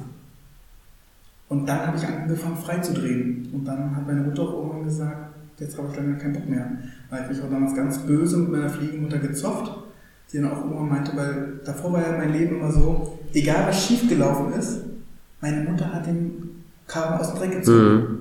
Und 1.49 1.65
dann 1.65 1.87
habe 1.87 1.97
ich 1.97 2.05
angefangen 2.05 2.57
frei 2.57 2.79
zu 2.79 2.93
drehen. 2.93 3.49
Und 3.53 3.65
dann 3.65 3.95
hat 3.95 4.05
meine 4.05 4.21
Mutter 4.21 4.43
auch 4.43 4.53
irgendwann 4.53 4.83
gesagt, 4.83 5.35
jetzt 5.59 5.77
habe 5.77 5.87
ich 5.89 5.97
lange 5.97 6.17
keinen 6.17 6.33
Bock 6.33 6.49
mehr. 6.49 6.69
Weil 7.09 7.23
ich 7.23 7.29
mich 7.29 7.41
auch 7.41 7.49
damals 7.49 7.75
ganz 7.75 7.99
böse 7.99 8.37
mit 8.37 8.51
meiner 8.51 8.69
Fliegenmutter 8.69 9.19
gezofft. 9.19 9.71
Die 10.31 10.37
dann 10.37 10.51
auch 10.51 10.65
irgendwann 10.65 10.89
meinte, 10.89 11.15
weil 11.15 11.61
davor 11.63 11.93
war 11.93 12.01
ja 12.01 12.17
mein 12.17 12.33
Leben 12.33 12.57
immer 12.57 12.71
so, 12.71 13.17
egal 13.33 13.67
was 13.67 13.85
schiefgelaufen 13.85 14.51
ist, 14.53 14.81
meine 15.39 15.69
Mutter 15.69 15.93
hat 15.93 16.05
den 16.05 16.63
Karren 16.85 17.19
aus 17.19 17.31
dem 17.31 17.39
Dreck 17.39 17.51
gezogen. 17.53 17.93
Mhm. 17.93 18.17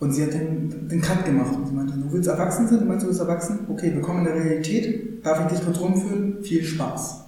Und 0.00 0.12
sie 0.12 0.24
hat 0.24 0.34
den, 0.34 0.88
den 0.88 1.00
Cut 1.00 1.24
gemacht. 1.24 1.54
Und 1.56 1.66
sie 1.66 1.72
meinte, 1.72 1.94
du 1.94 2.12
willst 2.12 2.28
erwachsen 2.28 2.68
sein? 2.68 2.80
Du 2.80 2.84
meinst, 2.84 3.04
du 3.04 3.08
willst 3.08 3.20
erwachsen? 3.20 3.60
Okay, 3.68 3.94
willkommen 3.94 4.18
in 4.18 4.24
der 4.26 4.34
Realität. 4.34 5.24
Darf 5.24 5.40
ich 5.40 5.56
dich 5.56 5.64
kurz 5.64 5.80
rumführen? 5.80 6.42
Viel 6.42 6.62
Spaß. 6.62 7.24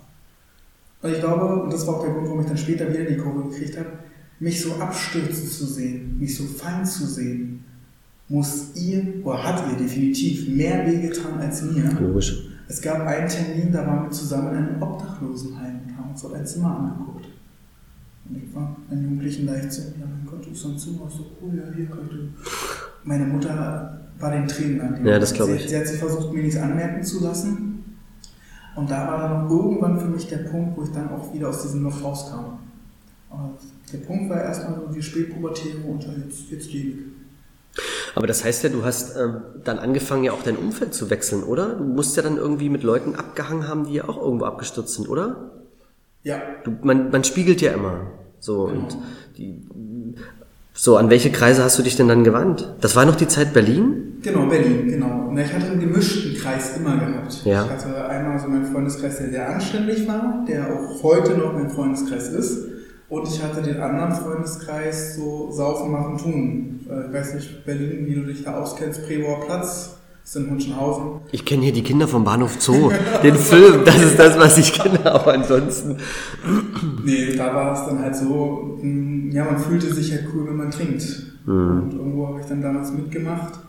Und 1.00 1.12
ich 1.12 1.20
glaube, 1.20 1.62
und 1.62 1.72
das 1.72 1.86
war 1.86 1.94
auch 1.94 2.02
der 2.02 2.12
Grund, 2.12 2.26
warum 2.26 2.40
ich 2.40 2.46
dann 2.46 2.58
später 2.58 2.92
wieder 2.92 3.04
die 3.04 3.16
Kurve 3.16 3.48
gekriegt 3.48 3.78
habe, 3.78 3.88
mich 4.38 4.60
so 4.60 4.74
abstürzen 4.74 5.46
zu 5.48 5.66
sehen, 5.66 6.18
mich 6.18 6.36
so 6.36 6.44
fallen 6.44 6.84
zu 6.84 7.06
sehen, 7.06 7.64
muss 8.28 8.74
ihr, 8.74 9.24
oder 9.24 9.42
hat 9.42 9.64
ihr 9.70 9.76
definitiv 9.78 10.48
mehr 10.48 10.86
wehgetan 10.86 11.38
als 11.38 11.62
mir. 11.62 11.90
Logisch. 12.00 12.48
Es 12.68 12.80
gab 12.82 13.06
einen 13.06 13.28
Termin, 13.28 13.72
da 13.72 13.86
waren 13.86 14.04
wir 14.04 14.10
zusammen 14.10 14.50
in 14.50 14.56
einem 14.56 14.82
Obdachlosenheim 14.82 15.80
und 15.86 15.96
haben 15.96 16.10
uns 16.10 16.22
dort 16.22 16.34
ein 16.34 16.46
Zimmer 16.46 16.76
angeguckt. 16.78 17.26
Und 18.28 18.36
ich 18.36 18.52
war 18.54 18.76
ein 18.90 19.02
Jugendlichen 19.04 19.46
leicht 19.46 19.72
so, 19.72 19.82
ja 19.82 20.04
mein 20.04 20.26
Gott, 20.26 20.44
du 20.44 20.50
bist 20.50 20.62
so 20.62 20.70
ein 20.70 20.78
Zimmer, 20.78 21.08
so 21.08 21.26
cool, 21.40 21.52
ja 21.56 21.72
hier 21.74 21.86
könnte. 21.86 22.28
Meine 23.04 23.24
Mutter 23.26 24.00
war 24.18 24.30
den 24.32 24.48
Tränen 24.48 24.80
an 24.80 24.94
dem 24.96 25.06
Ja, 25.06 25.20
das 25.20 25.30
Moment. 25.32 25.36
glaub 25.36 25.58
sie, 25.60 25.64
ich. 25.64 25.70
Sie 25.70 25.76
hat 25.78 25.86
sich 25.86 25.98
versucht, 26.00 26.32
mir 26.34 26.42
nichts 26.42 26.58
anmerken 26.58 27.04
zu 27.04 27.22
lassen. 27.22 27.84
Und 28.74 28.90
da 28.90 29.06
war 29.06 29.28
dann 29.28 29.48
irgendwann 29.50 30.00
für 30.00 30.08
mich 30.08 30.26
der 30.28 30.38
Punkt, 30.38 30.76
wo 30.76 30.82
ich 30.82 30.90
dann 30.90 31.08
auch 31.10 31.32
wieder 31.32 31.48
aus 31.48 31.62
diesem 31.62 31.84
Loch 31.84 32.02
rauskam. 32.02 32.58
Der 33.92 33.98
Punkt 33.98 34.30
war 34.30 34.42
erstmal 34.42 34.80
so 34.80 34.92
die 34.92 35.02
Spätpubertäre 35.02 35.78
und 35.86 36.02
jetzt, 36.02 36.50
jetzt 36.50 36.66
ich. 36.68 36.94
Aber 38.14 38.26
das 38.26 38.44
heißt 38.44 38.64
ja, 38.64 38.70
du 38.70 38.84
hast 38.84 39.16
ähm, 39.16 39.42
dann 39.62 39.78
angefangen, 39.78 40.24
ja 40.24 40.32
auch 40.32 40.42
dein 40.42 40.56
Umfeld 40.56 40.94
zu 40.94 41.10
wechseln, 41.10 41.42
oder? 41.42 41.74
Du 41.74 41.84
musst 41.84 42.16
ja 42.16 42.22
dann 42.22 42.38
irgendwie 42.38 42.70
mit 42.70 42.82
Leuten 42.82 43.14
abgehangen 43.14 43.68
haben, 43.68 43.86
die 43.86 43.94
ja 43.94 44.08
auch 44.08 44.20
irgendwo 44.20 44.46
abgestürzt 44.46 44.94
sind, 44.94 45.08
oder? 45.08 45.50
Ja, 46.22 46.40
Du, 46.64 46.72
man, 46.82 47.10
man 47.10 47.22
spiegelt 47.24 47.60
ja 47.60 47.72
immer. 47.72 48.00
So, 48.40 48.62
und 48.64 48.96
die, 49.36 49.62
so, 50.72 50.96
an 50.96 51.08
welche 51.10 51.30
Kreise 51.30 51.62
hast 51.62 51.78
du 51.78 51.82
dich 51.82 51.96
denn 51.96 52.08
dann 52.08 52.24
gewandt? 52.24 52.74
Das 52.80 52.96
war 52.96 53.04
noch 53.04 53.16
die 53.16 53.28
Zeit 53.28 53.52
Berlin? 53.52 54.18
Genau, 54.22 54.46
Berlin, 54.46 54.88
genau. 54.88 55.28
Und 55.28 55.38
ich 55.38 55.52
hatte 55.52 55.66
einen 55.66 55.80
gemischten 55.80 56.34
Kreis 56.34 56.76
immer 56.76 56.96
gehabt. 56.96 57.44
Ja. 57.44 57.64
Ich 57.64 57.70
hatte 57.70 58.08
einmal 58.08 58.38
so 58.38 58.48
meinen 58.48 58.66
Freundeskreis, 58.66 59.18
der 59.18 59.30
sehr 59.30 59.48
anständig 59.48 60.06
war, 60.06 60.44
der 60.48 60.72
auch 60.72 61.02
heute 61.02 61.32
noch 61.32 61.52
mein 61.54 61.70
Freundeskreis 61.70 62.28
ist. 62.28 62.75
Und 63.08 63.28
ich 63.28 63.40
hatte 63.42 63.62
den 63.62 63.80
anderen 63.80 64.12
Freundeskreis 64.12 65.14
so 65.16 65.50
saufen, 65.52 65.92
machen, 65.92 66.18
tun. 66.18 66.80
Äh, 66.90 67.06
Ich 67.08 67.12
weiß 67.12 67.34
nicht, 67.34 67.64
Berlin, 67.64 68.04
wie 68.06 68.14
du 68.14 68.22
dich 68.22 68.42
da 68.42 68.58
auskennst, 68.60 69.06
Preauer 69.06 69.46
Platz, 69.46 69.96
ist 70.24 70.34
in 70.36 70.50
Hunschenhausen. 70.50 71.20
Ich 71.30 71.44
kenne 71.44 71.62
hier 71.62 71.72
die 71.72 71.84
Kinder 71.84 72.08
vom 72.08 72.24
Bahnhof 72.24 72.60
Zoo, 72.60 72.90
den 73.22 73.36
Film, 73.36 73.84
das 73.84 74.02
ist 74.02 74.18
das, 74.18 74.36
was 74.36 74.58
ich 74.58 74.72
kenne, 74.72 75.06
aber 75.06 75.34
ansonsten. 75.34 75.98
Nee, 77.04 77.36
da 77.36 77.54
war 77.54 77.74
es 77.80 77.86
dann 77.86 78.00
halt 78.00 78.16
so, 78.16 78.76
mh, 78.82 79.32
ja, 79.32 79.44
man 79.44 79.58
fühlte 79.60 79.92
sich 79.94 80.10
halt 80.10 80.24
cool, 80.34 80.48
wenn 80.48 80.56
man 80.56 80.70
trinkt. 80.72 81.04
Und 81.46 81.92
irgendwo 81.92 82.26
habe 82.26 82.40
ich 82.40 82.46
dann 82.46 82.60
damals 82.60 82.90
mitgemacht. 82.92 83.60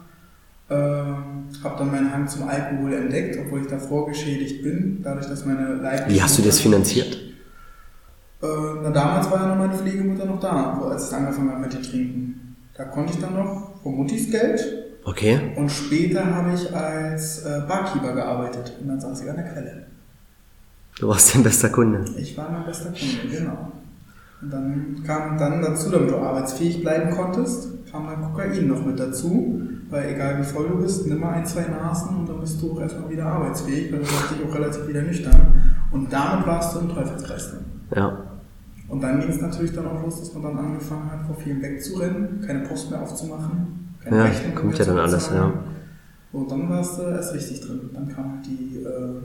Ähm, 0.70 1.16
habe 1.64 1.76
dann 1.78 1.92
meinen 1.92 2.12
Hang 2.12 2.28
zum 2.28 2.48
Alkohol 2.48 2.92
entdeckt, 2.92 3.38
obwohl 3.46 3.62
ich 3.62 3.68
davor 3.68 4.08
geschädigt 4.08 4.64
bin, 4.64 5.00
dadurch, 5.04 5.28
dass 5.28 5.46
meine 5.46 5.76
leibliche 5.76 6.18
Wie 6.18 6.22
hast 6.24 6.38
du 6.40 6.42
das 6.42 6.60
finanziert? 6.60 7.18
Äh, 8.42 8.46
na, 8.84 8.90
damals 8.92 9.32
war 9.32 9.42
ja 9.42 9.48
noch 9.48 9.58
meine 9.58 9.74
Pflegemutter 9.74 10.26
noch 10.26 10.40
da, 10.40 10.80
als 10.92 11.10
ich 11.10 11.16
angefangen 11.16 11.52
habe 11.52 11.62
mit 11.62 11.74
dem 11.74 11.82
Trinken. 11.84 12.56
Da 12.76 12.86
konnte 12.86 13.14
ich 13.14 13.20
dann 13.20 13.34
noch 13.34 13.82
von 13.82 13.96
Muttis 13.96 14.30
Geld 14.30 14.62
Okay. 15.04 15.54
und 15.56 15.70
später 15.72 16.24
habe 16.36 16.54
ich 16.54 16.76
als 16.76 17.44
äh, 17.46 17.62
Barkeeper 17.68 18.14
gearbeitet 18.14 18.74
und 18.82 18.90
dann 18.90 19.00
saß 19.00 19.24
ich 19.24 19.30
an 19.30 19.38
der 19.38 19.46
Quelle. 19.46 19.88
Du 21.00 21.08
warst 21.08 21.34
dein 21.34 21.44
bester 21.44 21.70
Kunde. 21.70 22.04
Ich 22.18 22.38
war 22.38 22.52
mein 22.52 22.66
bester 22.66 22.90
Kunde, 22.90 23.36
genau. 23.38 23.72
Und 24.42 24.54
dann 24.54 25.04
kam 25.06 25.38
dann 25.38 25.62
dazu, 25.62 25.90
damit 25.90 26.12
du 26.12 26.18
arbeitsfähig 26.18 26.82
bleiben 26.82 27.10
konntest, 27.16 27.70
kam 27.92 28.06
dann 28.08 28.22
Kokain 28.22 28.68
noch 28.68 28.86
mit 28.86 29.00
dazu. 29.00 29.62
Weil 29.90 30.14
egal 30.14 30.40
wie 30.40 30.44
voll 30.44 30.68
du 30.68 30.78
bist, 30.82 31.08
nimm 31.08 31.22
mal 31.22 31.34
ein, 31.34 31.46
zwei 31.46 31.62
Nasen 31.62 32.18
und 32.18 32.28
dann 32.30 32.42
bist 32.42 32.62
du 32.62 32.74
auch 32.74 32.82
erstmal 32.82 33.10
wieder 33.10 33.26
arbeitsfähig, 33.26 33.92
weil 33.92 34.00
du 34.00 34.06
warst 34.06 34.32
dich 34.32 34.46
auch 34.46 34.54
relativ 34.54 34.86
wieder 34.88 35.02
nüchtern. 35.02 35.80
Und 35.92 36.12
damit 36.12 36.46
warst 36.46 36.76
du 36.76 36.80
im 36.80 36.90
Teufelskreis. 36.90 37.54
Ja. 37.96 38.27
Und 38.90 39.02
dann 39.02 39.20
ging 39.20 39.30
es 39.30 39.42
natürlich 39.42 39.74
dann 39.74 39.86
auch 39.86 40.02
los, 40.04 40.20
dass 40.20 40.34
man 40.34 40.44
dann 40.44 40.58
angefangen 40.58 41.12
hat, 41.12 41.26
vor 41.26 41.36
vielen 41.36 41.62
wegzurennen, 41.62 42.42
keine 42.46 42.60
Post 42.62 42.90
mehr 42.90 43.02
aufzumachen, 43.02 43.96
keine 44.04 44.18
Ja, 44.18 44.24
Rechnung 44.24 44.56
kommt 44.56 44.72
mehr 44.72 44.80
ja 44.80 44.86
dann 44.86 45.00
alles, 45.00 45.30
ja. 45.34 45.54
Und 46.32 46.52
dann 46.52 46.70
warst 46.70 46.98
du 47.00 47.04
erst 47.04 47.34
richtig 47.34 47.62
drin. 47.62 47.90
Dann 47.94 48.08
kam 48.08 48.32
halt 48.36 48.46
die 48.46 48.84
äh, 48.84 49.22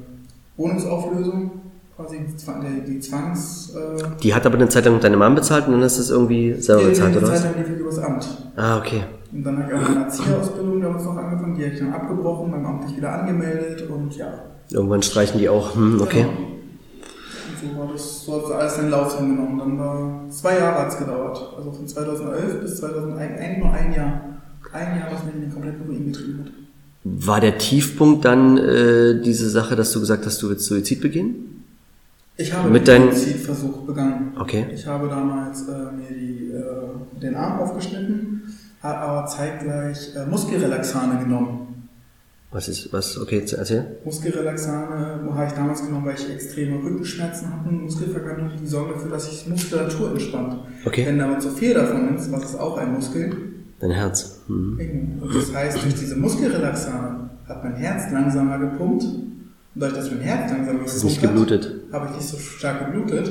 Wohnungsauflösung, 0.57 1.51
quasi 1.97 2.17
die, 2.19 2.85
die, 2.87 2.93
die 2.93 3.01
Zwangs... 3.01 3.73
Äh, 3.75 4.03
Die 4.23 4.35
hat 4.35 4.47
aber 4.47 4.57
eine 4.57 4.69
Zeit 4.69 4.85
lang 4.85 4.99
deine 4.99 5.17
Mom 5.17 5.35
bezahlt 5.35 5.67
und 5.67 5.75
dann 5.75 5.83
hast 5.83 5.99
du 5.99 6.03
es 6.03 6.11
irgendwie 6.11 6.55
selber 6.55 6.89
bezahlt, 6.89 7.15
die 7.15 7.19
oder 7.19 7.27
Zeit 7.29 7.37
was? 7.37 7.45
lang 7.45 7.55
lief 7.59 7.71
ich 7.75 7.81
übers 7.81 7.99
Amt. 7.99 8.39
Ah, 8.57 8.79
okay. 8.79 9.03
Und 9.33 9.45
dann 9.45 9.63
habe 9.63 9.73
ich 9.73 9.79
auch 9.79 9.89
meine 9.89 10.05
Erzieherausbildung 10.05 10.81
damals 10.81 11.05
noch 11.05 11.17
angefangen, 11.17 11.55
die 11.55 11.65
habe 11.65 11.75
ich 11.75 11.81
dann 11.81 11.93
abgebrochen, 11.93 12.51
beim 12.51 12.67
Amt 12.67 12.85
nicht 12.87 12.97
wieder 12.97 13.13
angemeldet 13.13 13.89
und 13.89 14.17
ja. 14.17 14.27
Irgendwann 14.71 15.03
streichen 15.03 15.39
die 15.39 15.49
auch. 15.49 15.75
Hm, 15.75 16.01
okay. 16.01 16.23
Genau. 16.23 16.52
War 17.77 17.89
das, 17.93 18.25
so 18.25 18.49
hat 18.49 18.61
alles 18.61 18.77
seinen 18.77 18.91
Lauf 18.91 19.19
hingenommen. 19.19 19.59
Dann 19.59 19.79
war 19.79 20.31
zwei 20.31 20.59
Jahre 20.59 20.81
hat 20.81 20.89
es 20.89 20.99
gedauert. 20.99 21.55
Also 21.57 21.73
von 21.73 21.87
2011 21.87 22.61
bis 22.61 22.77
2001, 22.77 23.41
eigentlich 23.41 23.59
nur 23.59 23.73
ein 23.73 23.93
Jahr. 23.93 24.21
Ein 24.73 24.99
Jahr, 24.99 25.09
was 25.13 25.25
mich 25.25 25.35
in 25.35 25.41
den 25.43 25.53
kompletten 25.53 25.87
Ruin 25.87 26.13
getrieben 26.13 26.45
hat. 26.45 26.53
War 27.05 27.41
der 27.41 27.59
Tiefpunkt 27.59 28.25
dann 28.25 28.57
äh, 28.59 29.21
diese 29.21 29.51
Sache, 29.51 29.77
dass 29.77 29.93
du 29.93 30.01
gesagt 30.01 30.25
hast, 30.25 30.41
du 30.43 30.49
willst 30.49 30.67
Suizid 30.67 31.01
begehen? 31.01 31.65
Ich 32.37 32.53
habe 32.53 32.71
Mit 32.71 32.89
den 32.89 33.13
Suizidversuch 33.13 33.79
begangen. 33.87 34.33
Okay. 34.39 34.67
Ich 34.73 34.87
habe 34.87 35.09
damals 35.09 35.69
äh, 35.69 35.93
mir 35.93 36.17
die, 36.17 36.51
äh, 36.53 37.21
den 37.21 37.35
Arm 37.35 37.61
aufgeschnitten, 37.61 38.43
habe 38.83 38.99
aber 38.99 39.27
zeitgleich 39.27 40.15
äh, 40.17 40.27
Muskelrelaxane 40.27 41.23
genommen. 41.23 41.72
Was 42.53 42.69
ist, 42.69 42.93
was, 42.93 43.19
okay, 43.19 43.43
erzähl. 43.57 43.97
Muskelrelaxane 44.05 45.21
habe 45.35 45.47
ich 45.47 45.53
damals 45.53 45.87
genommen, 45.87 46.05
weil 46.05 46.15
ich 46.15 46.31
extreme 46.31 46.83
Rückenschmerzen 46.85 47.49
hatte, 47.49 47.73
Muskelverkannung, 47.73 48.51
die 48.61 48.67
sorgen 48.67 48.93
dafür, 48.93 49.11
dass 49.11 49.25
sich 49.25 49.49
Muskulatur 49.49 50.11
entspannt. 50.11 50.57
Okay. 50.85 51.07
Wenn 51.07 51.21
aber 51.21 51.39
zu 51.39 51.51
viel 51.51 51.73
davon 51.73 52.07
nimmst, 52.07 52.31
was 52.31 52.45
ist 52.45 52.61
auch 52.61 52.77
ein 52.77 52.93
Muskel, 52.93 53.53
Dein 53.83 53.91
Herz. 53.91 54.43
Hm. 54.47 55.19
und 55.21 55.35
das 55.35 55.53
heißt, 55.53 55.83
durch 55.83 55.95
diese 55.95 56.15
Muskelrelaxane 56.15 57.31
hat 57.49 57.65
mein 57.65 57.75
Herz 57.75 58.13
langsamer 58.13 58.59
gepumpt 58.59 59.03
und 59.03 59.43
dadurch, 59.75 59.99
dass 59.99 60.11
mein 60.13 60.21
Herz 60.21 60.53
langsamer 60.53 60.85
ist 60.85 61.03
nicht 61.03 61.21
gepumpt 61.21 61.51
hat, 61.51 61.61
geblutet. 61.63 61.93
habe 61.93 62.07
ich 62.11 62.17
nicht 62.17 62.29
so 62.29 62.37
stark 62.39 62.87
geblutet 62.87 63.29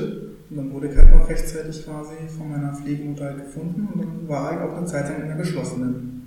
und 0.50 0.56
dann 0.56 0.70
wurde 0.70 0.88
ich 0.88 0.96
halt 0.98 1.10
noch 1.10 1.26
rechtzeitig 1.26 1.86
quasi 1.86 2.28
von 2.36 2.50
meiner 2.50 2.74
Pflegemutter 2.74 3.24
halt 3.24 3.44
gefunden 3.46 3.88
und 3.94 4.00
dann 4.04 4.28
war 4.28 4.52
ich 4.52 4.58
auch 4.58 4.76
eine 4.76 4.84
Zeit 4.84 5.08
lang 5.08 5.22
in 5.22 5.28
der 5.28 5.36
geschlossenen. 5.38 6.21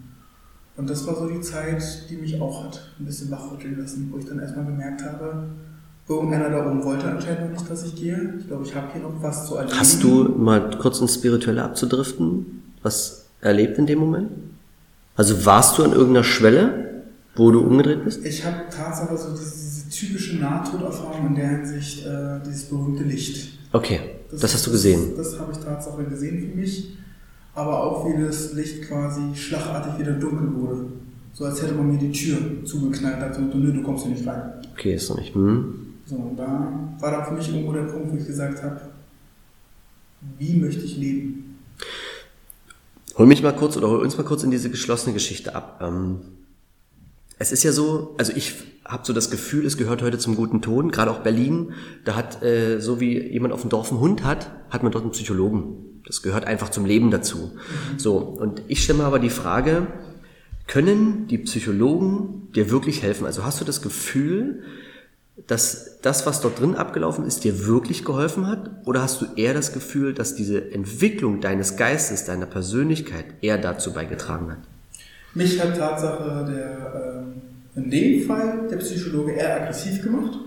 Und 0.77 0.89
das 0.89 1.07
war 1.07 1.15
so 1.15 1.27
die 1.27 1.41
Zeit, 1.41 1.81
die 2.09 2.17
mich 2.17 2.39
auch 2.41 2.65
hat 2.65 2.81
ein 2.99 3.05
bisschen 3.05 3.31
wachrütteln 3.31 3.79
lassen, 3.79 4.09
wo 4.11 4.17
ich 4.17 4.25
dann 4.25 4.39
erstmal 4.39 4.65
gemerkt 4.65 5.03
habe, 5.03 5.45
irgendeiner 6.07 6.49
da 6.49 6.67
oben 6.67 6.83
wollte 6.83 7.05
anscheinend 7.05 7.41
noch 7.41 7.59
nicht, 7.59 7.69
dass 7.69 7.85
ich 7.85 7.95
gehe. 7.95 8.35
Ich 8.39 8.47
glaube, 8.47 8.65
ich 8.65 8.75
habe 8.75 8.87
hier 8.91 9.01
noch 9.01 9.13
was 9.21 9.47
zu 9.47 9.55
erleben. 9.55 9.79
Hast 9.79 10.03
du 10.03 10.35
mal 10.37 10.77
kurz 10.77 10.99
ins 10.99 11.15
Spirituelle 11.15 11.63
abzudriften? 11.63 12.63
Was 12.83 13.25
erlebt 13.41 13.77
in 13.77 13.85
dem 13.85 13.99
Moment? 13.99 14.29
Also 15.15 15.45
warst 15.45 15.77
du 15.77 15.83
an 15.83 15.93
irgendeiner 15.93 16.25
Schwelle, 16.25 17.03
wo 17.35 17.51
du 17.51 17.61
umgedreht 17.61 18.03
bist? 18.03 18.25
Ich 18.25 18.45
habe 18.45 18.57
tatsächlich 18.69 19.19
so 19.19 19.31
diese, 19.31 19.51
diese 19.51 19.89
typische 19.89 20.37
Nahtoderfahrung 20.37 21.27
in 21.27 21.35
der 21.35 21.49
Hinsicht, 21.49 22.05
äh, 22.05 22.39
dieses 22.45 22.65
berühmte 22.65 23.03
Licht. 23.03 23.57
Okay, 23.71 24.01
das, 24.29 24.41
das 24.41 24.53
hast 24.55 24.67
du 24.67 24.71
gesehen. 24.71 25.13
Das, 25.15 25.31
das 25.31 25.39
habe 25.39 25.53
ich 25.53 25.57
tatsächlich 25.59 26.09
gesehen 26.09 26.39
für 26.39 26.55
mich. 26.55 26.97
Aber 27.55 27.83
auch 27.83 28.05
wie 28.05 28.21
das 28.21 28.53
Licht 28.53 28.83
quasi 28.83 29.33
schlagartig 29.33 29.99
wieder 29.99 30.13
dunkel 30.13 30.53
wurde. 30.55 30.85
So 31.33 31.45
als 31.45 31.61
hätte 31.61 31.73
man 31.73 31.91
mir 31.91 31.97
die 31.97 32.11
Tür 32.11 32.37
zugeknallt, 32.65 33.21
also 33.21 33.41
nö, 33.41 33.73
du 33.73 33.81
kommst 33.81 34.05
hier 34.05 34.13
nicht 34.13 34.27
rein. 34.27 34.53
Okay, 34.73 34.95
ist 34.95 35.09
doch 35.09 35.17
nicht. 35.17 35.33
Hm. 35.33 35.93
So, 36.05 36.15
und 36.15 36.37
da 36.37 36.71
war 36.99 37.11
dann 37.11 37.25
für 37.25 37.33
mich 37.33 37.49
irgendwo 37.49 37.73
der 37.73 37.83
Punkt, 37.83 38.11
wo 38.11 38.17
ich 38.17 38.27
gesagt 38.27 38.61
habe, 38.61 38.79
wie 40.37 40.53
möchte 40.53 40.83
ich 40.83 40.97
leben? 40.97 41.57
Hol 43.17 43.25
mich 43.25 43.41
mal 43.41 43.55
kurz 43.55 43.75
oder 43.77 43.89
hol 43.89 43.99
uns 43.99 44.17
mal 44.17 44.23
kurz 44.23 44.43
in 44.43 44.51
diese 44.51 44.69
geschlossene 44.69 45.13
Geschichte 45.13 45.55
ab. 45.55 45.79
Ähm, 45.81 46.19
es 47.39 47.51
ist 47.51 47.63
ja 47.63 47.71
so, 47.71 48.15
also 48.17 48.33
ich 48.35 48.53
habe 48.85 49.05
so 49.05 49.13
das 49.13 49.31
Gefühl, 49.31 49.65
es 49.65 49.77
gehört 49.77 50.01
heute 50.01 50.17
zum 50.17 50.35
guten 50.35 50.61
Ton, 50.61 50.91
gerade 50.91 51.11
auch 51.11 51.19
Berlin, 51.19 51.73
da 52.03 52.15
hat, 52.15 52.43
äh, 52.43 52.79
so 52.79 52.99
wie 52.99 53.19
jemand 53.19 53.53
auf 53.53 53.61
dem 53.61 53.69
Dorf 53.69 53.91
einen 53.91 53.99
Hund 53.99 54.23
hat, 54.23 54.51
hat 54.69 54.83
man 54.83 54.91
dort 54.91 55.03
einen 55.03 55.11
Psychologen. 55.11 55.94
Das 56.05 56.21
gehört 56.21 56.45
einfach 56.45 56.69
zum 56.69 56.85
Leben 56.85 57.11
dazu. 57.11 57.51
So, 57.97 58.17
und 58.17 58.61
ich 58.67 58.83
stelle 58.83 58.99
mir 58.99 59.05
aber 59.05 59.19
die 59.19 59.29
Frage, 59.29 59.87
können 60.67 61.27
die 61.27 61.37
Psychologen 61.39 62.49
dir 62.55 62.71
wirklich 62.71 63.03
helfen? 63.03 63.25
Also 63.25 63.43
hast 63.43 63.61
du 63.61 63.65
das 63.65 63.81
Gefühl, 63.81 64.63
dass 65.47 65.99
das, 66.01 66.25
was 66.25 66.41
dort 66.41 66.59
drin 66.59 66.75
abgelaufen 66.75 67.25
ist, 67.25 67.43
dir 67.43 67.67
wirklich 67.67 68.05
geholfen 68.05 68.47
hat? 68.47 68.71
Oder 68.85 69.01
hast 69.01 69.21
du 69.21 69.25
eher 69.35 69.53
das 69.53 69.73
Gefühl, 69.73 70.13
dass 70.13 70.35
diese 70.35 70.71
Entwicklung 70.71 71.41
deines 71.41 71.75
Geistes, 71.75 72.25
deiner 72.25 72.45
Persönlichkeit 72.45 73.25
eher 73.41 73.57
dazu 73.57 73.93
beigetragen 73.93 74.51
hat? 74.51 74.59
Mich 75.33 75.59
hat 75.59 75.77
Tatsache 75.77 76.45
der, 76.49 77.25
äh, 77.75 77.79
in 77.79 77.89
dem 77.89 78.25
Fall 78.25 78.67
der 78.71 78.77
Psychologe 78.77 79.33
eher 79.33 79.61
aggressiv 79.61 80.01
gemacht. 80.01 80.39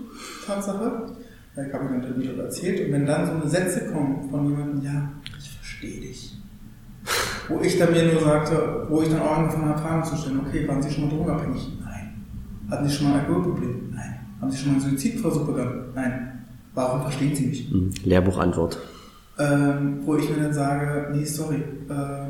Tatsache. 0.45 1.11
Ich 1.55 1.73
habe 1.73 1.83
mir 1.85 2.01
dann 2.01 2.15
darüber 2.15 2.43
erzählt. 2.43 2.87
Und 2.87 2.93
wenn 2.93 3.05
dann 3.05 3.25
so 3.25 3.33
eine 3.33 3.49
Sätze 3.49 3.91
kommen 3.91 4.29
von 4.29 4.49
jemandem, 4.49 4.83
ja, 4.83 5.11
ich 5.18 5.18
verstehe 5.79 6.01
dich. 6.01 6.35
Wo 7.47 7.61
ich 7.61 7.79
dann 7.79 7.91
mir 7.91 8.11
nur 8.11 8.21
sagte, 8.21 8.85
wo 8.89 9.01
ich 9.01 9.09
dann 9.09 9.21
auch 9.21 9.37
angefangen 9.37 9.69
habe, 9.69 9.79
Fragen 9.79 10.03
zu 10.03 10.15
stellen, 10.17 10.41
okay, 10.45 10.67
waren 10.67 10.81
Sie 10.81 10.91
schon 10.91 11.05
mal 11.05 11.15
drogenabhängig? 11.15 11.69
Nein. 11.81 12.25
Hatten 12.69 12.87
Sie 12.87 12.93
schon 12.93 13.07
mal 13.07 13.13
ein 13.15 13.19
Alkoholproblem? 13.21 13.91
Nein. 13.95 14.19
Haben 14.41 14.51
Sie 14.51 14.57
schon 14.57 14.73
mal 14.73 14.81
einen 14.81 14.91
Suizidversuch 14.91 15.47
begangen? 15.47 15.85
Nein. 15.95 16.45
Warum 16.75 17.01
verstehen 17.01 17.35
Sie 17.35 17.47
mich? 17.47 17.71
Hm, 17.71 17.91
Lehrbuchantwort. 18.03 18.77
Ähm, 19.39 19.99
wo 20.03 20.17
ich 20.17 20.29
mir 20.29 20.35
dann 20.35 20.53
sage, 20.53 21.09
nee, 21.13 21.23
sorry, 21.23 21.55
äh, 21.55 22.29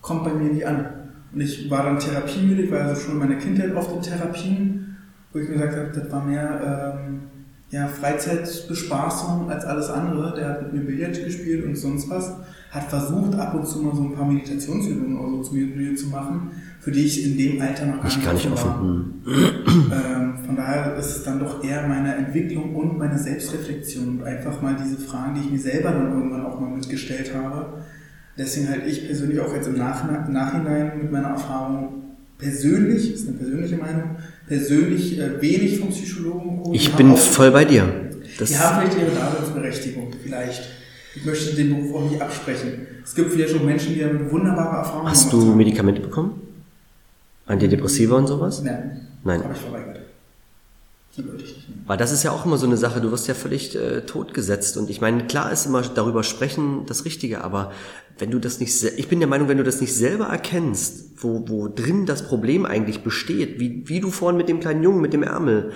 kommt 0.00 0.24
bei 0.24 0.34
mir 0.34 0.52
nie 0.52 0.64
an. 0.64 0.86
Und 1.32 1.40
ich 1.40 1.68
war 1.70 1.84
dann 1.84 1.98
therapiemüde, 1.98 2.62
ich 2.62 2.70
war 2.70 2.82
also 2.82 3.00
schon 3.00 3.12
in 3.14 3.18
meiner 3.18 3.36
Kindheit 3.36 3.74
oft 3.74 3.90
in 3.92 4.02
Therapien, 4.02 4.96
wo 5.32 5.38
ich 5.40 5.48
mir 5.48 5.54
gesagt 5.54 5.76
habe, 5.76 6.00
das 6.00 6.12
war 6.12 6.24
mehr 6.24 6.94
ähm, 7.02 7.20
ja, 7.70 7.88
Freizeitbespaßung 7.88 9.50
als 9.50 9.64
alles 9.64 9.88
andere. 9.90 10.34
Der 10.36 10.48
hat 10.48 10.62
mit 10.62 10.74
mir 10.74 10.86
Billard 10.86 11.24
gespielt 11.24 11.64
und 11.64 11.76
sonst 11.76 12.08
was. 12.08 12.36
Hat 12.74 12.90
versucht, 12.90 13.34
ab 13.36 13.54
und 13.54 13.66
zu 13.66 13.82
mal 13.82 13.94
so 13.94 14.02
ein 14.02 14.14
paar 14.14 14.26
Meditationsübungen 14.26 15.18
oder 15.18 15.30
so 15.30 15.42
zu 15.44 15.54
mir 15.54 15.96
zu 15.96 16.08
machen, 16.08 16.50
für 16.80 16.90
die 16.90 17.04
ich 17.04 17.24
in 17.24 17.38
dem 17.38 17.62
Alter 17.62 17.86
noch 17.86 18.00
gar 18.00 18.08
ich 18.08 18.16
nicht, 18.16 18.26
gar 18.26 18.34
nicht 18.34 18.50
offen 18.50 18.70
war. 19.24 19.34
Ähm, 19.66 20.44
von 20.44 20.56
daher 20.56 20.96
ist 20.96 21.16
es 21.16 21.22
dann 21.22 21.38
doch 21.38 21.62
eher 21.62 21.86
meine 21.86 22.14
Entwicklung 22.16 22.74
und 22.74 22.98
meine 22.98 23.18
Selbstreflexion 23.18 24.08
und 24.08 24.24
einfach 24.24 24.60
mal 24.60 24.76
diese 24.82 24.98
Fragen, 24.98 25.34
die 25.34 25.40
ich 25.42 25.50
mir 25.50 25.60
selber 25.60 25.92
dann 25.92 26.12
irgendwann 26.12 26.44
auch 26.44 26.60
mal 26.60 26.70
mitgestellt 26.70 27.32
habe, 27.34 27.84
Deswegen 28.36 28.68
halt 28.68 28.86
ich 28.86 29.06
persönlich 29.06 29.38
auch 29.40 29.54
jetzt 29.54 29.68
im 29.68 29.76
Nachhinein 29.78 30.98
mit 30.98 31.12
meiner 31.12 31.28
Erfahrung 31.28 32.02
persönlich, 32.36 33.12
das 33.12 33.20
ist 33.20 33.28
eine 33.28 33.36
persönliche 33.36 33.76
Meinung, 33.76 34.16
persönlich 34.48 35.18
äh, 35.18 35.40
wenig 35.40 35.78
vom 35.78 35.90
Psychologen. 35.90 36.74
Ich 36.74 36.92
bin 36.94 37.16
voll 37.16 37.52
bei 37.52 37.64
dir. 37.64 38.10
Das 38.38 38.48
die 38.48 38.58
haben 38.58 38.80
vielleicht 38.80 38.98
ihre 38.98 39.12
Daseinsberechtigung, 39.12 40.10
vielleicht. 40.20 40.68
Ich 41.16 41.24
möchte 41.24 41.54
den 41.54 41.70
Beruf 41.70 41.94
auch 41.94 42.10
nicht 42.10 42.20
absprechen. 42.20 42.86
Es 43.04 43.14
gibt 43.14 43.30
vielleicht 43.30 43.52
schon 43.52 43.64
Menschen, 43.64 43.94
die 43.94 44.00
damit 44.00 44.30
wunderbare 44.30 44.78
Erfahrungen 44.78 45.10
Hast 45.10 45.32
du 45.32 45.40
haben. 45.40 45.56
Medikamente 45.56 46.00
bekommen? 46.00 46.40
Antidepressiva 47.46 48.16
und 48.16 48.26
sowas? 48.26 48.62
Nein. 48.62 49.06
Nein. 49.22 49.44
Habe 49.44 49.54
ich 49.54 49.60
verweigert. 49.60 50.00
Die 51.16 51.26
wollte 51.28 51.44
ich 51.44 51.56
nicht. 51.56 51.68
Weil 51.86 51.96
das 51.96 52.10
ist 52.10 52.24
ja 52.24 52.32
auch 52.32 52.44
immer 52.44 52.56
so 52.56 52.66
eine 52.66 52.76
Sache, 52.76 53.00
du 53.00 53.12
wirst 53.12 53.28
ja 53.28 53.34
völlig 53.34 53.76
äh, 53.76 54.00
totgesetzt. 54.00 54.76
Und 54.76 54.90
ich 54.90 55.00
meine, 55.00 55.26
klar 55.26 55.52
ist 55.52 55.66
immer 55.66 55.82
darüber 55.82 56.24
sprechen 56.24 56.86
das 56.86 57.04
Richtige, 57.04 57.44
aber 57.44 57.70
wenn 58.18 58.30
du 58.30 58.38
das 58.38 58.58
nicht, 58.58 58.82
ich 58.82 59.08
bin 59.08 59.20
der 59.20 59.28
Meinung, 59.28 59.48
wenn 59.48 59.58
du 59.58 59.64
das 59.64 59.80
nicht 59.80 59.94
selber 59.94 60.26
erkennst, 60.26 61.22
wo, 61.22 61.44
wo 61.46 61.68
drin 61.68 62.06
das 62.06 62.26
Problem 62.26 62.66
eigentlich 62.66 63.02
besteht, 63.02 63.60
wie, 63.60 63.84
wie 63.86 64.00
du 64.00 64.10
vorhin 64.10 64.36
mit 64.36 64.48
dem 64.48 64.60
kleinen 64.60 64.82
Jungen, 64.82 65.00
mit 65.00 65.12
dem 65.12 65.22
Ärmel, 65.22 65.66
mhm. 65.66 65.72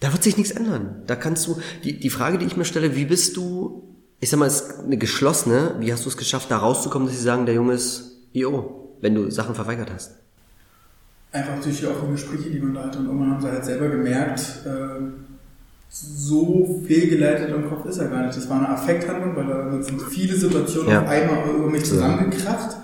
da 0.00 0.12
wird 0.12 0.22
sich 0.22 0.36
nichts 0.36 0.52
ändern. 0.52 1.02
Da 1.06 1.14
kannst 1.14 1.46
du, 1.46 1.58
die, 1.84 2.00
die 2.00 2.10
Frage, 2.10 2.38
die 2.38 2.46
ich 2.46 2.56
mir 2.56 2.64
stelle, 2.64 2.96
wie 2.96 3.04
bist 3.04 3.36
du, 3.36 3.95
ich 4.20 4.30
sag 4.30 4.38
mal, 4.38 4.46
ist 4.46 4.80
eine 4.84 4.96
geschlossene, 4.96 5.76
wie 5.80 5.92
hast 5.92 6.04
du 6.04 6.08
es 6.08 6.16
geschafft, 6.16 6.50
da 6.50 6.58
rauszukommen, 6.58 7.08
dass 7.08 7.16
sie 7.16 7.22
sagen, 7.22 7.46
der 7.46 7.54
Junge 7.54 7.74
ist 7.74 8.16
IO, 8.32 8.96
wenn 9.00 9.14
du 9.14 9.30
Sachen 9.30 9.54
verweigert 9.54 9.90
hast? 9.92 10.16
Einfach 11.32 11.60
durch 11.62 11.80
die 11.80 11.86
offenen 11.86 12.12
Gespräche, 12.12 12.50
die 12.50 12.60
man 12.60 12.74
da 12.74 12.84
hatte 12.84 12.98
und 12.98 13.06
irgendwann 13.06 13.32
haben 13.32 13.40
sie 13.42 13.50
halt 13.50 13.64
selber 13.64 13.88
gemerkt, 13.88 14.40
äh, 14.64 15.02
so 15.88 16.82
fehlgeleitet 16.86 17.50
im 17.50 17.68
Kopf 17.68 17.86
ist 17.86 17.98
er 17.98 18.08
gar 18.08 18.26
nicht. 18.26 18.36
Das 18.36 18.48
war 18.48 18.58
eine 18.58 18.68
Affekthandlung, 18.70 19.36
weil 19.36 19.46
da 19.46 19.82
sind 19.82 20.02
viele 20.02 20.34
Situationen 20.34 20.90
ja. 20.90 21.02
auf 21.02 21.08
einmal 21.08 21.48
über 21.54 21.70
mich 21.70 21.84
zusammengekracht. 21.84 22.76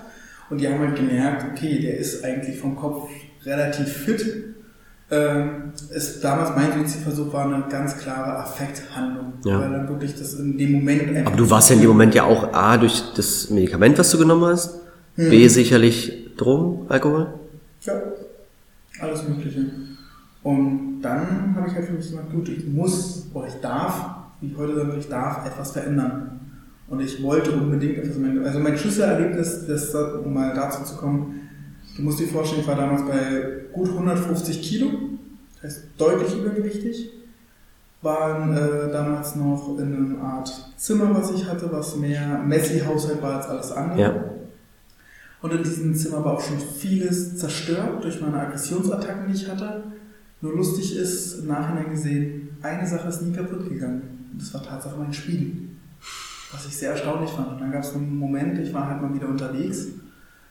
Und 0.49 0.59
die 0.59 0.67
haben 0.67 0.79
halt 0.79 0.95
gemerkt, 0.95 1.45
okay, 1.51 1.79
der 1.79 1.97
ist 1.97 2.23
eigentlich 2.23 2.59
vom 2.59 2.75
Kopf 2.75 3.09
relativ 3.43 3.87
fit. 3.87 4.25
Ähm, 5.13 5.73
ist, 5.93 6.23
damals 6.23 6.55
mein 6.55 6.73
Suizidversuch 6.73 7.31
war 7.31 7.45
eine 7.45 7.65
ganz 7.69 7.97
klare 7.99 8.39
Affekthandlung. 8.39 9.33
Ja. 9.43 9.59
Weil 9.59 9.71
dann 9.71 9.87
wirklich 9.87 10.15
das 10.17 10.33
in 10.35 10.57
dem 10.57 10.71
Moment 10.71 11.27
Aber 11.27 11.35
du 11.35 11.47
warst 11.49 11.69
ja 11.69 11.75
in 11.75 11.81
dem 11.81 11.89
Moment 11.89 12.15
ja 12.15 12.23
auch 12.23 12.51
A, 12.51 12.77
durch 12.77 13.13
das 13.15 13.49
Medikament, 13.51 13.97
was 13.99 14.09
du 14.09 14.17
genommen 14.17 14.45
hast, 14.45 14.79
hm. 15.15 15.29
B, 15.29 15.47
sicherlich 15.47 16.35
Drogen, 16.35 16.89
Alkohol? 16.89 17.27
Ja, 17.81 17.93
alles 18.99 19.27
Mögliche. 19.27 19.65
Und 20.41 21.01
dann 21.01 21.53
habe 21.55 21.67
ich 21.67 21.75
halt 21.75 21.85
für 21.85 21.93
mich 21.93 22.09
gesagt, 22.09 22.31
gut, 22.31 22.49
ich 22.49 22.65
muss 22.67 23.27
oder 23.33 23.47
ich 23.47 23.61
darf, 23.61 24.05
wie 24.41 24.47
ich 24.47 24.57
heute 24.57 24.75
sage, 24.75 24.97
ich 24.97 25.07
darf 25.07 25.45
etwas 25.45 25.71
verändern. 25.71 26.39
Und 26.87 27.01
ich 27.01 27.21
wollte 27.21 27.51
unbedingt 27.51 27.99
etwas 27.99 28.15
verändern. 28.15 28.45
Also 28.45 28.59
mein 28.59 28.77
Schlüsselerlebnis, 28.77 29.67
das, 29.67 29.93
um 29.93 30.33
mal 30.33 30.53
dazu 30.55 30.83
zu 30.83 30.95
kommen, 30.95 31.42
du 31.95 32.01
musst 32.01 32.19
dir 32.19 32.27
vorstellen, 32.27 32.61
ich 32.61 32.67
war 32.67 32.75
damals 32.75 33.05
bei 33.05 33.65
gut 33.71 33.89
150 33.89 34.61
Kilo, 34.61 34.89
das 35.55 35.63
heißt 35.63 35.83
deutlich 35.97 36.35
übergewichtig, 36.37 37.09
waren 38.01 38.55
äh, 38.55 38.91
damals 38.91 39.35
noch 39.35 39.77
in 39.79 40.11
einer 40.11 40.21
Art 40.21 40.73
Zimmer, 40.77 41.13
was 41.13 41.31
ich 41.31 41.47
hatte, 41.47 41.71
was 41.71 41.95
mehr 41.95 42.39
Messi-Haushalt 42.39 43.21
war 43.21 43.37
als 43.37 43.47
alles 43.47 43.71
andere. 43.71 43.99
Ja. 43.99 44.25
Und 45.41 45.53
in 45.53 45.63
diesem 45.63 45.95
Zimmer 45.95 46.23
war 46.23 46.33
auch 46.33 46.41
schon 46.41 46.59
vieles 46.59 47.37
zerstört 47.37 48.03
durch 48.03 48.21
meine 48.21 48.39
Aggressionsattacken, 48.39 49.27
die 49.27 49.33
ich 49.33 49.49
hatte. 49.49 49.83
Nur 50.41 50.55
lustig 50.55 50.95
ist, 50.95 51.39
im 51.39 51.47
Nachhinein 51.47 51.89
gesehen, 51.89 52.57
eine 52.61 52.87
Sache 52.87 53.07
ist 53.09 53.21
nie 53.21 53.33
kaputt 53.33 53.69
gegangen. 53.69 54.29
Und 54.31 54.41
das 54.41 54.53
war 54.53 54.63
tatsächlich 54.63 54.99
mein 54.99 55.13
Spiegel. 55.13 55.51
Was 56.51 56.65
ich 56.65 56.77
sehr 56.77 56.91
erstaunlich 56.91 57.29
fand. 57.31 57.49
Und 57.49 57.61
dann 57.61 57.71
gab 57.71 57.83
es 57.83 57.93
einen 57.93 58.17
Moment, 58.17 58.57
ich 58.59 58.73
war 58.73 58.87
halt 58.87 59.01
mal 59.01 59.13
wieder 59.13 59.27
unterwegs, 59.27 59.87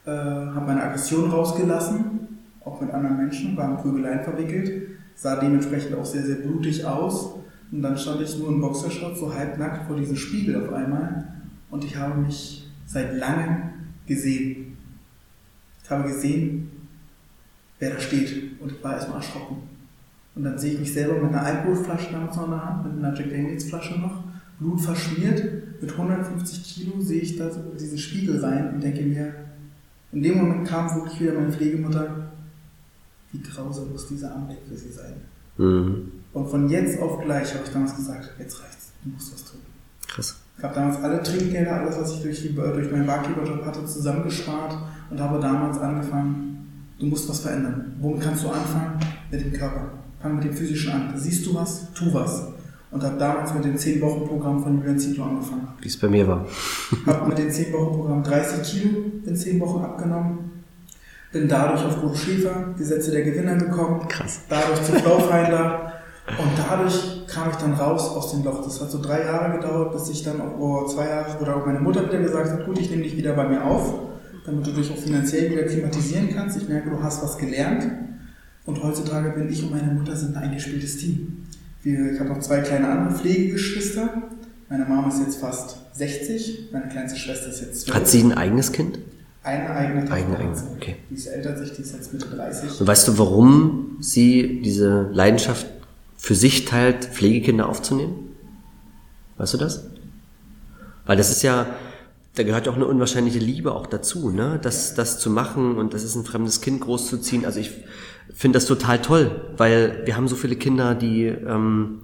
äh, 0.05 0.11
habe 0.11 0.67
meine 0.67 0.83
Aggression 0.83 1.31
rausgelassen, 1.31 2.29
auch 2.65 2.81
mit 2.81 2.91
anderen 2.91 3.17
Menschen, 3.17 3.57
war 3.57 3.71
in 3.71 3.77
Prügeleien 3.77 4.25
verwickelt, 4.25 4.89
sah 5.15 5.37
dementsprechend 5.37 5.95
auch 5.97 6.05
sehr, 6.05 6.25
sehr 6.25 6.37
blutig 6.37 6.85
aus. 6.85 7.35
Und 7.71 7.83
dann 7.83 7.97
stand 7.97 8.21
ich 8.21 8.39
nur 8.39 8.49
im 8.49 8.61
Boxershot, 8.61 9.17
so 9.17 9.35
halbnackt 9.35 9.87
vor 9.87 9.97
diesem 9.97 10.17
Spiegel 10.17 10.63
auf 10.63 10.73
einmal. 10.73 11.33
Und 11.71 11.85
ich 11.85 11.97
habe 11.97 12.21
mich 12.21 12.71
seit 12.87 13.17
langem 13.17 13.71
gesehen. 14.07 14.77
Ich 15.83 15.91
habe 15.91 16.09
gesehen, 16.09 16.71
wer 17.79 17.95
da 17.95 18.01
steht. 18.01 18.61
Und 18.61 18.73
ich 18.73 18.85
war 18.85 18.95
erstmal 18.95 19.19
erschrocken. 19.19 19.57
Und 20.35 20.45
dann 20.45 20.59
sehe 20.59 20.75
ich 20.75 20.81
mich 20.81 20.93
selber 20.93 21.15
mit 21.15 21.33
einer 21.33 21.43
Alkoholflasche 21.43 22.13
damals 22.13 22.37
noch 22.37 22.45
in 22.45 22.51
der 22.51 22.65
Hand, 22.65 22.85
mit 22.85 23.05
einer 23.05 23.17
Jack 23.17 23.31
Daniels 23.31 23.65
Flasche 23.65 23.99
noch, 23.99 24.25
Blut 24.59 24.81
verschmiert, 24.81 25.43
mit 25.81 25.91
150 25.91 26.63
Kilo 26.65 27.01
sehe 27.01 27.21
ich 27.21 27.37
da 27.37 27.51
diesen 27.79 27.99
Spiegel 27.99 28.43
rein 28.43 28.75
und 28.75 28.83
denke 28.83 29.03
mir, 29.03 29.35
in 30.13 30.23
dem 30.23 30.39
Moment 30.39 30.69
kam 30.69 30.95
wirklich 30.95 31.21
wieder 31.21 31.33
meine 31.33 31.53
Pflegemutter, 31.53 32.33
wie 33.33 33.43
grausam 33.43 33.91
muss 33.91 34.07
dieser 34.09 34.35
Anblick 34.35 34.59
für 34.69 34.77
sie 34.77 34.93
sein. 34.93 35.15
Mhm. 35.57 36.13
Und 36.33 36.49
von 36.49 36.69
jetzt 36.69 37.01
auf 37.01 37.21
gleich 37.23 37.53
habe 37.55 37.65
ich 37.65 37.73
damals 37.73 37.97
gesagt, 37.97 38.31
jetzt 38.39 38.63
reicht's, 38.63 38.93
du 39.03 39.11
musst 39.11 39.33
was 39.33 39.45
tun. 39.45 39.61
Krass. 40.07 40.37
Ich 40.59 40.65
habe 40.65 40.75
damals 40.75 41.03
alle 41.03 41.23
Trinkgelder, 41.23 41.81
alles, 41.81 41.99
was 41.99 42.13
ich 42.13 42.23
durch, 42.23 42.43
die, 42.43 42.55
durch 42.55 42.91
meinen 42.93 43.07
Barkeeperjob 43.07 43.65
hatte, 43.65 43.85
zusammengespart 43.87 44.77
und 45.11 45.21
habe 45.21 45.41
damals 45.41 45.79
angefangen, 45.79 46.87
du 46.99 47.07
musst 47.07 47.29
was 47.29 47.41
verändern. 47.41 47.97
Womit 48.01 48.23
kannst 48.23 48.45
du 48.45 48.49
anfangen? 48.51 49.01
Mit 49.31 49.41
dem 49.41 49.53
Körper. 49.53 49.91
Fang 50.21 50.37
mit 50.37 50.45
dem 50.45 50.53
Physischen 50.53 50.93
an. 50.93 51.13
Siehst 51.17 51.47
du 51.47 51.55
was? 51.55 51.93
Tu 51.95 52.13
was. 52.13 52.49
Und 52.93 53.03
habe 53.03 53.19
damals 53.19 53.55
mit 53.55 53.65
dem 53.65 53.75
10-Wochen-Programm 53.75 54.63
von 54.63 54.79
Julian 54.79 54.99
Zietlow 54.99 55.25
angefangen. 55.25 55.69
Wie 55.81 55.89
es 55.89 55.97
bei 55.97 56.09
mir 56.09 56.29
war. 56.29 56.47
habe 57.07 57.29
mit 57.29 57.39
dem 57.39 57.49
10-Wochen-Programm 57.49 58.23
30 58.23 58.63
Kilo 58.63 58.91
in 59.25 59.35
10 59.35 59.61
Wochen 59.61 59.83
abgenommen. 59.83 60.51
Bin 61.33 61.49
dadurch 61.49 61.83
auf 61.87 61.97
Bodo 61.97 62.15
Schäfer, 62.15 62.75
Gesetze 62.77 63.11
der 63.11 63.23
Gewinner 63.23 63.57
gekommen. 63.57 64.07
Krass. 64.09 64.41
Dadurch 64.51 64.83
zu 64.83 64.93
Flowfinder. 64.93 65.93
Und 66.29 66.51
dadurch 66.69 67.27
kam 67.27 67.51
ich 67.51 67.57
dann 67.57 67.73
raus 67.73 68.11
aus 68.11 68.33
dem 68.33 68.45
Loch. 68.45 68.63
Das 68.63 68.81
hat 68.83 68.91
so 68.91 69.01
drei 69.01 69.25
Jahre 69.25 69.57
gedauert, 69.57 69.93
bis 69.93 70.11
ich 70.11 70.23
dann, 70.23 70.41
oh, 70.41 70.87
zwei 70.87 71.09
Jahre, 71.09 71.35
wo 71.41 71.51
auch 71.51 71.65
meine 71.65 71.81
Mutter 71.81 72.07
wieder 72.07 72.19
gesagt 72.19 72.51
hat, 72.51 72.67
gut, 72.67 72.79
ich 72.79 72.91
nehme 72.91 73.03
dich 73.03 73.17
wieder 73.17 73.33
bei 73.33 73.49
mir 73.49 73.65
auf, 73.65 73.95
damit 74.45 74.67
du 74.67 74.73
dich 74.73 74.91
auch 74.93 74.99
finanziell 74.99 75.51
wieder 75.51 75.63
klimatisieren 75.63 76.29
kannst. 76.35 76.59
Ich 76.59 76.69
merke, 76.69 76.91
du 76.91 77.03
hast 77.03 77.23
was 77.23 77.39
gelernt. 77.39 77.87
Und 78.67 78.83
heutzutage 78.83 79.31
bin 79.31 79.51
ich 79.51 79.63
und 79.65 79.73
meine 79.73 79.93
Mutter 79.93 80.15
sind 80.15 80.37
ein 80.37 80.45
eingespieltes 80.45 80.99
Team. 80.99 81.47
Wir, 81.83 82.13
ich 82.13 82.21
habe 82.21 82.31
noch 82.31 82.41
zwei 82.41 82.61
kleine 82.61 82.89
andere 82.89 83.19
Pflegegeschwister. 83.19 84.23
Meine 84.69 84.85
Mama 84.85 85.09
ist 85.09 85.21
jetzt 85.21 85.39
fast 85.39 85.77
60, 85.95 86.69
meine 86.73 86.89
kleinste 86.89 87.19
Schwester 87.19 87.49
ist 87.49 87.61
jetzt 87.61 87.81
12. 87.83 87.97
Hat 87.97 88.09
sie 88.09 88.23
ein 88.23 88.33
eigenes 88.33 88.73
Kind? 88.73 88.99
Eine 89.43 89.71
eigene 89.71 90.01
Tochter. 90.03 90.15
Eigene, 90.15 90.39
eigene, 90.39 90.63
okay. 90.77 90.97
Die 91.11 91.15
ist 91.15 91.27
älter 91.27 91.51
als 91.51 91.61
ich, 91.63 91.73
die 91.73 91.83
ist 91.83 91.93
jetzt 91.93 92.13
Mitte 92.13 92.27
30. 92.27 92.81
Und 92.81 92.87
weißt 92.87 93.09
du, 93.09 93.19
warum 93.19 93.97
sie 94.01 94.63
diese 94.63 95.09
Leidenschaft 95.13 95.67
für 96.17 96.37
sich 96.37 96.65
teilt, 96.65 97.05
Pflegekinder 97.07 97.69
aufzunehmen? 97.69 98.15
Weißt 99.39 99.55
du 99.55 99.59
das? 99.59 99.85
Weil 101.05 101.17
das 101.17 101.31
ist 101.33 101.43
ja, 101.43 101.67
da 102.37 102.45
gehört 102.45 102.67
ja 102.67 102.73
auch 102.73 102.77
eine 102.77 102.87
unwahrscheinliche 102.87 103.41
Liebe 103.41 103.73
auch 103.75 103.89
dazu, 103.89 104.31
ne? 104.31 104.61
Das, 104.63 104.95
das 104.95 105.19
zu 105.19 105.31
machen 105.31 105.77
und 105.77 105.95
das 105.95 106.05
ist 106.05 106.15
ein 106.15 106.25
fremdes 106.25 106.61
Kind 106.61 106.81
großzuziehen. 106.81 107.45
Also 107.45 107.59
ich 107.59 107.73
finde 108.35 108.57
das 108.57 108.67
total 108.67 109.01
toll, 109.01 109.53
weil 109.57 110.03
wir 110.05 110.17
haben 110.17 110.29
so 110.29 110.37
viele 110.37 110.57
Kinder, 110.57 110.95
die 110.95 111.27
ähm, 111.27 112.01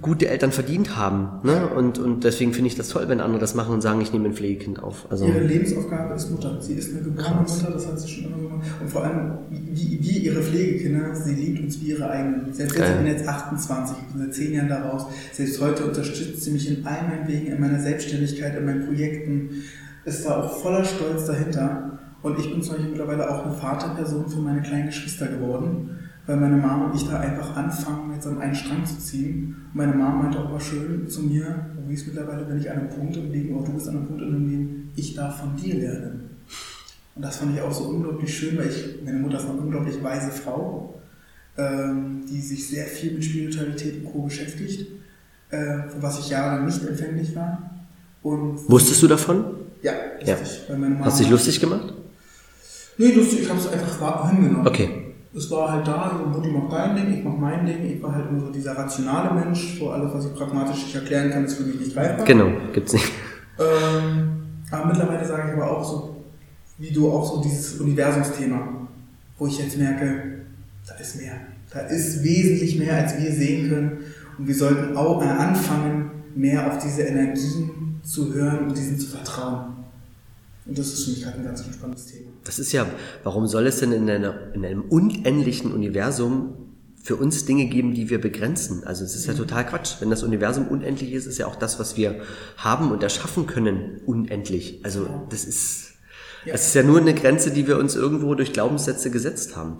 gute 0.00 0.28
Eltern 0.28 0.52
verdient 0.52 0.96
haben. 0.96 1.40
Ne? 1.44 1.68
Und, 1.68 1.98
und 1.98 2.24
deswegen 2.24 2.52
finde 2.52 2.68
ich 2.68 2.76
das 2.76 2.88
toll, 2.88 3.08
wenn 3.08 3.20
andere 3.20 3.40
das 3.40 3.54
machen 3.54 3.74
und 3.74 3.80
sagen, 3.80 4.00
ich 4.00 4.12
nehme 4.12 4.28
ein 4.28 4.34
Pflegekind 4.34 4.82
auf. 4.82 5.06
Also 5.10 5.26
Ihre 5.26 5.40
Lebensaufgabe 5.40 6.14
ist 6.14 6.30
Mutter. 6.30 6.60
Sie 6.60 6.74
ist 6.74 6.90
eine 6.90 7.02
geborene. 7.02 7.40
Mutter, 7.40 7.70
das 7.72 7.86
hat 7.86 8.00
sie 8.00 8.08
schon 8.08 8.24
immer 8.26 8.36
gemacht. 8.38 8.66
Und 8.80 8.90
vor 8.90 9.04
allem, 9.04 9.38
wie, 9.50 9.98
wie 10.00 10.18
ihre 10.18 10.42
Pflegekinder, 10.42 11.14
sie 11.14 11.34
liebt 11.34 11.60
uns 11.62 11.80
wie 11.80 11.90
ihre 11.90 12.10
eigenen. 12.10 12.52
Selbst 12.52 12.76
jetzt, 12.76 12.90
ich 12.90 12.96
bin 12.96 13.06
jetzt 13.06 13.28
28, 13.28 13.96
ich 13.96 14.12
bin 14.12 14.22
seit 14.24 14.34
10 14.34 14.52
Jahren 14.54 14.68
daraus. 14.68 15.06
Selbst 15.32 15.60
heute 15.60 15.84
unterstützt 15.84 16.42
sie 16.42 16.50
mich 16.50 16.68
in 16.68 16.86
all 16.86 17.08
meinen 17.08 17.28
Wegen, 17.28 17.46
in 17.46 17.60
meiner 17.60 17.80
Selbstständigkeit, 17.80 18.56
in 18.56 18.64
meinen 18.64 18.86
Projekten. 18.86 19.62
Ist 20.04 20.24
da 20.24 20.40
auch 20.40 20.62
voller 20.62 20.84
Stolz 20.84 21.26
dahinter. 21.26 21.99
Und 22.22 22.38
ich 22.38 22.50
bin 22.50 22.62
zum 22.62 22.72
Beispiel 22.74 22.90
mittlerweile 22.90 23.30
auch 23.30 23.46
eine 23.46 23.54
Vaterperson 23.54 24.28
für 24.28 24.40
meine 24.40 24.60
kleinen 24.62 24.86
Geschwister 24.86 25.26
geworden. 25.26 25.90
Weil 26.26 26.36
meine 26.36 26.56
Mama 26.58 26.86
und 26.90 26.94
ich 26.94 27.08
da 27.08 27.18
einfach 27.18 27.56
anfangen, 27.56 28.12
jetzt 28.14 28.26
an 28.26 28.38
einen 28.40 28.54
Strang 28.54 28.84
zu 28.84 28.98
ziehen. 28.98 29.56
Und 29.72 29.74
meine 29.76 29.94
Mama 29.94 30.22
meinte 30.22 30.38
auch 30.38 30.50
mal 30.50 30.60
schön 30.60 31.08
zu 31.08 31.22
mir, 31.22 31.66
wie 31.88 31.94
ist 31.94 32.06
mittlerweile, 32.06 32.44
bin 32.44 32.58
ich 32.58 32.70
an 32.70 32.78
einem 32.78 32.88
Punkt 32.90 33.16
im 33.16 33.32
Leben, 33.32 33.56
oder 33.56 33.66
du 33.66 33.72
bist 33.72 33.88
an 33.88 33.96
einem 33.96 34.06
Punkt 34.06 34.22
im 34.22 34.48
Leben, 34.48 34.92
ich 34.94 35.14
darf 35.14 35.40
von 35.40 35.56
dir 35.56 35.74
lernen. 35.74 36.30
Und 37.16 37.24
das 37.24 37.38
fand 37.38 37.54
ich 37.56 37.60
auch 37.62 37.72
so 37.72 37.84
unglaublich 37.84 38.32
schön, 38.36 38.56
weil 38.58 38.68
ich, 38.68 38.98
meine 39.04 39.18
Mutter 39.18 39.38
ist 39.38 39.48
eine 39.48 39.58
unglaublich 39.58 40.00
weise 40.04 40.30
Frau, 40.30 41.00
ähm, 41.56 42.22
die 42.30 42.40
sich 42.40 42.68
sehr 42.68 42.84
viel 42.84 43.14
mit 43.14 43.24
Spiritualität 43.24 44.04
und 44.04 44.12
Co. 44.12 44.22
beschäftigt, 44.22 44.86
äh, 45.50 45.56
für 45.88 46.00
was 46.00 46.20
ich 46.20 46.30
jahrelang 46.30 46.66
nicht 46.66 46.86
empfänglich 46.86 47.34
war. 47.34 47.70
Und 48.22 48.68
wusstest 48.70 49.02
du 49.02 49.08
davon? 49.08 49.44
ja, 49.82 49.92
Ja. 50.24 50.34
richtig. 50.34 50.68
Mama, 50.68 51.04
Hast 51.06 51.18
du 51.18 51.24
dich 51.24 51.32
lustig 51.32 51.58
gemacht? 51.60 51.94
Nee, 53.00 53.12
lustig, 53.12 53.40
ich 53.40 53.48
habe 53.48 53.58
es 53.58 53.66
einfach 53.66 54.30
hingenommen. 54.30 54.66
Okay. 54.66 54.90
Es 55.34 55.50
war 55.50 55.72
halt 55.72 55.86
da, 55.86 56.18
so, 56.18 56.38
Mutti 56.38 56.50
macht 56.50 56.70
dein 56.70 56.94
Ding, 56.94 57.18
ich 57.18 57.24
mach 57.24 57.34
mein 57.34 57.64
Ding. 57.64 57.82
Ich 57.96 58.02
war 58.02 58.14
halt 58.14 58.28
immer 58.28 58.40
so 58.40 58.50
dieser 58.50 58.76
rationale 58.76 59.32
Mensch, 59.32 59.80
wo 59.80 59.88
alles, 59.88 60.12
was 60.12 60.26
ich 60.26 60.34
pragmatisch 60.34 60.84
nicht 60.84 60.94
erklären 60.94 61.30
kann, 61.30 61.46
ist 61.46 61.54
für 61.54 61.62
mich 61.62 61.80
nicht 61.80 61.94
greifbar. 61.94 62.26
Genau, 62.26 62.50
gibt's 62.74 62.92
nicht. 62.92 63.10
Ähm, 63.58 64.42
aber 64.70 64.86
mittlerweile 64.86 65.26
sage 65.26 65.44
ich 65.48 65.54
aber 65.54 65.70
auch 65.70 65.82
so, 65.82 66.24
wie 66.76 66.90
du 66.90 67.10
auch 67.10 67.24
so 67.24 67.40
dieses 67.40 67.80
Universumsthema, 67.80 68.86
wo 69.38 69.46
ich 69.46 69.58
jetzt 69.58 69.78
merke, 69.78 70.42
da 70.86 70.94
ist 70.96 71.16
mehr. 71.16 71.32
Da 71.72 71.80
ist 71.80 72.22
wesentlich 72.22 72.78
mehr, 72.78 72.96
als 72.96 73.18
wir 73.18 73.32
sehen 73.32 73.70
können. 73.70 73.98
Und 74.36 74.46
wir 74.46 74.54
sollten 74.54 74.94
auch 74.94 75.22
äh, 75.22 75.26
anfangen, 75.26 76.10
mehr 76.34 76.66
auf 76.66 76.76
diese 76.82 77.02
Energien 77.02 78.00
zu 78.02 78.34
hören 78.34 78.68
und 78.68 78.76
diesen 78.76 78.98
zu 78.98 79.06
vertrauen. 79.06 79.76
Und 80.66 80.76
das 80.76 80.88
ist 80.88 81.04
für 81.04 81.10
mich 81.12 81.22
gerade 81.22 81.38
ein 81.38 81.44
ganz 81.44 81.64
spannendes 81.64 82.06
Thema. 82.06 82.29
Das 82.44 82.58
ist 82.58 82.72
ja, 82.72 82.86
warum 83.22 83.46
soll 83.46 83.66
es 83.66 83.80
denn 83.80 83.92
in, 83.92 84.08
einer, 84.08 84.54
in 84.54 84.64
einem 84.64 84.82
unendlichen 84.82 85.72
Universum 85.72 86.54
für 87.02 87.16
uns 87.16 87.44
Dinge 87.44 87.66
geben, 87.66 87.94
die 87.94 88.10
wir 88.10 88.20
begrenzen? 88.20 88.84
Also 88.84 89.04
es 89.04 89.14
ist 89.14 89.26
ja 89.26 89.34
total 89.34 89.66
Quatsch. 89.66 89.96
Wenn 90.00 90.10
das 90.10 90.22
Universum 90.22 90.68
unendlich 90.68 91.12
ist, 91.12 91.26
ist 91.26 91.38
ja 91.38 91.46
auch 91.46 91.56
das, 91.56 91.78
was 91.78 91.96
wir 91.96 92.20
haben 92.56 92.90
und 92.90 93.02
erschaffen 93.02 93.46
können, 93.46 94.00
unendlich. 94.06 94.80
Also 94.84 95.06
das 95.30 95.44
ist, 95.44 95.92
Ja. 96.44 96.52
das 96.52 96.68
ist 96.68 96.74
ja 96.74 96.82
nur 96.82 96.98
eine 96.98 97.14
Grenze, 97.14 97.50
die 97.50 97.66
wir 97.66 97.78
uns 97.78 97.94
irgendwo 97.94 98.34
durch 98.34 98.52
Glaubenssätze 98.52 99.10
gesetzt 99.10 99.56
haben. 99.56 99.76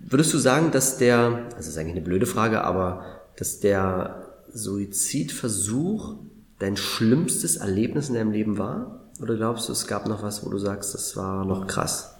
Würdest 0.00 0.32
du 0.32 0.38
sagen, 0.38 0.70
dass 0.70 0.96
der, 0.98 1.18
also 1.44 1.56
das 1.56 1.66
ist 1.68 1.76
eigentlich 1.78 1.96
eine 1.96 2.04
blöde 2.04 2.26
Frage, 2.26 2.62
aber 2.64 3.04
dass 3.36 3.60
der 3.60 4.28
Suizidversuch 4.52 6.16
dein 6.58 6.76
schlimmstes 6.76 7.56
Erlebnis 7.56 8.08
in 8.08 8.14
deinem 8.14 8.32
Leben 8.32 8.58
war? 8.58 8.99
Oder 9.20 9.36
glaubst 9.36 9.68
du, 9.68 9.72
es 9.72 9.86
gab 9.86 10.06
noch 10.08 10.22
was, 10.22 10.44
wo 10.44 10.50
du 10.50 10.58
sagst, 10.58 10.94
das 10.94 11.16
war 11.16 11.44
noch 11.44 11.66
krass? 11.66 12.14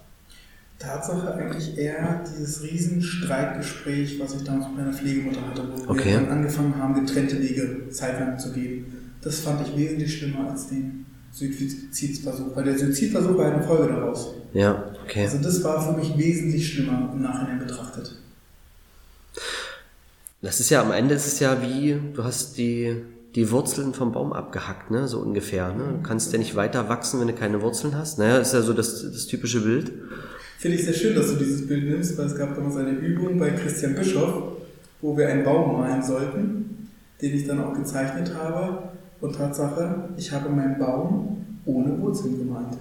Tatsache 0.78 1.34
eigentlich 1.34 1.76
eher 1.76 2.24
dieses 2.24 2.62
Riesenstreitgespräch, 2.62 4.18
was 4.20 4.34
ich 4.34 4.44
damals 4.44 4.68
mit 4.68 4.78
meiner 4.78 4.92
Pflegemutter 4.92 5.46
hatte, 5.46 5.62
wo 5.86 5.92
Okay. 5.92 6.10
wir 6.10 6.20
dann 6.20 6.28
angefangen 6.30 6.74
haben, 6.76 7.04
getrennte 7.06 7.38
Wege 7.40 7.88
zeitlang 7.90 8.38
zu 8.38 8.52
gehen. 8.52 8.86
Das 9.22 9.40
fand 9.40 9.66
ich 9.66 9.76
wesentlich 9.76 10.16
schlimmer 10.18 10.50
als 10.50 10.68
den 10.68 11.04
Suizidversuch, 11.32 12.56
weil 12.56 12.64
der 12.64 12.78
Suizidversuch 12.78 13.36
war 13.36 13.52
eine 13.52 13.62
Folge 13.62 13.92
daraus. 13.92 14.32
Ja, 14.54 14.84
okay. 15.04 15.24
Also 15.24 15.38
das 15.38 15.62
war 15.62 15.80
für 15.86 15.98
mich 15.98 16.16
wesentlich 16.16 16.72
schlimmer 16.72 17.10
im 17.12 17.22
Nachhinein 17.22 17.58
betrachtet. 17.58 18.16
Das 20.42 20.58
ist 20.60 20.70
ja 20.70 20.80
am 20.80 20.90
Ende 20.92 21.14
ist 21.14 21.26
es 21.26 21.38
ja 21.40 21.60
wie, 21.62 22.00
du 22.14 22.24
hast 22.24 22.56
die, 22.56 22.96
die 23.34 23.50
Wurzeln 23.50 23.94
vom 23.94 24.12
Baum 24.12 24.32
abgehackt, 24.32 24.90
ne? 24.90 25.06
So 25.06 25.20
ungefähr. 25.20 25.72
Ne? 25.72 25.84
Du 25.98 26.02
kannst 26.02 26.32
ja 26.32 26.38
nicht 26.38 26.56
weiter 26.56 26.88
wachsen, 26.88 27.20
wenn 27.20 27.28
du 27.28 27.34
keine 27.34 27.62
Wurzeln 27.62 27.96
hast. 27.96 28.18
Naja, 28.18 28.38
ist 28.38 28.54
ja 28.54 28.62
so 28.62 28.72
das, 28.72 29.02
das 29.02 29.26
typische 29.26 29.60
Bild. 29.60 29.92
Finde 30.58 30.76
ich 30.76 30.84
sehr 30.84 30.94
schön, 30.94 31.14
dass 31.14 31.28
du 31.28 31.36
dieses 31.36 31.66
Bild 31.66 31.84
nimmst, 31.84 32.18
weil 32.18 32.26
es 32.26 32.36
gab 32.36 32.54
damals 32.54 32.76
eine 32.76 32.90
Übung 32.90 33.38
bei 33.38 33.50
Christian 33.50 33.94
Bischoff, 33.94 34.56
wo 35.00 35.16
wir 35.16 35.28
einen 35.28 35.44
Baum 35.44 35.78
malen 35.78 36.02
sollten, 36.02 36.88
den 37.22 37.34
ich 37.34 37.46
dann 37.46 37.62
auch 37.62 37.72
gezeichnet 37.74 38.32
habe. 38.34 38.90
Und 39.20 39.36
Tatsache, 39.36 40.08
ich 40.16 40.32
habe 40.32 40.50
meinen 40.50 40.78
Baum 40.78 41.46
ohne 41.64 41.98
Wurzeln 42.00 42.38
gemalt. 42.38 42.76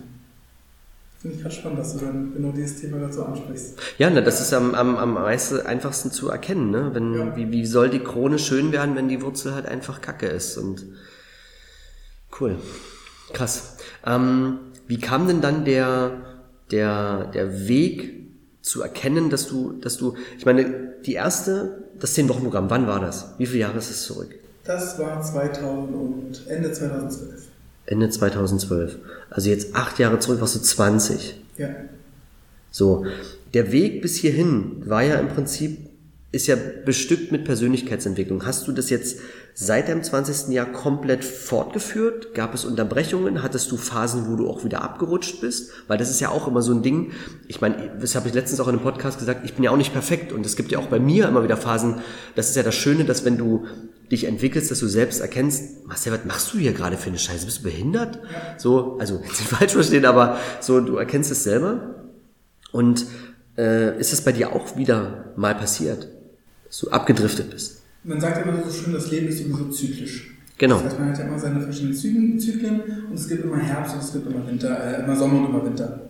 Finde 1.22 1.36
ich 1.36 1.42
gerade 1.42 1.56
spannend, 1.56 1.80
dass 1.80 1.98
du 1.98 2.06
dann 2.06 2.34
genau 2.34 2.52
dieses 2.54 2.80
Thema 2.80 3.12
so 3.12 3.24
ansprichst. 3.24 3.78
Ja, 3.98 4.10
ne, 4.10 4.24
das 4.24 4.40
ist 4.40 4.54
am, 4.54 4.74
am, 4.74 4.96
am 4.96 5.16
meisten, 5.16 5.60
einfachsten 5.60 6.12
zu 6.12 6.30
erkennen. 6.30 6.72
Ne? 6.72 6.92
Wenn, 6.94 7.14
Ja. 7.14 7.36
wie, 7.36 7.52
wie 7.52 7.66
soll 7.66 7.90
die 7.90 8.00
Krone 8.00 8.40
schön 8.40 8.72
werden, 8.72 8.96
wenn 8.96 9.10
die 9.10 9.22
Wurzel 9.22 9.54
halt 9.54 9.66
einfach 9.66 10.00
kacke 10.02 10.28
ist? 10.28 10.58
Und 10.58 10.86
cool. 12.40 12.56
Krass. 13.34 13.76
Ähm, 14.06 14.60
wie 14.88 14.98
kam 15.00 15.28
denn 15.28 15.42
dann 15.42 15.66
der, 15.66 16.22
der, 16.72 17.26
der 17.26 17.68
Weg 17.68 18.16
zu 18.62 18.82
erkennen, 18.82 19.30
dass 19.30 19.48
du, 19.48 19.74
dass 19.74 19.98
du, 19.98 20.16
ich 20.38 20.46
meine, 20.46 20.94
die 21.06 21.14
erste, 21.14 21.84
das 22.00 22.16
10-Wochen-Programm, 22.18 22.70
wann 22.70 22.88
war 22.88 23.02
das? 23.02 23.34
Wie 23.38 23.46
viele 23.46 23.60
Jahre 23.60 23.78
ist 23.78 23.90
es 23.90 24.04
zurück? 24.04 24.30
Das 24.64 24.98
war 25.00 25.22
2000 25.22 25.96
und 25.96 26.48
Ende 26.48 26.72
2012. 26.72 27.49
Ende 27.90 28.10
2012. 28.10 28.98
Also 29.30 29.50
jetzt 29.50 29.76
acht 29.76 29.98
Jahre 30.00 30.20
zurück 30.20 30.42
warst 30.42 30.56
du 30.56 30.60
20. 30.60 31.36
Ja. 31.58 31.70
So, 32.72 33.06
der 33.54 33.72
Weg 33.72 34.02
bis 34.02 34.18
hierhin 34.18 34.84
war 34.86 35.02
ja 35.02 35.16
im 35.16 35.28
Prinzip, 35.30 35.80
ist 36.32 36.46
ja 36.46 36.56
bestückt 36.86 37.32
mit 37.32 37.46
Persönlichkeitsentwicklung. 37.46 38.46
Hast 38.46 38.68
du 38.68 38.72
das 38.72 38.92
jetzt 38.92 39.20
seit 39.62 39.90
deinem 39.90 40.02
20. 40.02 40.54
Jahr 40.54 40.68
komplett 40.68 41.26
fortgeführt? 41.26 42.34
Gab 42.34 42.54
es 42.54 42.64
Unterbrechungen? 42.64 43.44
Hattest 43.44 43.70
du 43.72 43.76
Phasen, 43.76 44.30
wo 44.30 44.38
du 44.38 44.50
auch 44.50 44.64
wieder 44.64 44.82
abgerutscht 44.82 45.42
bist? 45.42 45.72
Weil 45.90 45.98
das 45.98 46.10
ist 46.10 46.22
ja 46.22 46.30
auch 46.30 46.48
immer 46.48 46.62
so 46.62 46.72
ein 46.72 46.82
Ding. 46.82 47.12
Ich 47.50 47.60
meine, 47.60 47.92
das 48.00 48.16
habe 48.16 48.30
ich 48.30 48.34
letztens 48.34 48.62
auch 48.62 48.70
in 48.70 48.76
einem 48.76 48.84
Podcast 48.84 49.20
gesagt, 49.20 49.42
ich 49.44 49.56
bin 49.56 49.66
ja 49.66 49.72
auch 49.72 49.78
nicht 49.78 49.92
perfekt 49.92 50.32
und 50.32 50.46
es 50.46 50.56
gibt 50.56 50.72
ja 50.72 50.80
auch 50.80 50.86
bei 50.86 51.02
mir 51.02 51.28
immer 51.28 51.44
wieder 51.44 51.58
Phasen. 51.58 51.96
Das 52.36 52.50
ist 52.50 52.56
ja 52.56 52.64
das 52.64 52.74
Schöne, 52.74 53.04
dass 53.04 53.26
wenn 53.26 53.38
du 53.38 53.66
dich 54.10 54.24
entwickelst, 54.24 54.72
dass 54.72 54.80
du 54.80 54.88
selbst 54.88 55.20
erkennst, 55.20 55.86
Marcel, 55.86 56.14
was 56.14 56.24
machst 56.24 56.54
du 56.54 56.58
hier 56.58 56.72
gerade 56.72 56.96
für 56.96 57.10
eine 57.10 57.20
Scheiße? 57.20 57.46
Bist 57.46 57.60
du 57.60 57.64
behindert? 57.64 58.20
So, 58.58 58.98
also 58.98 59.16
jetzt 59.16 59.42
nicht 59.42 59.50
falsch 59.50 59.74
verstehen, 59.74 60.06
aber 60.06 60.38
so, 60.62 60.80
du 60.80 60.96
erkennst 60.96 61.32
es 61.32 61.44
selber. 61.44 61.96
Und 62.72 63.08
äh, 63.58 64.00
ist 64.00 64.14
es 64.14 64.22
bei 64.22 64.32
dir 64.32 64.54
auch 64.54 64.78
wieder 64.78 65.34
mal 65.36 65.54
passiert, 65.54 66.08
dass 66.66 66.80
du 66.80 66.92
abgedriftet 66.92 67.50
bist? 67.50 67.79
Man 68.04 68.20
sagt 68.22 68.46
immer 68.46 68.64
so 68.64 68.72
schön, 68.72 68.94
das 68.94 69.12
Leben 69.12 69.28
ist 69.28 69.40
sowieso 69.40 69.70
zyklisch. 69.70 70.38
Genau. 70.58 70.76
Das 70.76 70.86
heißt, 70.86 71.00
man 71.00 71.10
hat 71.10 71.20
ja 71.20 71.26
immer 71.26 71.40
seine 71.40 71.62
verschiedenen 71.62 71.96
Zyklen, 71.96 72.40
Zyklen 72.40 72.82
und 73.10 73.14
es 73.14 73.28
gibt 73.28 73.44
immer 73.44 73.58
Herbst 73.58 73.96
und 73.96 74.02
es 74.02 74.14
gibt 74.14 74.28
immer 74.28 74.46
Winter, 74.48 74.84
äh, 74.84 75.04
immer 75.04 75.16
Sommer 75.16 75.40
und 75.40 75.50
immer 75.50 75.66
Winter. 75.66 76.02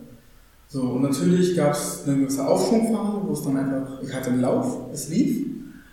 So, 0.68 0.82
und 0.82 1.02
natürlich 1.02 1.56
gab 1.56 1.72
es 1.72 2.04
eine 2.06 2.18
gewisse 2.18 2.46
Aufschwungphase, 2.46 3.22
wo 3.26 3.32
es 3.32 3.42
dann 3.42 3.56
einfach, 3.56 4.02
ich 4.02 4.12
hatte 4.14 4.30
einen 4.30 4.40
Lauf, 4.40 4.92
es 4.92 5.08
lief, 5.08 5.46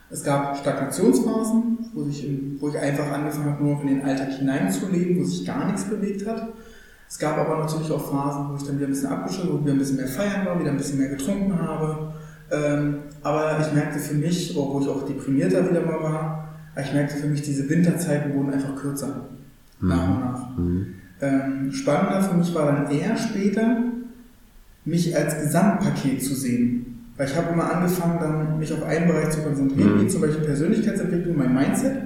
Es 0.10 0.24
gab 0.24 0.58
Stagnationsphasen, 0.58 1.90
wo 1.94 2.06
ich, 2.08 2.26
wo 2.60 2.70
ich 2.70 2.78
einfach 2.78 3.12
angefangen 3.12 3.52
habe, 3.52 3.64
nur 3.64 3.76
noch 3.76 3.82
in 3.82 3.88
den 3.90 4.02
Alltag 4.04 4.32
hineinzuleben, 4.34 5.20
wo 5.20 5.26
sich 5.26 5.46
gar 5.46 5.66
nichts 5.66 5.84
bewegt 5.84 6.26
hat. 6.26 6.48
Es 7.10 7.20
gab 7.20 7.38
aber 7.38 7.58
natürlich 7.60 7.92
auch 7.92 8.10
Phasen, 8.10 8.50
wo 8.50 8.56
ich 8.56 8.64
dann 8.64 8.78
wieder 8.78 8.88
ein 8.88 8.92
bisschen 8.92 9.10
abgeschlossen, 9.10 9.52
wo 9.54 9.62
wieder 9.62 9.74
ein 9.74 9.80
bisschen 9.80 9.98
mehr 9.98 10.08
feiern 10.08 10.46
war, 10.46 10.60
wieder 10.60 10.72
ein 10.72 10.78
bisschen 10.78 11.00
mehr 11.00 11.10
getrunken 11.10 11.60
habe. 11.60 12.14
Ähm, 12.52 12.96
aber 13.24 13.58
ich 13.60 13.74
merkte 13.74 14.00
für 14.00 14.16
mich, 14.16 14.56
wo 14.56 14.80
ich 14.82 14.88
auch 14.88 15.06
deprimierter 15.06 15.70
wieder 15.70 15.82
mal 15.82 16.02
war, 16.02 16.48
ich 16.80 16.94
merkte 16.94 17.18
für 17.18 17.28
mich, 17.28 17.42
diese 17.42 17.70
Winterzeiten 17.70 18.36
wurden 18.36 18.54
einfach 18.54 18.76
kürzer. 18.76 19.26
Mhm. 19.80 19.88
Nach 19.88 20.08
und 20.08 20.20
nach. 20.20 20.58
Mhm. 20.58 20.86
Ähm, 21.20 21.72
spannender 21.72 22.22
für 22.22 22.36
mich 22.36 22.54
war 22.54 22.68
dann 22.68 22.92
eher 22.92 23.18
später, 23.18 23.78
mich 24.86 25.16
als 25.16 25.42
Gesamtpaket 25.42 26.24
zu 26.24 26.36
sehen. 26.36 27.10
Weil 27.18 27.28
ich 27.28 27.36
habe 27.36 27.52
immer 27.52 27.74
angefangen, 27.74 28.20
dann 28.20 28.60
mich 28.60 28.72
auf 28.72 28.84
einen 28.84 29.08
Bereich 29.08 29.32
zu 29.32 29.42
konzentrieren, 29.42 29.98
mhm. 29.98 30.02
wie 30.04 30.08
zum 30.08 30.22
Beispiel 30.22 30.46
Persönlichkeitsentwicklung, 30.46 31.36
mein 31.36 31.54
Mindset, 31.54 31.98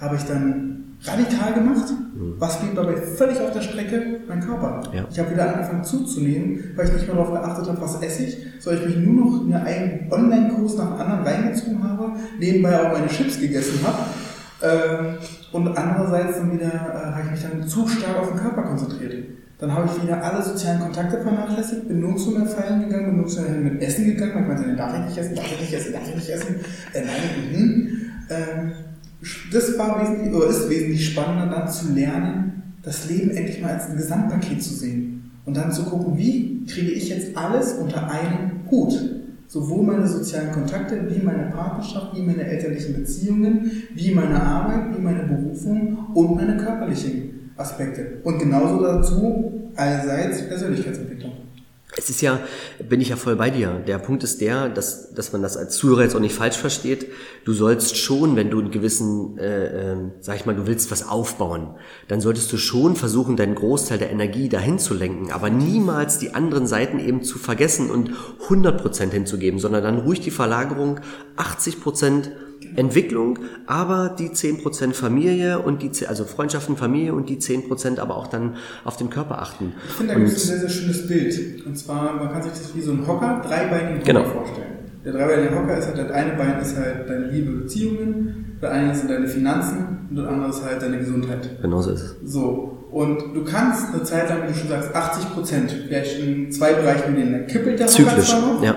habe 0.00 0.16
ich 0.16 0.22
dann 0.22 0.69
radikal 1.04 1.54
gemacht. 1.54 1.86
Mhm. 2.14 2.34
Was 2.38 2.60
blieb 2.60 2.74
dabei 2.74 2.96
völlig 2.96 3.40
auf 3.40 3.52
der 3.52 3.62
Strecke? 3.62 4.20
Mein 4.28 4.40
Körper. 4.40 4.82
Ja. 4.92 5.06
Ich 5.10 5.18
habe 5.18 5.30
wieder 5.30 5.54
angefangen 5.54 5.84
zuzunehmen, 5.84 6.72
weil 6.76 6.86
ich 6.86 6.92
nicht 6.92 7.06
mehr 7.06 7.16
darauf 7.16 7.32
geachtet 7.32 7.68
habe, 7.68 7.80
was 7.80 8.02
esse 8.02 8.24
ich, 8.24 8.36
sondern 8.60 8.82
ich 8.82 8.96
mich 8.96 9.06
nur 9.06 9.24
noch 9.24 9.44
mir 9.44 9.62
einen 9.62 10.08
Online-Kurs 10.10 10.76
nach 10.76 10.90
dem 10.90 11.00
anderen 11.00 11.22
reingezogen 11.22 11.82
habe, 11.82 12.12
nebenbei 12.38 12.78
auch 12.80 12.92
meine 12.92 13.08
Chips 13.08 13.40
gegessen 13.40 13.80
habe. 13.82 13.98
Ähm, 14.62 15.16
und 15.52 15.68
andererseits 15.76 16.36
dann 16.36 16.52
wieder 16.52 16.66
äh, 16.66 17.12
habe 17.12 17.22
ich 17.24 17.30
mich 17.30 17.42
dann 17.42 17.66
zu 17.66 17.88
stark 17.88 18.18
auf 18.18 18.28
den 18.28 18.38
Körper 18.38 18.62
konzentriert. 18.62 19.24
Dann 19.58 19.74
habe 19.74 19.88
ich 19.94 20.02
wieder 20.02 20.22
alle 20.22 20.42
sozialen 20.42 20.80
Kontakte 20.80 21.20
vernachlässigt, 21.20 21.86
bin 21.86 22.00
nirgendwo 22.00 22.30
mehr 22.30 22.46
feiern 22.46 22.80
gegangen, 22.80 23.06
bin 23.06 23.16
nirgendwo 23.16 23.42
mehr 23.42 23.72
mit 23.72 23.82
Essen 23.82 24.06
gegangen. 24.06 24.34
Man 24.34 24.48
meinte, 24.48 24.76
darf 24.76 24.94
ich 24.94 25.04
nicht 25.04 25.18
essen, 25.18 25.34
darf 25.34 25.52
ich 25.52 25.60
nicht 25.60 25.72
essen, 25.72 25.92
darf 25.92 26.08
ich 26.08 26.14
nicht 26.14 26.30
essen. 26.30 26.56
Äh, 26.94 27.02
nein, 27.04 27.52
mhm. 27.52 27.88
ähm, 28.30 28.72
das 29.52 29.78
war 29.78 30.00
wesentlich, 30.00 30.34
oder 30.34 30.46
ist 30.46 30.70
wesentlich 30.70 31.10
spannender, 31.10 31.54
dann 31.54 31.68
zu 31.68 31.92
lernen, 31.92 32.74
das 32.82 33.08
Leben 33.08 33.30
endlich 33.30 33.60
mal 33.60 33.72
als 33.72 33.88
ein 33.88 33.96
Gesamtpaket 33.96 34.62
zu 34.62 34.74
sehen. 34.74 35.30
Und 35.44 35.56
dann 35.56 35.72
zu 35.72 35.84
gucken, 35.84 36.16
wie 36.16 36.64
kriege 36.66 36.92
ich 36.92 37.08
jetzt 37.08 37.36
alles 37.36 37.74
unter 37.74 38.10
einem 38.10 38.70
Hut? 38.70 38.92
Sowohl 39.46 39.84
meine 39.84 40.06
sozialen 40.06 40.52
Kontakte, 40.52 41.08
wie 41.10 41.24
meine 41.24 41.50
Partnerschaft, 41.50 42.14
wie 42.14 42.22
meine 42.22 42.44
elterlichen 42.44 42.94
Beziehungen, 42.94 43.70
wie 43.94 44.14
meine 44.14 44.40
Arbeit, 44.40 44.96
wie 44.96 45.02
meine 45.02 45.24
Berufung 45.24 46.06
und 46.14 46.36
meine 46.36 46.56
körperlichen 46.56 47.50
Aspekte. 47.56 48.20
Und 48.22 48.38
genauso 48.38 48.80
dazu 48.80 49.70
allseits 49.74 50.46
Persönlichkeitsentwicklung. 50.48 51.32
Es 51.96 52.08
ist 52.08 52.20
ja, 52.20 52.40
bin 52.88 53.00
ich 53.00 53.08
ja 53.08 53.16
voll 53.16 53.36
bei 53.36 53.50
dir. 53.50 53.82
Der 53.86 53.98
Punkt 53.98 54.22
ist 54.22 54.40
der, 54.40 54.68
dass, 54.68 55.12
dass 55.12 55.32
man 55.32 55.42
das 55.42 55.56
als 55.56 55.76
Zuhörer 55.76 56.02
jetzt 56.02 56.14
auch 56.14 56.20
nicht 56.20 56.34
falsch 56.34 56.56
versteht. 56.56 57.10
Du 57.44 57.52
sollst 57.52 57.96
schon, 57.96 58.36
wenn 58.36 58.50
du 58.50 58.60
einen 58.60 58.70
gewissen, 58.70 59.38
äh, 59.38 59.92
äh, 59.92 59.96
sag 60.20 60.36
ich 60.36 60.46
mal, 60.46 60.54
du 60.54 60.66
willst 60.66 60.90
was 60.90 61.08
aufbauen, 61.08 61.74
dann 62.06 62.20
solltest 62.20 62.52
du 62.52 62.58
schon 62.58 62.94
versuchen, 62.94 63.36
deinen 63.36 63.56
Großteil 63.56 63.98
der 63.98 64.10
Energie 64.10 64.48
dahin 64.48 64.78
zu 64.78 64.94
lenken, 64.94 65.32
aber 65.32 65.50
niemals 65.50 66.18
die 66.18 66.32
anderen 66.32 66.66
Seiten 66.66 67.00
eben 67.00 67.24
zu 67.24 67.38
vergessen 67.38 67.90
und 67.90 68.10
100% 68.48 69.10
hinzugeben, 69.10 69.58
sondern 69.58 69.82
dann 69.82 69.98
ruhig 69.98 70.20
die 70.20 70.30
Verlagerung 70.30 71.00
80% 71.36 72.30
Entwicklung, 72.76 73.38
aber 73.66 74.14
die 74.18 74.30
10% 74.30 74.92
Familie 74.92 75.58
und 75.58 75.82
die, 75.82 76.06
also 76.06 76.24
Freundschaften, 76.24 76.76
Familie 76.76 77.14
und 77.14 77.28
die 77.28 77.38
10% 77.38 77.98
aber 77.98 78.16
auch 78.16 78.26
dann 78.26 78.56
auf 78.84 78.96
den 78.96 79.10
Körper 79.10 79.40
achten. 79.40 79.72
Ich 79.88 79.94
finde, 79.94 80.14
da 80.14 80.18
gibt 80.18 80.30
es 80.30 80.44
ein 80.44 80.48
sehr, 80.48 80.58
sehr 80.60 80.68
schönes 80.68 81.08
Bild. 81.08 81.66
Und 81.66 81.76
zwar, 81.76 82.14
man 82.14 82.30
kann 82.32 82.42
sich 82.42 82.52
das 82.52 82.74
wie 82.74 82.80
so 82.80 82.92
ein 82.92 83.06
Hocker, 83.06 83.42
dreibeinigen 83.46 84.00
Hocker 84.00 84.12
genau. 84.12 84.24
vorstellen. 84.24 84.80
Der 85.04 85.12
dreibeinige 85.12 85.56
Hocker 85.56 85.78
ist 85.78 85.86
halt, 85.86 85.98
das 85.98 86.10
eine 86.10 86.32
Bein 86.34 86.60
ist 86.60 86.76
halt 86.76 87.08
deine 87.08 87.26
Liebe, 87.28 87.52
Beziehungen, 87.52 88.58
der 88.60 88.70
eine 88.70 88.94
sind 88.94 89.10
deine 89.10 89.26
Finanzen 89.26 90.06
und 90.10 90.16
das 90.16 90.26
andere 90.26 90.50
ist 90.50 90.64
halt 90.64 90.82
deine 90.82 90.98
Gesundheit. 90.98 91.62
Genau 91.62 91.80
so 91.80 91.90
ist 91.92 92.02
es. 92.02 92.16
So. 92.24 92.76
Und 92.90 93.34
du 93.34 93.44
kannst 93.44 93.94
eine 93.94 94.02
Zeit 94.02 94.28
lang, 94.28 94.42
wie 94.42 94.48
du 94.48 94.58
schon 94.58 94.68
sagst, 94.68 94.94
80 94.94 95.32
Prozent, 95.32 95.70
vielleicht 95.86 96.20
in 96.20 96.50
zwei 96.50 96.74
Bereichen, 96.74 97.14
in 97.14 97.32
denen 97.32 97.46
kippelt 97.46 97.78
der 97.78 97.86
Hocker 97.86 98.20
zwar 98.20 98.40
noch, 98.40 98.62
ja. 98.62 98.74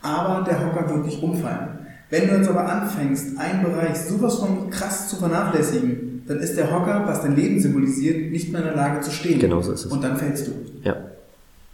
aber 0.00 0.44
der 0.44 0.64
Hocker 0.64 0.88
wird 0.88 1.06
nicht 1.06 1.22
umfallen. 1.22 1.77
Wenn 2.10 2.28
du 2.28 2.36
jetzt 2.36 2.48
aber 2.48 2.66
anfängst, 2.66 3.38
einen 3.38 3.62
Bereich 3.62 3.98
sowas 3.98 4.36
von 4.36 4.70
krass 4.70 5.08
zu 5.08 5.16
vernachlässigen, 5.16 6.22
dann 6.26 6.38
ist 6.38 6.56
der 6.56 6.70
Hocker, 6.70 7.04
was 7.06 7.22
dein 7.22 7.36
Leben 7.36 7.60
symbolisiert, 7.60 8.30
nicht 8.30 8.50
mehr 8.50 8.60
in 8.60 8.68
der 8.68 8.76
Lage 8.76 9.00
zu 9.00 9.10
stehen. 9.10 9.38
Genau 9.38 9.60
so 9.60 9.72
ist 9.72 9.86
es. 9.86 9.92
Und 9.92 10.02
dann 10.02 10.16
fällst 10.16 10.46
du. 10.46 10.52
Ja. 10.82 10.96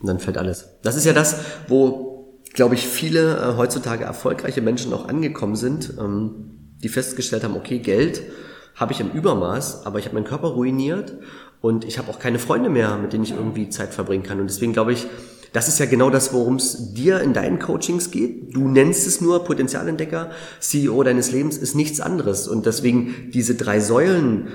Und 0.01 0.09
dann 0.09 0.19
fällt 0.19 0.39
alles. 0.39 0.69
Das 0.83 0.97
ist 0.97 1.07
ja 1.07 1.13
das, 1.13 1.41
wo, 1.69 2.35
glaube 2.53 2.75
ich, 2.75 2.87
viele 2.87 3.37
äh, 3.37 3.57
heutzutage 3.57 4.05
erfolgreiche 4.05 4.61
Menschen 4.61 4.93
auch 4.93 5.09
angekommen 5.09 5.57
sind, 5.57 5.95
ähm, 5.99 6.51
die 6.83 6.89
festgestellt 6.89 7.45
haben, 7.45 7.57
okay, 7.57 7.79
Geld 7.79 8.23
habe 8.75 8.93
ich 8.93 9.01
im 9.01 9.11
Übermaß, 9.11 9.87
aber 9.87 9.99
ich 9.99 10.07
habe 10.07 10.15
meinen 10.15 10.27
Körper 10.27 10.49
ruiniert 10.49 11.15
und 11.61 11.85
ich 11.85 11.99
habe 11.99 12.11
auch 12.11 12.19
keine 12.19 12.39
Freunde 12.39 12.71
mehr, 12.71 12.97
mit 12.99 13.13
denen 13.13 13.25
ich 13.25 13.33
irgendwie 13.33 13.69
Zeit 13.71 13.95
verbringen 13.95 14.25
kann. 14.25 14.41
Und 14.41 14.51
deswegen 14.51 14.73
glaube 14.73 14.93
ich, 14.93 15.07
das 15.55 15.69
ist 15.69 15.79
ja 15.79 15.87
genau 15.87 16.11
das, 16.11 16.33
worum 16.33 16.57
es 16.57 16.95
dir 16.95 17.21
in 17.21 17.33
deinen 17.33 17.61
Coachings 17.61 18.11
geht. 18.11 18.57
Du 18.57 18.67
nennst 18.67 19.07
es 19.07 19.21
nur 19.21 19.45
Potenzialentdecker. 19.45 20.33
CEO 20.59 21.01
deines 21.05 21.31
Lebens 21.31 21.57
ist 21.57 21.77
nichts 21.77 22.01
anderes. 22.01 22.49
Und 22.49 22.67
deswegen 22.67 23.31
diese 23.33 23.55
drei 23.55 23.79
Säulen, 23.79 24.49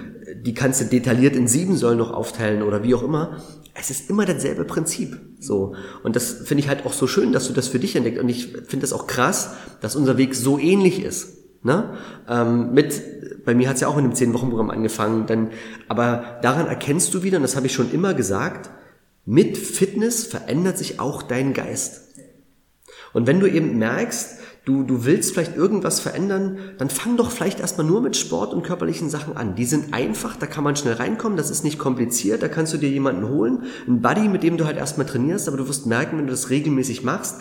die 0.43 0.53
kannst 0.53 0.81
du 0.81 0.85
detailliert 0.85 1.37
in 1.37 1.47
sieben 1.47 1.77
Säulen 1.77 1.99
noch 1.99 2.11
aufteilen 2.11 2.63
oder 2.63 2.83
wie 2.83 2.93
auch 2.95 3.01
immer. 3.01 3.37
Es 3.73 3.89
ist 3.89 4.09
immer 4.09 4.25
dasselbe 4.25 4.65
Prinzip. 4.65 5.17
So. 5.39 5.73
Und 6.03 6.17
das 6.17 6.31
finde 6.31 6.63
ich 6.63 6.67
halt 6.67 6.85
auch 6.85 6.91
so 6.91 7.07
schön, 7.07 7.31
dass 7.31 7.47
du 7.47 7.53
das 7.53 7.69
für 7.69 7.79
dich 7.79 7.95
entdeckt. 7.95 8.19
Und 8.19 8.27
ich 8.27 8.47
finde 8.47 8.81
das 8.81 8.91
auch 8.91 9.07
krass, 9.07 9.51
dass 9.79 9.95
unser 9.95 10.17
Weg 10.17 10.35
so 10.35 10.59
ähnlich 10.59 11.01
ist. 11.01 11.29
Ne? 11.63 11.93
Ähm, 12.27 12.73
mit, 12.73 13.45
bei 13.45 13.55
mir 13.55 13.69
hat 13.69 13.75
es 13.75 13.81
ja 13.81 13.87
auch 13.87 13.97
in 13.97 14.03
dem 14.03 14.15
zehn 14.15 14.33
Wochen 14.33 14.49
Programm 14.49 14.69
angefangen. 14.69 15.27
Dann, 15.27 15.51
aber 15.87 16.39
daran 16.41 16.67
erkennst 16.67 17.13
du 17.13 17.23
wieder, 17.23 17.37
und 17.37 17.43
das 17.43 17.55
habe 17.55 17.67
ich 17.67 17.73
schon 17.73 17.89
immer 17.93 18.13
gesagt, 18.13 18.69
mit 19.29 19.59
Fitness 19.59 20.25
verändert 20.25 20.79
sich 20.79 20.99
auch 20.99 21.21
dein 21.21 21.53
Geist. 21.53 22.15
Und 23.13 23.27
wenn 23.27 23.39
du 23.39 23.45
eben 23.45 23.77
merkst, 23.77 24.39
du, 24.65 24.81
du 24.81 25.05
willst 25.05 25.33
vielleicht 25.33 25.55
irgendwas 25.55 25.99
verändern, 25.99 26.57
dann 26.79 26.89
fang 26.89 27.15
doch 27.15 27.29
vielleicht 27.29 27.59
erstmal 27.59 27.85
nur 27.85 28.01
mit 28.01 28.17
Sport 28.17 28.55
und 28.55 28.63
körperlichen 28.63 29.07
Sachen 29.07 29.37
an. 29.37 29.53
Die 29.53 29.65
sind 29.65 29.93
einfach, 29.93 30.35
da 30.35 30.47
kann 30.47 30.63
man 30.63 30.75
schnell 30.75 30.95
reinkommen, 30.95 31.37
das 31.37 31.51
ist 31.51 31.63
nicht 31.63 31.77
kompliziert, 31.77 32.41
da 32.41 32.47
kannst 32.47 32.73
du 32.73 32.77
dir 32.79 32.89
jemanden 32.89 33.29
holen, 33.29 33.65
einen 33.85 34.01
Buddy, 34.01 34.29
mit 34.29 34.41
dem 34.41 34.57
du 34.57 34.65
halt 34.65 34.77
erstmal 34.77 35.05
trainierst, 35.05 35.47
aber 35.47 35.57
du 35.57 35.67
wirst 35.67 35.85
merken, 35.85 36.17
wenn 36.17 36.25
du 36.25 36.31
das 36.31 36.49
regelmäßig 36.49 37.03
machst, 37.03 37.35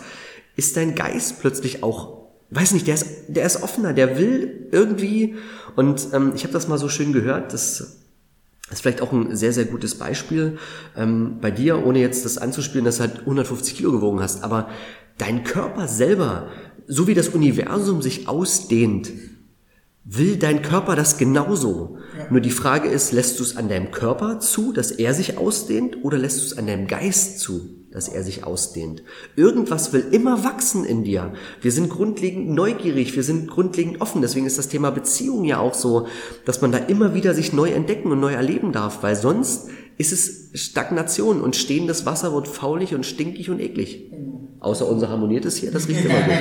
ist 0.55 0.77
dein 0.77 0.93
Geist 0.93 1.39
plötzlich 1.41 1.81
auch, 1.81 2.27
weiß 2.51 2.73
nicht, 2.73 2.85
der 2.85 2.93
ist, 2.93 3.07
der 3.29 3.47
ist 3.47 3.63
offener, 3.63 3.93
der 3.93 4.19
will 4.19 4.67
irgendwie, 4.71 5.37
und 5.75 6.09
ähm, 6.13 6.33
ich 6.35 6.43
habe 6.43 6.53
das 6.53 6.67
mal 6.67 6.77
so 6.77 6.87
schön 6.87 7.13
gehört, 7.13 7.51
dass 7.51 8.08
das 8.69 8.79
ist 8.79 8.81
vielleicht 8.81 9.01
auch 9.01 9.11
ein 9.11 9.35
sehr, 9.35 9.51
sehr 9.51 9.65
gutes 9.65 9.95
Beispiel 9.95 10.57
ähm, 10.95 11.37
bei 11.41 11.51
dir, 11.51 11.85
ohne 11.85 11.99
jetzt 11.99 12.23
das 12.25 12.37
anzuspielen, 12.37 12.85
dass 12.85 12.97
du 12.97 13.01
halt 13.01 13.19
150 13.21 13.75
Kilo 13.75 13.91
gewogen 13.91 14.19
hast. 14.19 14.43
Aber 14.43 14.69
dein 15.17 15.43
Körper 15.43 15.87
selber, 15.87 16.49
so 16.87 17.07
wie 17.07 17.15
das 17.15 17.29
Universum 17.29 18.01
sich 18.01 18.27
ausdehnt, 18.27 19.11
will 20.05 20.37
dein 20.37 20.61
Körper 20.61 20.95
das 20.95 21.17
genauso. 21.17 21.97
Ja. 22.17 22.27
Nur 22.29 22.41
die 22.41 22.51
Frage 22.51 22.89
ist, 22.89 23.11
lässt 23.11 23.39
du 23.39 23.43
es 23.43 23.57
an 23.57 23.69
deinem 23.69 23.91
Körper 23.91 24.39
zu, 24.39 24.71
dass 24.71 24.91
er 24.91 25.13
sich 25.13 25.37
ausdehnt, 25.37 25.97
oder 26.03 26.17
lässt 26.17 26.39
du 26.39 26.45
es 26.45 26.57
an 26.57 26.67
deinem 26.67 26.87
Geist 26.87 27.39
zu? 27.39 27.78
Dass 27.91 28.07
er 28.07 28.23
sich 28.23 28.43
ausdehnt. 28.43 29.03
Irgendwas 29.35 29.93
will 29.93 30.05
immer 30.11 30.43
wachsen 30.43 30.85
in 30.85 31.03
dir. 31.03 31.33
Wir 31.61 31.71
sind 31.71 31.89
grundlegend 31.89 32.49
neugierig, 32.49 33.15
wir 33.15 33.23
sind 33.23 33.49
grundlegend 33.49 34.01
offen. 34.01 34.21
Deswegen 34.21 34.45
ist 34.45 34.57
das 34.57 34.69
Thema 34.69 34.91
Beziehung 34.91 35.43
ja 35.43 35.59
auch 35.59 35.73
so, 35.73 36.07
dass 36.45 36.61
man 36.61 36.71
da 36.71 36.77
immer 36.77 37.13
wieder 37.13 37.33
sich 37.33 37.53
neu 37.53 37.71
entdecken 37.71 38.11
und 38.11 38.19
neu 38.19 38.33
erleben 38.33 38.71
darf, 38.71 39.01
weil 39.01 39.15
sonst 39.15 39.69
ist 39.97 40.13
es 40.13 40.51
Stagnation 40.53 41.41
und 41.41 41.55
stehendes 41.55 42.05
Wasser 42.05 42.33
wird 42.33 42.47
faulig 42.47 42.95
und 42.95 43.05
stinkig 43.05 43.49
und 43.49 43.59
eklig. 43.59 44.11
Außer 44.61 44.87
unser 44.87 45.09
harmoniertes 45.09 45.57
hier, 45.57 45.71
das 45.71 45.87
riecht 45.87 46.05
immer 46.05 46.21
gut. 46.21 46.33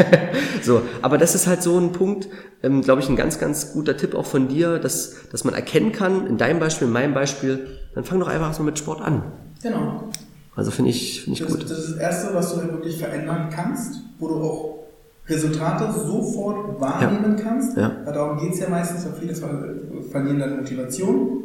so, 0.62 0.82
aber 1.02 1.18
das 1.18 1.34
ist 1.34 1.46
halt 1.46 1.62
so 1.62 1.78
ein 1.78 1.92
Punkt, 1.92 2.28
ähm, 2.62 2.82
glaube 2.82 3.00
ich, 3.00 3.08
ein 3.08 3.16
ganz, 3.16 3.38
ganz 3.38 3.72
guter 3.72 3.96
Tipp 3.96 4.14
auch 4.14 4.26
von 4.26 4.48
dir, 4.48 4.78
dass, 4.78 5.28
dass 5.30 5.44
man 5.44 5.54
erkennen 5.54 5.92
kann, 5.92 6.26
in 6.26 6.36
deinem 6.36 6.58
Beispiel, 6.58 6.86
in 6.88 6.92
meinem 6.92 7.14
Beispiel, 7.14 7.66
dann 7.94 8.04
fang 8.04 8.20
doch 8.20 8.28
einfach 8.28 8.54
so 8.54 8.62
mit 8.62 8.78
Sport 8.78 9.00
an. 9.00 9.32
Genau. 9.62 10.10
Also 10.56 10.70
finde 10.70 10.90
ich, 10.90 11.22
finde 11.22 11.38
ich 11.38 11.46
das, 11.46 11.52
gut. 11.52 11.70
Das 11.70 11.78
ist 11.78 11.90
das 11.92 11.98
Erste, 11.98 12.34
was 12.34 12.52
du 12.52 12.60
halt 12.60 12.72
wirklich 12.72 12.98
verändern 12.98 13.50
kannst, 13.54 14.00
wo 14.18 14.28
du 14.28 14.34
auch 14.36 14.76
Resultate 15.28 15.92
sofort 15.92 16.80
wahrnehmen 16.80 17.36
ja. 17.36 17.44
kannst. 17.44 17.76
Ja. 17.76 17.96
Weil 18.04 18.14
darum 18.14 18.38
geht 18.38 18.54
es 18.54 18.60
ja 18.60 18.68
meistens, 18.68 19.04
weil 19.04 19.20
viele 19.20 19.34
verlieren 20.10 20.38
dann 20.38 20.56
Motivation. 20.56 21.42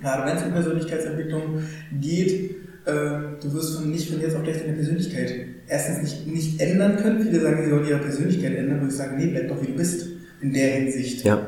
Gerade 0.00 0.30
wenn 0.30 0.36
es 0.36 0.44
um 0.44 0.52
Persönlichkeitsentwicklung 0.52 1.42
geht, 2.00 2.50
äh, 2.84 2.92
du 3.42 3.54
wirst 3.54 3.76
von, 3.76 3.90
nicht 3.90 4.10
von 4.10 4.20
jetzt 4.20 4.36
auf 4.36 4.42
gleich 4.42 4.60
deine 4.60 4.74
Persönlichkeit 4.74 5.34
erstens 5.66 6.02
nicht, 6.02 6.26
nicht 6.26 6.60
ändern 6.60 6.96
können. 6.96 7.22
Viele 7.22 7.40
sagen, 7.40 7.64
sie 7.64 7.72
wollen 7.72 7.88
ihre 7.88 7.98
Persönlichkeit 7.98 8.54
ändern, 8.54 8.82
wo 8.82 8.86
ich 8.86 8.94
sage, 8.94 9.16
nee, 9.16 9.26
bleib 9.28 9.48
doch 9.48 9.60
wie 9.62 9.66
du 9.66 9.72
bist 9.72 10.06
in 10.42 10.52
der 10.52 10.74
Hinsicht. 10.74 11.24
Ja. 11.24 11.40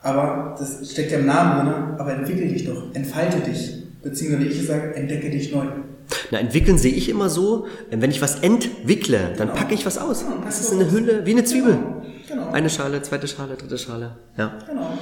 Aber 0.00 0.54
das 0.58 0.90
steckt 0.90 1.12
ja 1.12 1.18
im 1.18 1.26
Namen 1.26 1.66
drin, 1.66 1.98
aber 1.98 2.12
entwickel 2.14 2.48
dich 2.48 2.64
doch, 2.64 2.94
entfalte 2.94 3.38
dich. 3.38 3.82
Beziehungsweise 4.02 4.44
wie 4.44 4.52
ich 4.52 4.66
sage, 4.66 4.94
entdecke 4.94 5.30
dich 5.30 5.52
neu. 5.52 5.64
Na, 6.30 6.38
entwickeln 6.38 6.78
sehe 6.78 6.92
ich 6.92 7.08
immer 7.08 7.28
so, 7.28 7.66
wenn 7.90 8.10
ich 8.10 8.22
was 8.22 8.40
entwickle, 8.40 9.34
dann 9.36 9.52
packe 9.52 9.74
ich 9.74 9.86
was 9.86 9.98
aus. 9.98 10.24
Das 10.44 10.60
ist 10.60 10.72
eine 10.72 10.90
Hülle, 10.90 11.26
wie 11.26 11.32
eine 11.32 11.44
Zwiebel. 11.44 11.78
Genau. 12.28 12.50
Eine 12.50 12.70
Schale, 12.70 13.02
zweite 13.02 13.28
Schale, 13.28 13.56
dritte 13.56 13.78
Schale. 13.78 14.16
Ja. 14.36 14.58
Genau. 14.66 14.98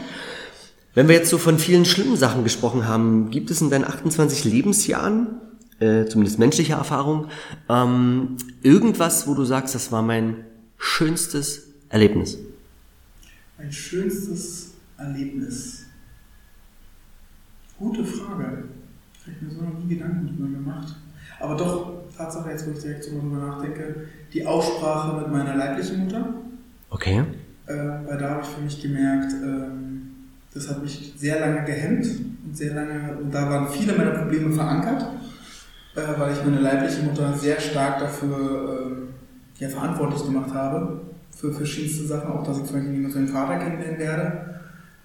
Wenn 0.95 1.09
wir 1.09 1.14
jetzt 1.14 1.31
so 1.31 1.39
von 1.39 1.59
vielen 1.59 1.85
schlimmen 1.85 2.16
Sachen 2.16 2.45
gesprochen 2.45 2.87
haben, 2.87 3.31
gibt 3.31 3.51
es 3.51 3.61
in 3.62 3.70
deinen 3.70 3.85
28 3.85 4.45
Lebensjahren, 4.45 5.41
äh, 5.81 6.05
zumindest 6.07 6.39
menschliche 6.39 6.75
Erfahrung, 6.75 7.29
ähm, 7.68 8.37
irgendwas, 8.62 9.27
wo 9.27 9.35
du 9.35 9.45
sagst, 9.45 9.75
das 9.75 9.91
war 9.91 10.03
mein 10.03 10.45
schönstes 10.77 11.68
Erlebnis? 11.89 12.39
Mein 13.57 13.73
schönstes 13.73 14.73
Erlebnis. 14.99 15.87
Gute 17.79 18.05
Frage. 18.05 18.45
Habe 18.45 19.37
ich 19.37 19.43
mir 19.43 19.51
so 19.51 19.62
noch 19.62 19.79
nie 19.79 19.95
Gedanken 19.95 20.27
drüber 20.27 20.49
gemacht. 20.51 20.95
Aber 21.43 21.57
doch, 21.57 21.93
Tatsache, 22.16 22.51
jetzt 22.51 22.66
wo 22.66 22.70
ich 22.70 22.78
direkt 22.80 23.03
so 23.03 23.11
drüber 23.18 23.47
nachdenke, 23.47 24.07
die 24.32 24.47
Aussprache 24.47 25.18
mit 25.18 25.32
meiner 25.32 25.57
leiblichen 25.57 26.05
Mutter. 26.05 26.34
Okay. 26.88 27.24
Äh, 27.66 27.74
weil 28.07 28.18
da 28.18 28.30
habe 28.30 28.40
ich 28.43 28.49
für 28.49 28.61
mich 28.61 28.80
gemerkt, 28.80 29.32
ähm, 29.32 30.03
das 30.55 30.68
hat 30.68 30.82
mich 30.82 31.14
sehr 31.16 31.40
lange 31.40 31.64
gehemmt 31.64 32.07
und 32.45 32.57
sehr 32.57 32.74
lange, 32.74 33.16
und 33.20 33.34
da 33.34 33.51
waren 33.51 33.68
viele 33.68 33.95
meiner 33.95 34.12
Probleme 34.12 34.53
verankert, 34.53 35.05
äh, 35.97 36.01
weil 36.16 36.32
ich 36.32 36.45
meine 36.45 36.61
leibliche 36.61 37.03
Mutter 37.03 37.32
sehr 37.34 37.59
stark 37.61 37.99
dafür 37.99 39.09
äh, 39.59 39.62
ja, 39.62 39.68
verantwortlich 39.68 40.22
gemacht 40.24 40.55
habe, 40.55 41.01
für 41.34 41.53
verschiedenste 41.53 42.07
Sachen, 42.07 42.30
auch 42.30 42.45
dass 42.45 42.59
ich 42.59 42.64
zum 42.64 42.76
Beispiel 42.76 42.93
niemals 42.93 43.14
meinen 43.16 43.28
Vater 43.28 43.59
kennenlernen 43.59 43.99
werde. 43.99 44.61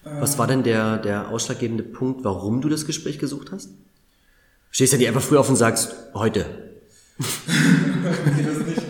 Äh, 0.05 0.21
Was 0.21 0.37
war 0.37 0.45
denn 0.45 0.61
der, 0.61 0.97
der 0.97 1.29
ausschlaggebende 1.29 1.83
Punkt, 1.83 2.23
warum 2.23 2.61
du 2.61 2.69
das 2.69 2.85
Gespräch 2.85 3.17
gesucht 3.17 3.51
hast? 3.51 3.71
Stehst 4.71 4.93
du 4.93 4.97
nicht 4.97 5.07
einfach 5.07 5.21
früh 5.21 5.37
auf 5.37 5.49
und 5.49 5.55
sagst, 5.55 5.95
heute? 6.13 6.45
nee, 7.17 8.43
das 8.43 8.65
nicht. 8.67 8.83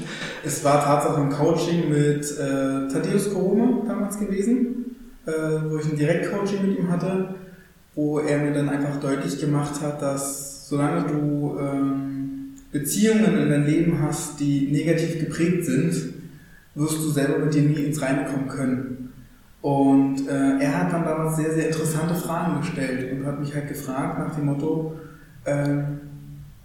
Es 0.43 0.63
war 0.63 0.83
tatsächlich 0.83 1.19
ein 1.19 1.29
Coaching 1.29 1.89
mit 1.89 2.23
äh, 2.23 2.91
Thaddeus 2.91 3.33
Koroma 3.33 3.85
damals 3.85 4.17
gewesen, 4.17 4.95
äh, 5.25 5.31
wo 5.69 5.77
ich 5.77 5.85
ein 5.85 5.97
Direktcoaching 5.97 6.67
mit 6.67 6.79
ihm 6.79 6.89
hatte, 6.89 7.35
wo 7.95 8.19
er 8.19 8.37
mir 8.39 8.53
dann 8.53 8.69
einfach 8.69 8.99
deutlich 8.99 9.39
gemacht 9.39 9.81
hat, 9.81 10.01
dass 10.01 10.69
solange 10.69 11.07
du 11.07 11.57
ähm, 11.59 12.53
Beziehungen 12.71 13.37
in 13.37 13.49
deinem 13.49 13.65
Leben 13.65 14.01
hast, 14.01 14.39
die 14.39 14.69
negativ 14.71 15.19
geprägt 15.19 15.65
sind, 15.65 15.93
wirst 16.75 16.97
du 16.97 17.09
selber 17.09 17.39
mit 17.39 17.53
dir 17.53 17.63
nie 17.63 17.83
ins 17.83 18.01
Reine 18.01 18.25
kommen 18.25 18.47
können. 18.47 19.13
Und 19.61 20.27
äh, 20.27 20.59
er 20.59 20.77
hat 20.77 20.93
dann 20.93 21.03
damals 21.03 21.37
sehr, 21.37 21.53
sehr 21.53 21.67
interessante 21.67 22.15
Fragen 22.15 22.61
gestellt 22.61 23.11
und 23.11 23.25
hat 23.25 23.39
mich 23.39 23.53
halt 23.53 23.67
gefragt 23.67 24.19
nach 24.19 24.35
dem 24.35 24.45
Motto, 24.45 24.95
ähm, 25.47 25.99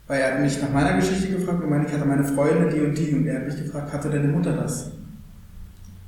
weil 0.07 0.21
er 0.21 0.35
hat 0.35 0.41
mich 0.41 0.61
nach 0.61 0.71
meiner 0.71 0.97
Geschichte 0.97 1.29
gefragt 1.29 1.63
und 1.63 1.71
meinte, 1.71 1.89
ich 1.89 1.95
hatte 1.95 2.07
meine 2.07 2.25
Freunde, 2.25 2.69
die 2.69 2.81
und 2.81 2.99
die, 2.99 3.15
und 3.15 3.27
er 3.27 3.37
hat 3.37 3.47
mich 3.47 3.57
gefragt, 3.57 3.93
hatte 3.93 4.11
deine 4.11 4.29
Mutter 4.29 4.53
das? 4.53 4.91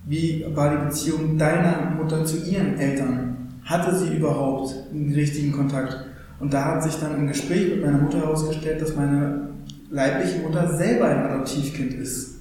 Wie 0.06 0.44
war 0.54 0.76
die 0.76 0.84
Beziehung 0.84 1.38
deiner 1.38 1.92
Mutter 1.96 2.24
zu 2.26 2.36
ihren 2.44 2.78
Eltern? 2.78 3.54
Hatte 3.64 3.96
sie 3.96 4.14
überhaupt 4.16 4.74
einen 4.92 5.14
richtigen 5.14 5.52
Kontakt? 5.52 5.96
Und 6.40 6.52
da 6.52 6.64
hat 6.66 6.82
sich 6.82 6.96
dann 6.96 7.16
im 7.16 7.28
Gespräch 7.28 7.70
mit 7.70 7.82
meiner 7.82 7.98
Mutter 7.98 8.18
herausgestellt, 8.18 8.82
dass 8.82 8.94
meine 8.94 9.48
leibliche 9.90 10.40
Mutter 10.40 10.76
selber 10.76 11.06
ein 11.06 11.22
Adoptivkind 11.22 11.94
ist. 11.94 12.40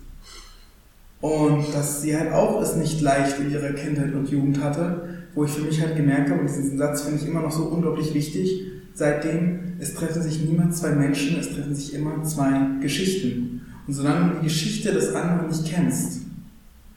Und 1.21 1.73
dass 1.73 2.01
sie 2.01 2.17
halt 2.17 2.34
auch 2.34 2.61
es 2.61 2.75
nicht 2.75 2.99
leicht 2.99 3.39
in 3.39 3.51
ihrer 3.51 3.71
Kindheit 3.71 4.13
und 4.13 4.29
Jugend 4.29 4.61
hatte, 4.61 5.07
wo 5.36 5.45
ich 5.45 5.51
für 5.51 5.61
mich 5.61 5.79
halt 5.79 5.95
gemerkt 5.95 6.29
habe, 6.29 6.41
und 6.41 6.49
diesen 6.49 6.77
Satz 6.77 7.03
finde 7.03 7.21
ich 7.21 7.27
immer 7.27 7.41
noch 7.41 7.51
so 7.51 7.63
unglaublich 7.63 8.13
wichtig, 8.13 8.72
seitdem, 8.93 9.73
es 9.79 9.93
treffen 9.93 10.21
sich 10.21 10.41
niemals 10.41 10.79
zwei 10.79 10.91
Menschen, 10.91 11.39
es 11.39 11.49
treffen 11.49 11.75
sich 11.75 11.93
immer 11.93 12.23
zwei 12.23 12.79
Geschichten. 12.81 13.61
Und 13.87 13.93
solange 13.93 14.31
du 14.31 14.39
die 14.39 14.43
Geschichte 14.45 14.93
des 14.93 15.13
anderen 15.13 15.47
nicht 15.47 15.65
kennst, 15.65 16.21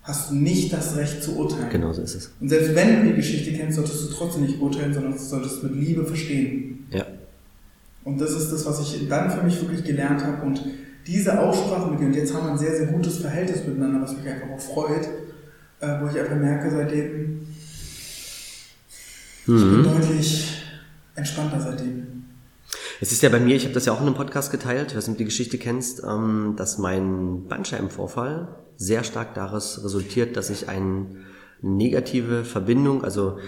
hast 0.03 0.31
du 0.31 0.37
nicht 0.37 0.73
das 0.73 0.97
Recht 0.97 1.23
zu 1.23 1.37
urteilen. 1.37 1.69
Genau 1.71 1.93
so 1.93 2.03
ist 2.03 2.15
es. 2.15 2.31
Und 2.41 2.49
selbst 2.49 2.75
wenn 2.75 3.03
du 3.03 3.09
die 3.09 3.17
Geschichte 3.17 3.53
kennst, 3.53 3.77
solltest 3.77 4.05
du 4.05 4.15
trotzdem 4.15 4.43
nicht 4.43 4.61
urteilen, 4.61 4.95
sondern 4.95 5.19
solltest 5.19 5.63
mit 5.65 5.75
Liebe 5.75 6.05
verstehen. 6.05 6.87
Ja. 6.93 7.07
Und 8.05 8.21
das 8.21 8.31
ist 8.31 8.53
das, 8.53 8.65
was 8.67 8.81
ich 8.81 9.09
dann 9.09 9.31
für 9.33 9.43
mich 9.43 9.61
wirklich 9.61 9.83
gelernt 9.83 10.23
habe. 10.25 10.47
Und 10.47 10.63
diese 11.09 11.41
Aussprache 11.41 11.91
mit 11.91 12.01
dir, 12.01 12.07
und 12.07 12.15
jetzt 12.15 12.33
haben 12.33 12.47
wir 12.47 12.53
ein 12.53 12.59
sehr, 12.59 12.77
sehr 12.77 12.87
gutes 12.87 13.19
Verhältnis 13.19 13.67
miteinander, 13.67 14.01
was 14.01 14.17
mich 14.17 14.29
einfach 14.29 14.49
auch 14.49 14.61
freut, 14.61 15.09
äh, 15.81 16.01
wo 16.01 16.09
ich 16.09 16.19
einfach 16.19 16.37
merke, 16.37 16.71
seitdem, 16.71 17.47
mhm. 19.47 19.57
ich 19.57 19.63
bin 19.65 19.83
deutlich 19.83 20.56
entspannter 21.17 21.61
seitdem. 21.61 22.25
Es 23.01 23.13
ist 23.13 23.23
ja 23.23 23.29
bei 23.29 23.41
mir, 23.41 23.57
ich 23.57 23.65
habe 23.65 23.75
das 23.75 23.87
ja 23.87 23.93
auch 23.93 24.01
in 24.01 24.07
einem 24.07 24.17
Podcast 24.17 24.51
geteilt, 24.51 24.91
ich 24.91 24.97
weiß 24.97 25.07
nicht, 25.07 25.15
ob 25.15 25.19
du 25.19 25.25
die 25.25 25.27
Geschichte 25.27 25.59
kennst, 25.59 26.03
ähm, 26.03 26.55
dass 26.57 26.79
mein 26.79 27.47
Bandscheibenvorfall 27.49 28.49
sehr 28.77 29.05
stark 29.05 29.35
daraus 29.35 29.83
resultiert, 29.85 30.37
dass 30.37 30.51
ich 30.51 30.69
eine 30.69 31.07
negative 31.63 32.45
Verbindung, 32.45 33.05
also 33.05 33.39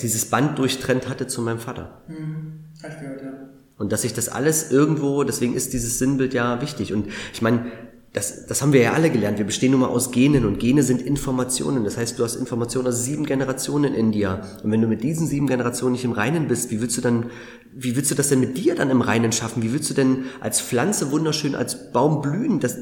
dieses 0.00 0.26
Band 0.26 0.58
durchtrennt 0.58 1.08
hatte 1.08 1.26
zu 1.26 1.40
meinem 1.42 1.58
Vater. 1.58 2.02
Mhm. 2.08 2.64
Hab 2.82 2.90
ich 2.92 3.00
gehört, 3.00 3.22
ja. 3.22 3.32
Und 3.78 3.92
dass 3.92 4.04
ich 4.04 4.12
das 4.12 4.28
alles 4.28 4.72
irgendwo, 4.72 5.22
deswegen 5.22 5.54
ist 5.54 5.72
dieses 5.72 5.98
Sinnbild 5.98 6.34
ja 6.34 6.60
wichtig. 6.60 6.92
Und 6.92 7.06
ich 7.32 7.42
meine, 7.42 7.70
das, 8.12 8.46
das 8.46 8.62
haben 8.62 8.72
wir 8.72 8.80
ja 8.80 8.92
alle 8.94 9.10
gelernt. 9.10 9.38
Wir 9.38 9.44
bestehen 9.44 9.72
nun 9.72 9.80
mal 9.80 9.88
aus 9.88 10.10
Genen 10.12 10.46
und 10.46 10.58
Gene 10.58 10.82
sind 10.82 11.02
Informationen. 11.02 11.84
Das 11.84 11.98
heißt, 11.98 12.18
du 12.18 12.24
hast 12.24 12.36
Informationen 12.36 12.88
aus 12.88 13.04
sieben 13.04 13.26
Generationen 13.26 13.94
in 13.94 14.12
dir. 14.12 14.40
Und 14.62 14.70
wenn 14.70 14.80
du 14.80 14.88
mit 14.88 15.02
diesen 15.02 15.26
sieben 15.26 15.46
Generationen 15.46 15.92
nicht 15.92 16.04
im 16.04 16.12
Reinen 16.12 16.48
bist, 16.48 16.70
wie 16.70 16.80
willst 16.80 16.96
du 16.96 17.02
dann, 17.02 17.26
wie 17.74 17.96
willst 17.96 18.10
du 18.10 18.14
das 18.14 18.28
denn 18.30 18.40
mit 18.40 18.56
dir 18.56 18.74
dann 18.74 18.88
im 18.88 19.02
Reinen 19.02 19.32
schaffen? 19.32 19.62
Wie 19.62 19.72
willst 19.72 19.90
du 19.90 19.94
denn 19.94 20.24
als 20.40 20.60
Pflanze 20.60 21.10
wunderschön, 21.10 21.54
als 21.54 21.92
Baum 21.92 22.22
blühen? 22.22 22.60
Das, 22.60 22.78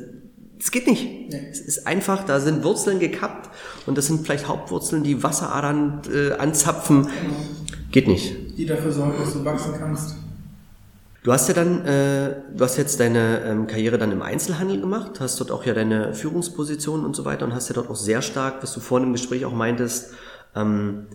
das 0.59 0.71
geht 0.71 0.87
nicht. 0.87 1.05
Nee. 1.05 1.49
Es 1.51 1.61
ist 1.61 1.89
einfach, 1.89 2.25
da 2.25 2.39
sind 2.39 2.63
Wurzeln 2.63 3.01
gekappt 3.01 3.51
und 3.87 3.99
das 3.99 4.07
sind 4.07 4.25
vielleicht 4.25 4.47
Hauptwurzeln, 4.47 5.03
die 5.03 5.25
Wasseradern 5.25 6.03
äh, 6.13 6.33
anzapfen. 6.35 7.03
Genau. 7.03 7.37
Geht 7.91 8.07
nicht. 8.07 8.37
Die 8.57 8.65
dafür 8.65 8.93
sorgen, 8.93 9.15
dass 9.19 9.33
du 9.33 9.45
wachsen 9.45 9.73
kannst. 9.77 10.15
Du 11.27 11.33
hast 11.33 11.49
ja 11.49 11.55
dann, 11.55 11.85
äh, 11.85 12.37
du 12.57 12.63
hast 12.63 12.77
jetzt 12.77 13.01
deine 13.01 13.43
ähm, 13.43 13.67
Karriere 13.67 13.99
dann 13.99 14.13
im 14.13 14.23
Einzelhandel 14.23 14.81
gemacht, 14.81 15.19
hast 15.19 15.41
dort 15.41 15.51
auch 15.51 15.67
ja 15.67 15.75
deine 15.75 16.15
Führungsposition 16.15 17.05
und 17.05 17.17
so 17.17 17.25
weiter 17.25 17.45
und 17.45 17.53
hast 17.53 17.69
ja 17.69 17.75
dort 17.75 17.91
auch 17.91 17.97
sehr 17.97 18.23
stark, 18.23 18.63
was 18.63 18.73
du 18.73 18.79
vorhin 18.79 19.09
im 19.09 19.13
Gespräch 19.13 19.45
auch 19.45 19.53
meintest, 19.53 20.13
ähm, 20.55 21.09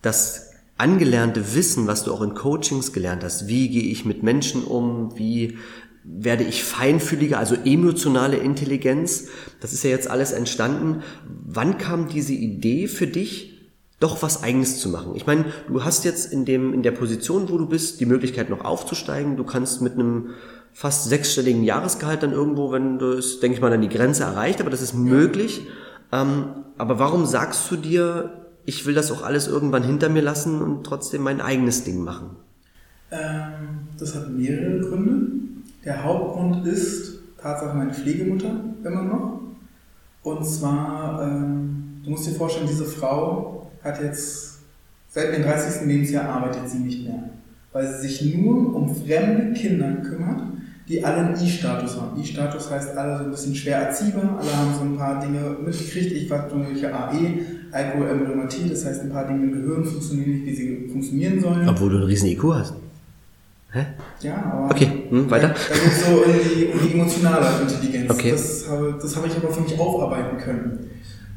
das 0.00 0.52
angelernte 0.78 1.54
Wissen, 1.54 1.86
was 1.86 2.04
du 2.04 2.14
auch 2.14 2.22
in 2.22 2.32
Coachings 2.32 2.94
gelernt 2.94 3.22
hast, 3.22 3.48
wie 3.48 3.68
gehe 3.68 3.82
ich 3.82 4.06
mit 4.06 4.22
Menschen 4.22 4.64
um, 4.64 5.18
wie 5.18 5.58
werde 6.04 6.44
ich 6.44 6.64
feinfühliger, 6.64 7.38
also 7.38 7.54
emotionale 7.54 8.38
Intelligenz, 8.38 9.28
das 9.60 9.74
ist 9.74 9.84
ja 9.84 9.90
jetzt 9.90 10.08
alles 10.08 10.32
entstanden. 10.32 11.02
Wann 11.28 11.76
kam 11.76 12.08
diese 12.08 12.32
Idee 12.32 12.88
für 12.88 13.06
dich, 13.06 13.59
doch 14.00 14.22
was 14.22 14.42
Eigenes 14.42 14.80
zu 14.80 14.88
machen. 14.88 15.14
Ich 15.14 15.26
meine, 15.26 15.44
du 15.68 15.84
hast 15.84 16.04
jetzt 16.04 16.32
in 16.32 16.44
dem 16.44 16.72
in 16.72 16.82
der 16.82 16.90
Position, 16.90 17.48
wo 17.50 17.58
du 17.58 17.66
bist, 17.66 18.00
die 18.00 18.06
Möglichkeit 18.06 18.50
noch 18.50 18.64
aufzusteigen. 18.64 19.36
Du 19.36 19.44
kannst 19.44 19.82
mit 19.82 19.92
einem 19.94 20.30
fast 20.72 21.08
sechsstelligen 21.08 21.62
Jahresgehalt 21.62 22.22
dann 22.22 22.32
irgendwo, 22.32 22.72
wenn 22.72 22.98
du 22.98 23.12
es, 23.12 23.40
denke 23.40 23.56
ich 23.56 23.60
mal, 23.60 23.70
dann 23.70 23.82
die 23.82 23.88
Grenze 23.88 24.24
erreicht, 24.24 24.60
aber 24.60 24.70
das 24.70 24.80
ist 24.80 24.94
möglich. 24.94 25.66
Ähm, 26.12 26.46
aber 26.78 26.98
warum 26.98 27.26
sagst 27.26 27.70
du 27.70 27.76
dir, 27.76 28.46
ich 28.64 28.86
will 28.86 28.94
das 28.94 29.12
auch 29.12 29.22
alles 29.22 29.48
irgendwann 29.48 29.82
hinter 29.82 30.08
mir 30.08 30.22
lassen 30.22 30.62
und 30.62 30.84
trotzdem 30.84 31.22
mein 31.22 31.40
eigenes 31.40 31.84
Ding 31.84 32.02
machen? 32.02 32.36
Ähm, 33.10 33.88
das 33.98 34.14
hat 34.14 34.30
mehrere 34.30 34.80
Gründe. 34.80 35.32
Der 35.84 36.02
Hauptgrund 36.04 36.66
ist 36.66 37.18
tatsächlich 37.36 37.76
meine 37.76 37.92
Pflegemutter 37.92 38.64
immer 38.82 39.02
noch. 39.02 39.40
Und 40.22 40.44
zwar, 40.46 41.22
ähm, 41.22 42.00
du 42.04 42.10
musst 42.10 42.26
dir 42.26 42.32
vorstellen, 42.32 42.68
diese 42.68 42.84
Frau 42.84 43.59
hat 43.82 44.02
jetzt 44.02 44.58
seit 45.08 45.34
dem 45.34 45.42
30. 45.42 45.86
Lebensjahr 45.86 46.28
arbeitet 46.28 46.68
sie 46.68 46.78
nicht 46.78 47.04
mehr, 47.04 47.30
weil 47.72 47.86
sie 47.92 48.08
sich 48.08 48.34
nur 48.36 48.74
um 48.74 48.94
fremde 48.94 49.52
Kinder 49.52 49.92
kümmert, 50.02 50.42
die 50.88 51.04
alle 51.04 51.18
einen 51.18 51.40
I-Status 51.40 51.96
haben. 52.00 52.20
I-Status 52.20 52.70
heißt 52.70 52.96
alle 52.96 53.18
so 53.18 53.24
ein 53.24 53.30
bisschen 53.30 53.54
schwer 53.54 53.78
erziehbar, 53.78 54.38
alle 54.40 54.56
haben 54.56 54.74
so 54.74 54.82
ein 54.82 54.96
paar 54.96 55.20
Dinge 55.20 55.56
mitgekriegt. 55.64 56.12
Ich 56.12 56.28
war 56.28 56.48
irgendwelche 56.48 56.92
AE, 56.92 57.40
Alkoholembryomatie, 57.72 58.68
das 58.68 58.84
heißt 58.84 59.02
ein 59.02 59.10
paar 59.10 59.26
Dinge 59.26 59.44
im 59.44 59.52
Gehirn 59.52 59.84
funktionieren 59.84 60.30
nicht, 60.30 60.46
wie 60.46 60.54
sie 60.54 60.88
funktionieren 60.90 61.40
sollen. 61.40 61.68
Obwohl 61.68 61.90
du 61.90 61.96
einen 61.98 62.06
riesen 62.06 62.28
IQ 62.28 62.44
hast. 62.54 62.74
Hä? 63.72 63.86
Ja, 64.20 64.52
aber. 64.52 64.74
Okay, 64.74 64.90
hm, 65.08 65.30
weiter. 65.30 65.48
Da, 65.48 65.54
da 65.54 65.74
geht 65.74 65.92
es 65.92 66.06
so 66.06 66.22
in 66.22 66.32
die, 66.32 66.64
in 66.64 66.78
die 66.88 66.92
emotionale 66.94 67.46
Intelligenz. 67.62 68.10
Okay. 68.10 68.32
Das 68.32 68.68
habe, 68.68 68.98
das 69.00 69.16
habe 69.16 69.28
ich 69.28 69.36
aber 69.36 69.52
für 69.52 69.60
mich 69.60 69.78
aufarbeiten 69.78 70.38
können. 70.38 70.90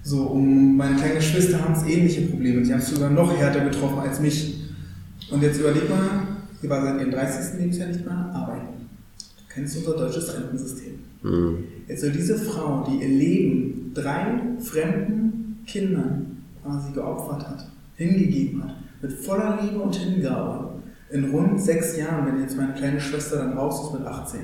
So, 0.03 0.23
um 0.23 0.75
meine 0.75 0.97
kleine 0.97 1.21
Schwester 1.21 1.63
haben 1.63 1.73
es 1.73 1.83
ähnliche 1.83 2.23
Probleme. 2.23 2.61
Die 2.61 2.73
haben 2.73 2.81
es 2.81 2.89
sogar 2.89 3.09
noch 3.09 3.35
härter 3.37 3.61
getroffen 3.61 3.99
als 3.99 4.19
mich. 4.19 4.61
Und 5.31 5.41
jetzt 5.41 5.59
überleg 5.59 5.89
mal, 5.89 6.27
sie 6.61 6.69
war 6.69 6.81
seit 6.81 6.99
ihrem 6.99 7.11
30. 7.11 7.59
Lebensjahr 7.59 7.87
nicht 7.87 8.05
mehr 8.05 8.31
arbeiten. 8.33 8.89
Du 9.17 9.53
kennst 9.53 9.77
unser 9.77 9.95
deutsches 9.95 10.35
Rentensystem. 10.35 10.99
Mhm. 11.23 11.63
Jetzt 11.87 12.01
soll 12.01 12.11
diese 12.11 12.37
Frau, 12.37 12.85
die 12.89 13.01
ihr 13.01 13.09
Leben 13.09 13.91
drei 13.93 14.41
fremden 14.59 15.59
Kindern 15.65 16.43
quasi 16.61 16.91
geopfert 16.91 17.47
hat, 17.47 17.71
hingegeben 17.95 18.63
hat, 18.63 18.75
mit 19.01 19.13
voller 19.13 19.59
Liebe 19.61 19.79
und 19.79 19.95
Hingabe, 19.95 20.81
in 21.11 21.29
rund 21.31 21.61
sechs 21.61 21.95
Jahren, 21.97 22.25
wenn 22.25 22.41
jetzt 22.41 22.57
meine 22.57 22.73
kleine 22.73 22.99
Schwester 22.99 23.37
dann 23.37 23.53
raus 23.53 23.87
ist 23.87 23.99
mit 23.99 24.07
18, 24.07 24.39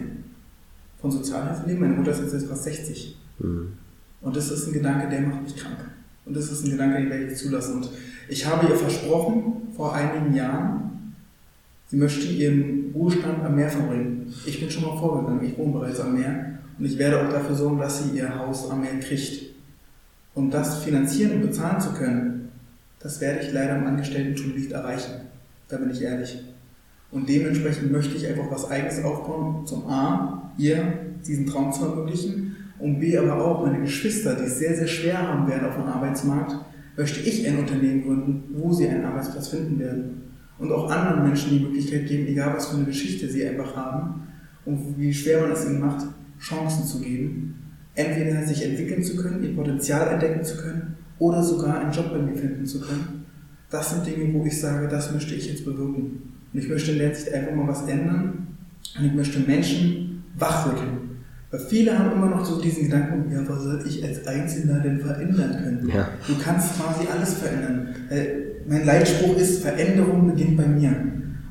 von 1.02 1.12
Sozialhilfe 1.12 1.68
leben, 1.68 1.82
meine 1.82 1.96
Mutter 1.96 2.12
ist 2.12 2.32
jetzt 2.32 2.48
fast 2.48 2.64
60. 2.64 3.18
Mhm. 3.40 3.74
Und 4.22 4.36
das 4.36 4.52
ist 4.52 4.68
ein 4.68 4.74
Gedanke, 4.74 5.10
der 5.10 5.22
macht 5.22 5.44
mich 5.44 5.56
krank. 5.56 5.78
Und 6.26 6.36
das 6.36 6.52
ist 6.52 6.66
ein 6.66 6.72
Gedanke, 6.72 6.98
den 6.98 7.10
werde 7.10 7.26
ich 7.26 7.38
zulassen. 7.38 7.78
Und 7.78 7.90
ich 8.28 8.46
habe 8.46 8.68
ihr 8.68 8.76
versprochen, 8.76 9.70
vor 9.76 9.96
einigen 9.96 10.36
Jahren, 10.36 11.14
sie 11.88 11.98
möchte 11.98 12.28
ihren 12.28 12.92
Ruhestand 12.94 13.44
am 13.44 13.56
Meer 13.56 13.70
verbringen. 13.70 14.34
Ich 14.46 14.60
bin 14.60 14.70
schon 14.70 14.84
mal 14.84 14.98
vorgegangen, 14.98 15.44
ich 15.44 15.58
wohne 15.58 15.74
bereits 15.74 16.00
am 16.00 16.20
Meer. 16.20 16.60
Und 16.78 16.86
ich 16.86 16.98
werde 16.98 17.22
auch 17.26 17.32
dafür 17.32 17.56
sorgen, 17.56 17.80
dass 17.80 18.04
sie 18.04 18.18
ihr 18.18 18.38
Haus 18.38 18.70
am 18.70 18.82
Meer 18.82 19.00
kriegt. 19.00 19.50
Um 20.36 20.52
das 20.52 20.84
finanzieren 20.84 21.38
und 21.38 21.48
bezahlen 21.48 21.82
zu 21.82 21.92
können, 21.94 22.50
das 23.00 23.20
werde 23.22 23.46
ich 23.46 23.54
leider 23.54 23.78
im 23.78 23.88
Angestellten-Tun 23.88 24.54
nicht 24.56 24.72
erreichen. 24.72 25.14
Da 25.68 25.78
bin 25.78 25.90
ich 25.90 26.02
ehrlich. 26.02 26.44
Und 27.12 27.28
dementsprechend 27.28 27.92
möchte 27.92 28.16
ich 28.16 28.28
einfach 28.28 28.52
was 28.52 28.70
Eigenes 28.70 29.04
aufbauen, 29.04 29.66
zum 29.66 29.88
A, 29.88 30.52
ihr 30.58 30.94
diesen 31.26 31.48
Traum 31.48 31.72
zu 31.72 31.86
ermöglichen 31.86 32.49
und 32.80 33.00
B, 33.00 33.18
aber 33.18 33.44
auch 33.44 33.66
meine 33.66 33.82
Geschwister, 33.82 34.36
die 34.36 34.46
es 34.46 34.60
sehr, 34.60 34.76
sehr 34.76 34.88
schwer 34.88 35.28
haben 35.28 35.48
werden 35.48 35.68
auf 35.68 35.76
dem 35.76 35.86
Arbeitsmarkt, 35.86 36.56
möchte 36.98 37.20
ich 37.22 37.48
ein 37.48 37.60
Unternehmen 37.60 38.04
gründen, 38.04 38.44
wo 38.54 38.74
sie 38.74 38.88
einen 38.88 39.06
Arbeitsplatz 39.06 39.50
finden 39.50 39.80
werden. 39.80 40.22
Und 40.58 40.72
auch 40.72 40.92
anderen 40.92 41.24
Menschen 41.24 41.52
die 41.52 41.64
Möglichkeit 41.64 42.08
geben, 42.08 42.28
egal 42.28 42.54
was 42.56 42.68
für 42.68 42.78
eine 42.78 42.86
Geschichte 42.86 43.30
sie 43.30 43.48
einfach 43.48 43.76
haben 43.76 44.28
und 44.66 44.98
wie 44.98 45.14
schwer 45.14 45.42
man 45.42 45.52
es 45.52 45.66
ihnen 45.66 45.80
macht, 45.80 46.06
Chancen 46.40 46.86
zu 46.86 47.00
geben, 47.00 47.56
entweder 47.96 48.46
sich 48.46 48.66
entwickeln 48.66 49.04
zu 49.04 49.16
können, 49.16 49.44
ihr 49.44 49.56
Potenzial 49.56 50.12
entdecken 50.12 50.44
zu 50.44 50.58
können 50.58 50.96
oder 51.18 51.44
sogar 51.44 51.80
einen 51.80 51.92
Job 51.92 52.12
bei 52.12 52.20
mir 52.20 52.36
finden 52.36 52.66
zu 52.66 52.82
können. 52.82 53.26
Das 53.70 53.92
sind 53.92 54.06
Dinge, 54.06 54.34
wo 54.34 54.46
ich 54.46 54.60
sage, 54.60 54.88
das 54.88 55.14
möchte 55.14 55.36
ich 55.36 55.48
jetzt 55.48 55.64
bewirken. 55.64 56.34
Und 56.52 56.60
ich 56.60 56.68
möchte 56.68 56.92
Hinsicht 56.92 57.34
einfach 57.34 57.56
mal 57.56 57.68
was 57.68 57.88
ändern. 57.88 58.48
Und 58.98 59.06
ich 59.06 59.14
möchte 59.14 59.40
Menschen 59.40 60.24
wachrütteln. 60.38 61.09
Viele 61.68 61.98
haben 61.98 62.12
immer 62.12 62.30
noch 62.30 62.46
so 62.46 62.62
diesen 62.62 62.84
Gedanken, 62.84 63.32
ja, 63.32 63.40
was 63.48 63.64
soll 63.64 63.84
ich 63.88 64.04
als 64.04 64.26
Einzelner 64.28 64.82
denn 64.82 65.00
verändern 65.00 65.52
können? 65.64 65.92
Ja. 65.92 66.10
Du 66.28 66.36
kannst 66.38 66.76
quasi 66.76 67.08
alles 67.12 67.34
verändern. 67.36 67.88
Mein 68.68 68.86
Leitspruch 68.86 69.36
ist, 69.36 69.64
Veränderung 69.64 70.28
beginnt 70.28 70.58
bei 70.58 70.68
mir. 70.68 70.96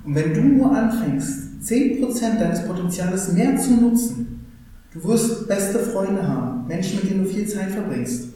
Und 0.04 0.14
wenn 0.14 0.32
du 0.32 0.40
nur 0.40 0.76
anfängst, 0.76 1.48
10% 1.64 2.38
deines 2.38 2.64
Potenziales 2.64 3.32
mehr 3.32 3.56
zu 3.56 3.72
nutzen, 3.72 4.46
du 4.94 5.02
wirst 5.02 5.48
beste 5.48 5.80
Freunde 5.80 6.26
haben, 6.26 6.68
Menschen, 6.68 7.00
mit 7.00 7.10
denen 7.10 7.24
du 7.24 7.30
viel 7.30 7.48
Zeit 7.48 7.70
verbringst, 7.70 8.28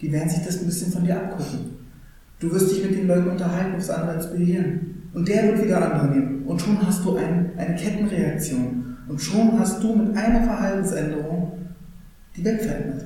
die 0.00 0.10
werden 0.10 0.30
sich 0.30 0.42
das 0.44 0.60
ein 0.60 0.66
bisschen 0.66 0.90
von 0.90 1.04
dir 1.04 1.16
abgucken. 1.16 1.80
Du 2.38 2.50
wirst 2.50 2.70
dich 2.70 2.82
mit 2.82 2.96
den 2.96 3.06
Leuten 3.06 3.28
unterhalten, 3.28 3.74
das 3.76 3.90
andere 3.90 4.16
inspirieren. 4.16 5.02
Und 5.12 5.28
der 5.28 5.44
wird 5.48 5.64
wieder 5.64 5.92
andere 5.92 6.16
nehmen. 6.16 6.42
Und 6.46 6.62
schon 6.62 6.84
hast 6.86 7.04
du 7.04 7.16
ein, 7.16 7.50
eine 7.58 7.74
Kettenreaktion. 7.74 8.89
Und 9.10 9.20
schon 9.20 9.58
hast 9.58 9.82
du 9.82 9.94
mit 9.94 10.16
einer 10.16 10.42
Verhaltensänderung 10.42 11.52
die 12.36 12.44
Welt 12.44 12.62
verändert. 12.62 13.04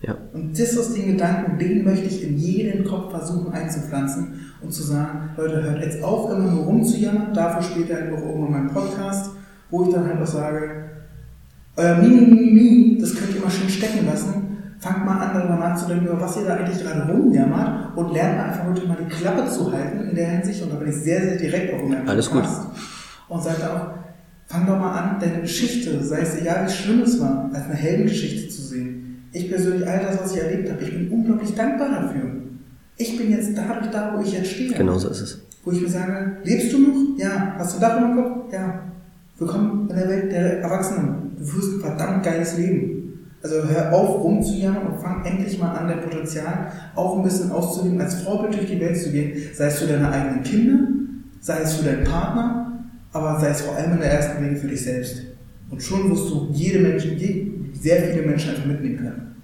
Ja. 0.00 0.16
Und 0.32 0.58
das 0.58 0.72
ist 0.72 0.96
den 0.96 1.12
Gedanken, 1.12 1.58
den 1.58 1.84
möchte 1.84 2.06
ich 2.06 2.26
in 2.26 2.36
jeden 2.36 2.84
Kopf 2.84 3.10
versuchen 3.12 3.52
einzupflanzen 3.52 4.40
und 4.60 4.72
zu 4.72 4.82
sagen, 4.82 5.30
Leute, 5.36 5.62
hört 5.62 5.84
jetzt 5.84 6.02
auf, 6.02 6.30
immer 6.30 6.50
nur 6.50 6.64
rumzujammern. 6.64 7.32
Dafür 7.32 7.62
später 7.62 7.94
halt 7.94 8.12
auch 8.12 8.26
irgendwann 8.26 8.50
mein 8.50 8.68
Podcast, 8.68 9.30
wo 9.70 9.84
ich 9.84 9.94
dann 9.94 10.06
halt 10.06 10.20
auch 10.20 10.26
sage, 10.26 10.84
euer 11.76 11.96
Mimi, 11.98 12.22
Mimi, 12.22 12.50
Mimi, 12.50 12.98
das 13.00 13.14
könnt 13.14 13.34
ihr 13.34 13.40
mal 13.40 13.50
schön 13.50 13.68
stecken 13.68 14.06
lassen 14.06 14.42
fangt 14.82 15.06
mal 15.06 15.18
an, 15.18 15.34
darüber 15.34 15.56
nachzudenken, 15.56 16.06
über 16.06 16.20
was 16.20 16.36
ihr 16.36 16.44
da 16.44 16.56
eigentlich 16.56 16.82
gerade 16.82 17.10
rumjammert 17.10 17.96
und 17.96 18.12
lernt 18.12 18.36
mal 18.36 18.44
einfach 18.46 18.66
wirklich 18.66 18.88
mal 18.88 18.98
die 19.00 19.14
Klappe 19.14 19.48
zu 19.48 19.72
halten 19.72 20.08
in 20.10 20.16
der 20.16 20.28
Hinsicht. 20.28 20.60
Und 20.62 20.72
da 20.72 20.76
bin 20.76 20.88
ich 20.88 20.96
sehr, 20.96 21.22
sehr 21.22 21.36
direkt 21.36 21.72
auch 21.72 21.78
in 21.78 21.90
meinem 21.90 22.08
Alles 22.08 22.28
gut. 22.28 22.42
Und 23.28 23.42
sagt 23.42 23.62
auch, 23.62 24.01
fang 24.52 24.66
doch 24.66 24.78
mal 24.78 24.92
an, 24.92 25.16
deine 25.18 25.40
Geschichte, 25.40 26.04
sei 26.04 26.20
es 26.20 26.38
egal 26.38 26.66
wie 26.66 26.70
schlimm 26.70 27.00
es 27.00 27.18
war, 27.18 27.50
als 27.54 27.64
eine 27.64 27.74
Heldengeschichte 27.74 28.48
zu 28.50 28.60
sehen. 28.60 29.24
Ich 29.32 29.48
persönlich, 29.48 29.88
all 29.88 30.00
das, 30.00 30.20
was 30.20 30.34
ich 30.34 30.42
erlebt 30.42 30.70
habe, 30.70 30.82
ich 30.82 30.90
bin 30.90 31.10
unglaublich 31.10 31.54
dankbar 31.54 31.88
dafür. 31.88 32.30
Ich 32.98 33.16
bin 33.16 33.30
jetzt 33.30 33.56
dadurch 33.56 33.90
da, 33.90 34.14
wo 34.14 34.22
ich 34.22 34.34
jetzt 34.34 34.50
stehe. 34.50 34.74
Genau 34.74 34.98
so 34.98 35.08
ist 35.08 35.22
es. 35.22 35.42
Wo 35.64 35.72
ich 35.72 35.80
mir 35.80 35.88
sage, 35.88 36.36
lebst 36.44 36.70
du 36.72 36.78
noch? 36.78 37.18
Ja. 37.18 37.54
Hast 37.56 37.76
du 37.76 37.80
Dach 37.80 37.96
dem 37.96 38.14
Kopf? 38.14 38.52
Ja. 38.52 38.82
Willkommen 39.38 39.88
in 39.88 39.96
der 39.96 40.08
Welt 40.08 40.30
der 40.30 40.60
Erwachsenen. 40.60 41.32
Du 41.38 41.44
führst 41.44 41.76
ein 41.76 41.80
verdammt 41.80 42.22
geiles 42.22 42.58
Leben. 42.58 43.28
Also 43.42 43.56
hör 43.66 43.92
auf 43.92 44.22
rumzujammern 44.22 44.86
und 44.86 45.00
fang 45.00 45.24
endlich 45.24 45.58
mal 45.58 45.74
an, 45.74 45.88
dein 45.88 46.02
Potenzial 46.02 46.70
auch 46.94 47.16
ein 47.16 47.24
bisschen 47.24 47.50
auszuleben, 47.50 48.00
als 48.00 48.22
Vorbild 48.22 48.54
durch 48.54 48.66
die 48.66 48.78
Welt 48.78 48.98
zu 48.98 49.10
gehen, 49.10 49.32
sei 49.54 49.66
es 49.66 49.78
für 49.78 49.86
deine 49.86 50.10
eigenen 50.10 50.42
Kinder, 50.42 50.88
sei 51.40 51.60
es 51.62 51.74
für 51.74 51.84
deinen 51.84 52.04
Partner, 52.04 52.61
aber 53.12 53.38
sei 53.40 53.48
es 53.48 53.60
vor 53.62 53.76
allem 53.76 53.92
in 53.92 54.00
der 54.00 54.12
ersten 54.12 54.42
Linie 54.42 54.58
für 54.58 54.68
dich 54.68 54.82
selbst. 54.82 55.22
Und 55.70 55.82
schon 55.82 56.10
wirst 56.10 56.30
du 56.30 56.48
jede 56.52 56.80
Menschen, 56.80 57.18
sehr 57.72 58.02
viele 58.02 58.26
Menschen 58.26 58.50
einfach 58.50 58.66
mitnehmen 58.66 58.96
können. 58.96 59.36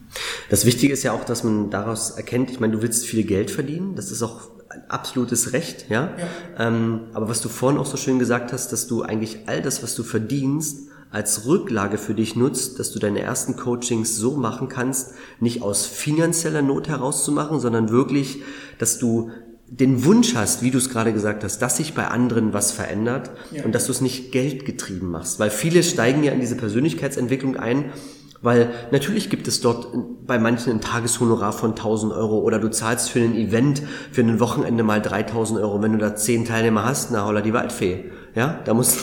Das 0.50 0.64
Wichtige 0.64 0.92
ist 0.92 1.02
ja 1.02 1.12
auch, 1.12 1.24
dass 1.24 1.44
man 1.44 1.70
daraus 1.70 2.10
erkennt, 2.10 2.50
ich 2.50 2.60
meine, 2.60 2.74
du 2.74 2.82
willst 2.82 3.06
viel 3.06 3.24
Geld 3.24 3.50
verdienen, 3.50 3.94
das 3.94 4.10
ist 4.10 4.22
auch 4.22 4.50
ein 4.70 4.82
absolutes 4.88 5.52
Recht, 5.52 5.86
ja. 5.90 6.14
ja. 6.18 6.66
Ähm, 6.66 7.00
aber 7.12 7.28
was 7.28 7.40
du 7.40 7.48
vorhin 7.48 7.78
auch 7.78 7.86
so 7.86 7.96
schön 7.96 8.18
gesagt 8.18 8.52
hast, 8.52 8.72
dass 8.72 8.86
du 8.86 9.02
eigentlich 9.02 9.40
all 9.46 9.62
das, 9.62 9.82
was 9.82 9.94
du 9.94 10.02
verdienst, 10.02 10.88
als 11.10 11.46
Rücklage 11.46 11.96
für 11.96 12.14
dich 12.14 12.36
nutzt, 12.36 12.78
dass 12.78 12.92
du 12.92 12.98
deine 12.98 13.20
ersten 13.20 13.56
Coachings 13.56 14.16
so 14.16 14.36
machen 14.36 14.68
kannst, 14.68 15.14
nicht 15.40 15.62
aus 15.62 15.86
finanzieller 15.86 16.60
Not 16.60 16.88
herauszumachen, 16.88 17.60
sondern 17.60 17.88
wirklich, 17.88 18.42
dass 18.78 18.98
du 18.98 19.30
den 19.70 20.04
Wunsch 20.04 20.34
hast, 20.34 20.62
wie 20.62 20.70
du 20.70 20.78
es 20.78 20.88
gerade 20.88 21.12
gesagt 21.12 21.44
hast, 21.44 21.60
dass 21.60 21.76
sich 21.76 21.94
bei 21.94 22.08
anderen 22.08 22.52
was 22.52 22.72
verändert 22.72 23.30
ja. 23.50 23.64
und 23.64 23.74
dass 23.74 23.86
du 23.86 23.92
es 23.92 24.00
nicht 24.00 24.32
geldgetrieben 24.32 25.10
machst. 25.10 25.38
Weil 25.38 25.50
viele 25.50 25.82
steigen 25.82 26.24
ja 26.24 26.32
in 26.32 26.40
diese 26.40 26.56
Persönlichkeitsentwicklung 26.56 27.56
ein, 27.56 27.92
weil 28.40 28.70
natürlich 28.92 29.30
gibt 29.30 29.48
es 29.48 29.60
dort 29.60 29.88
bei 30.26 30.38
manchen 30.38 30.72
ein 30.72 30.80
Tageshonorar 30.80 31.52
von 31.52 31.70
1000 31.70 32.12
Euro 32.12 32.38
oder 32.38 32.58
du 32.58 32.70
zahlst 32.70 33.10
für 33.10 33.18
ein 33.18 33.34
Event, 33.34 33.82
für 34.12 34.22
ein 34.22 34.40
Wochenende 34.40 34.84
mal 34.84 35.02
3000 35.02 35.60
Euro. 35.60 35.82
Wenn 35.82 35.92
du 35.92 35.98
da 35.98 36.14
zehn 36.14 36.44
Teilnehmer 36.44 36.84
hast, 36.84 37.10
na 37.10 37.26
holla 37.26 37.40
die 37.40 37.52
Waldfee. 37.52 38.04
Ja, 38.34 38.60
da 38.64 38.74
muss 38.74 38.96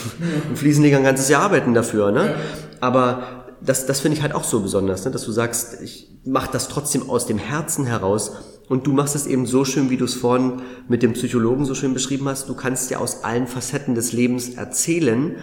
ein 0.50 0.56
Fliesenleger 0.56 0.98
ein 0.98 1.04
ganzes 1.04 1.28
Jahr 1.30 1.44
arbeiten 1.44 1.74
dafür, 1.74 2.12
ne? 2.12 2.36
Aber 2.80 3.46
das, 3.62 3.86
das 3.86 4.00
finde 4.00 4.18
ich 4.18 4.24
halt 4.24 4.34
auch 4.34 4.44
so 4.44 4.62
besonders, 4.62 5.04
ne? 5.06 5.12
dass 5.12 5.26
du 5.26 5.32
sagst, 5.32 5.82
ich 5.82 6.10
mache 6.24 6.50
das 6.52 6.70
trotzdem 6.70 7.10
aus 7.10 7.26
dem 7.26 7.38
Herzen 7.38 7.86
heraus 7.86 8.34
und 8.68 8.88
du 8.88 8.94
machst 8.94 9.16
es 9.16 9.28
eben 9.28 9.46
so 9.46 9.64
schön, 9.64 9.90
wie 9.90 9.98
du 9.98 10.06
es 10.06 10.16
vorhin 10.16 10.62
mit 10.88 11.04
dem 11.04 11.14
Psychologen 11.14 11.66
so 11.66 11.76
schön 11.76 11.94
beschrieben 11.94 12.28
hast. 12.28 12.50
Du 12.50 12.56
kannst 12.56 12.90
ja 12.90 12.98
aus 12.98 13.24
allen 13.24 13.48
Facetten 13.48 13.94
des 13.94 14.12
Lebens 14.12 14.56
erzählen, 14.56 15.36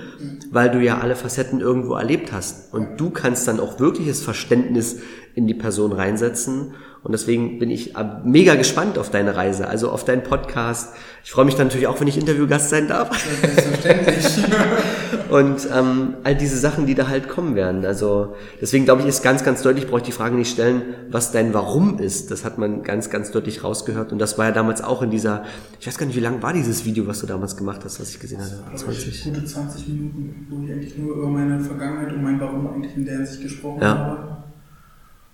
weil 0.51 0.71
du 0.71 0.81
ja 0.81 0.99
alle 0.99 1.15
Facetten 1.15 1.61
irgendwo 1.61 1.95
erlebt 1.95 2.33
hast. 2.33 2.75
Und 2.75 3.01
du 3.01 3.11
kannst 3.11 3.47
dann 3.47 3.61
auch 3.61 3.79
wirkliches 3.79 4.23
Verständnis 4.23 4.97
in 5.35 5.47
die 5.47 5.55
Person 5.55 5.93
reinsetzen 5.93 6.75
und 7.05 7.11
deswegen 7.11 7.59
bin 7.59 7.71
ich 7.71 7.97
äh, 7.97 8.05
mega 8.25 8.55
gespannt 8.55 8.97
auf 8.97 9.11
deine 9.11 9.35
Reise, 9.35 9.67
also 9.67 9.91
auf 9.91 10.05
deinen 10.05 10.23
Podcast. 10.23 10.95
Ich 11.25 11.33
freue 11.33 11.45
mich 11.45 11.57
dann 11.57 11.67
natürlich 11.67 11.89
auch, 11.89 12.01
wenn 12.01 12.07
ich 12.07 12.17
Interviewgast 12.17 12.71
sein 12.71 12.87
darf. 12.87 13.11
Selbstverständlich. 13.19 14.39
und 15.31 15.69
ähm, 15.77 16.15
all 16.23 16.37
diese 16.37 16.57
Sachen, 16.57 16.87
die 16.87 16.95
da 16.95 17.09
halt 17.09 17.29
kommen 17.29 17.57
werden. 17.57 17.85
Also 17.85 18.37
deswegen 18.61 18.85
glaube 18.85 19.03
ich, 19.03 19.09
ist 19.09 19.25
ganz, 19.25 19.43
ganz 19.43 19.63
deutlich, 19.63 19.89
brauche 19.89 19.99
ich 19.99 20.07
die 20.07 20.13
Frage 20.13 20.37
nicht 20.37 20.53
stellen, 20.53 20.83
was 21.11 21.33
dein 21.33 21.53
Warum 21.55 21.99
ist. 21.99 22.31
Das 22.31 22.45
hat 22.45 22.59
man 22.59 22.85
ganz, 22.85 23.11
ganz 23.11 23.33
deutlich 23.33 23.65
rausgehört. 23.65 24.13
Und 24.13 24.21
das 24.21 24.39
war 24.39 24.47
ja 24.47 24.53
damals 24.53 24.81
auch 24.81 25.03
in 25.03 25.11
dieser, 25.11 25.43
ich 25.81 25.89
weiß 25.89 25.99
gar 25.99 26.07
nicht, 26.07 26.15
wie 26.15 26.21
lang 26.21 26.41
war 26.41 26.53
dieses 26.53 26.85
Video, 26.85 27.09
was 27.09 27.21
du 27.21 27.27
damals 27.27 27.57
gemacht 27.57 27.81
hast, 27.85 28.01
was 28.01 28.11
ich 28.11 28.21
gesehen 28.21 28.41
hatte? 28.41 28.63
20. 28.77 29.25
Gute 29.25 29.45
20 29.45 29.89
Minuten, 29.89 30.47
wo 30.49 30.65
ich 30.65 30.71
eigentlich 30.71 30.97
nur 30.97 31.17
über 31.17 31.27
meine 31.27 31.59
Vergangenheit 31.59 32.13
und 32.13 32.23
mein 32.23 32.39
Warum 32.39 32.69
eigentlich 32.69 32.97
in 32.97 33.05
der 33.05 33.17
Hinsicht 33.17 33.43
gesprochen 33.43 33.83
ja. 33.83 33.89
habe 33.89 34.42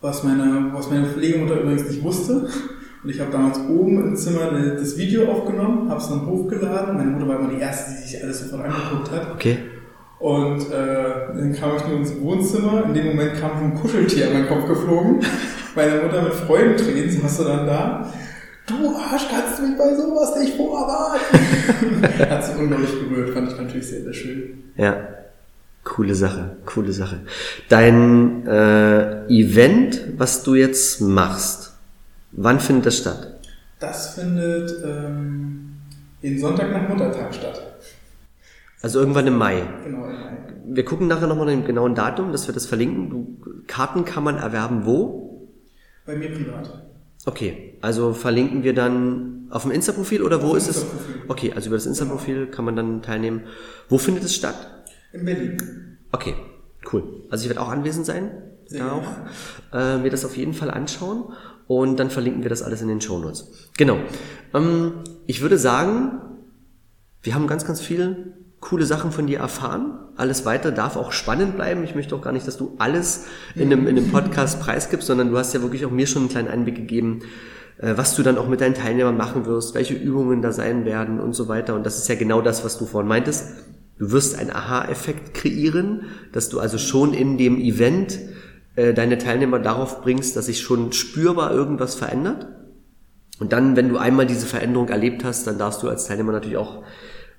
was 0.01 0.23
meine, 0.23 0.71
was 0.73 0.91
meine 0.91 1.07
Pflegemutter 1.07 1.61
übrigens 1.61 1.89
nicht 1.89 2.03
wusste. 2.03 2.49
Und 3.03 3.11
ich 3.11 3.21
habe 3.21 3.31
damals 3.31 3.59
oben 3.61 4.03
im 4.03 4.17
Zimmer 4.17 4.51
das 4.51 4.97
Video 4.97 5.31
aufgenommen, 5.31 5.89
habe 5.89 6.01
es 6.01 6.09
dann 6.09 6.27
hochgeladen. 6.27 6.97
Meine 6.97 7.11
Mutter 7.11 7.29
war 7.29 7.39
immer 7.39 7.51
die 7.51 7.61
Erste, 7.61 7.93
die 7.93 8.09
sich 8.09 8.23
alles 8.23 8.41
sofort 8.41 8.65
angeguckt 8.65 9.11
hat. 9.13 9.33
Okay. 9.35 9.59
Und 10.19 10.73
äh, 10.73 11.29
dann 11.33 11.53
kam 11.53 11.77
ich 11.77 11.87
nur 11.87 11.99
ins 11.99 12.21
Wohnzimmer. 12.21 12.85
In 12.87 12.95
dem 12.95 13.07
Moment 13.07 13.41
kam 13.41 13.53
so 13.59 13.65
ein 13.65 13.75
Kuscheltier 13.75 14.27
an 14.27 14.33
meinen 14.33 14.49
Kopf 14.49 14.67
geflogen. 14.67 15.21
Meine 15.77 16.03
Mutter 16.03 16.23
mit 16.23 16.33
Freudentränen 16.33 17.11
saß 17.11 17.39
du 17.39 17.45
dann 17.45 17.67
da. 17.67 18.13
Du 18.67 18.75
Arsch, 18.97 19.29
kannst 19.31 19.59
du 19.59 19.63
mich 19.63 19.79
bei 19.79 19.95
sowas 19.95 20.37
nicht 20.41 20.57
vorwarten? 20.57 21.21
Hat 22.31 22.45
sie 22.45 22.59
unglaublich 22.59 22.91
berührt, 23.01 23.31
fand 23.31 23.53
ich 23.53 23.59
natürlich 23.59 23.87
sehr, 23.87 24.03
sehr 24.03 24.13
schön. 24.13 24.65
Ja. 24.77 24.97
Coole 25.99 26.15
Sache, 26.15 26.59
coole 26.65 26.93
Sache. 26.93 27.19
Dein 27.69 28.47
äh, 28.47 29.27
Event, 29.27 30.01
was 30.17 30.45
du 30.45 30.55
jetzt 30.55 31.01
machst, 31.01 31.73
wann 32.31 32.61
findet 32.61 32.87
das 32.87 32.99
statt? 32.99 33.41
Das 33.81 34.15
findet 34.15 34.77
ähm, 34.85 35.73
den 36.23 36.39
Sonntag 36.39 36.71
nach 36.71 36.89
Muttertag 36.89 37.35
statt. 37.35 37.81
Also 38.81 39.01
irgendwann 39.01 39.27
im 39.27 39.39
Mai. 39.39 39.65
Genau, 39.83 40.05
im 40.05 40.13
Mai. 40.13 40.39
Wir 40.67 40.85
gucken 40.85 41.09
nachher 41.09 41.27
nochmal 41.27 41.49
dem 41.49 41.65
genauen 41.65 41.97
Datum, 41.97 42.31
dass 42.31 42.47
wir 42.47 42.55
das 42.55 42.67
verlinken. 42.67 43.11
Du, 43.11 43.37
Karten 43.67 44.05
kann 44.05 44.23
man 44.23 44.37
erwerben 44.37 44.87
wo? 44.87 45.49
Bei 46.07 46.15
mir 46.15 46.31
privat. 46.31 46.81
Okay, 47.27 47.77
also 47.81 48.13
verlinken 48.13 48.63
wir 48.63 48.73
dann 48.73 49.49
auf 49.51 49.63
dem 49.63 49.73
Insta-Profil 49.73 50.23
oder 50.23 50.45
wo 50.45 50.55
ist 50.55 50.69
es? 50.69 50.87
Okay, 51.27 51.55
also 51.57 51.67
über 51.67 51.77
das 51.77 51.87
Insta-Profil 51.87 52.47
kann 52.47 52.65
man 52.65 52.77
dann 52.77 53.03
teilnehmen. 53.03 53.43
Wo 53.89 53.99
findet 53.99 54.23
es 54.23 54.37
statt? 54.37 54.85
In 55.13 55.25
Berlin. 55.25 55.88
Okay, 56.13 56.35
cool. 56.93 57.25
Also 57.31 57.45
ich 57.45 57.49
werde 57.49 57.61
auch 57.61 57.69
anwesend 57.69 58.07
sein. 58.07 58.31
Sehr 58.67 58.85
da 58.85 58.93
auch. 58.93 59.07
Äh, 59.73 59.99
mir 59.99 60.11
das 60.11 60.25
auf 60.25 60.37
jeden 60.37 60.55
Fall 60.55 60.71
anschauen. 60.71 61.33
Und 61.67 61.99
dann 62.01 62.11
verlinken 62.11 62.43
wir 62.43 62.51
das 62.51 62.63
alles 62.63 62.81
in 62.81 62.89
den 62.89 63.01
Shownotes. 63.01 63.69
Genau. 63.77 63.99
Ähm, 64.55 64.93
ich 65.27 65.41
würde 65.41 65.59
sagen, 65.59 66.21
wir 67.23 67.35
haben 67.35 67.47
ganz, 67.47 67.67
ganz 67.67 67.81
viel 67.81 68.33
coole 68.61 68.87
Sachen 68.87 69.13
von 69.13 69.27
dir 69.27 69.39
erfahren. 69.39 69.99
Alles 70.17 70.45
weiter 70.45 70.73
darf 70.73 70.97
auch 70.97 71.13
spannend 71.13 71.57
bleiben. 71.57 71.85
Ich 71.85 71.95
möchte 71.95 72.15
auch 72.17 72.23
gar 72.23 72.33
nicht, 72.33 72.47
dass 72.47 72.57
du 72.57 72.75
alles 72.79 73.27
in 73.55 73.73
einem, 73.73 73.87
in 73.87 73.97
einem 73.97 74.11
Podcast 74.11 74.61
preisgibst, 74.61 75.07
sondern 75.07 75.31
du 75.31 75.39
hast 75.39 75.55
ja 75.55 75.63
wirklich 75.63 75.85
auch 75.87 75.91
mir 75.91 76.07
schon 76.07 76.23
einen 76.23 76.31
kleinen 76.31 76.49
Einblick 76.49 76.77
gegeben, 76.77 77.21
äh, 77.79 77.97
was 77.97 78.17
du 78.17 78.23
dann 78.23 78.39
auch 78.39 78.49
mit 78.49 78.61
deinen 78.61 78.75
Teilnehmern 78.75 79.17
machen 79.17 79.47
wirst, 79.47 79.75
welche 79.75 79.95
Übungen 79.95 80.43
da 80.43 80.53
sein 80.53 80.85
werden 80.85 81.21
und 81.21 81.35
so 81.35 81.49
weiter. 81.49 81.75
Und 81.75 81.87
das 81.87 81.99
ist 81.99 82.09
ja 82.09 82.17
genau 82.17 82.41
das, 82.41 82.65
was 82.65 82.79
du 82.79 82.87
vorhin 82.87 83.09
meintest. 83.09 83.53
Du 83.99 84.13
wirst 84.13 84.39
einen 84.39 84.51
Aha-Effekt 84.51 85.35
kreieren, 85.35 86.03
dass 86.33 86.49
du 86.49 86.61
also 86.61 86.79
schon 86.79 87.15
in 87.15 87.37
dem 87.37 87.59
Event 87.59 88.19
äh, 88.77 88.95
deine 88.95 89.19
Teilnehmer 89.19 89.59
darauf 89.59 90.03
bringst, 90.03 90.37
dass 90.37 90.47
sich 90.47 90.61
schon 90.61 90.93
spürbar 90.93 91.53
irgendwas 91.53 91.95
verändert. 91.95 92.47
Und 93.41 93.53
dann, 93.53 93.77
wenn 93.77 93.89
du 93.89 93.99
einmal 93.99 94.27
diese 94.27 94.47
Veränderung 94.47 94.89
erlebt 94.89 95.25
hast, 95.25 95.47
dann 95.47 95.59
darfst 95.59 95.83
du 95.83 95.89
als 95.89 96.07
Teilnehmer 96.07 96.33
natürlich 96.33 96.57
auch 96.57 96.83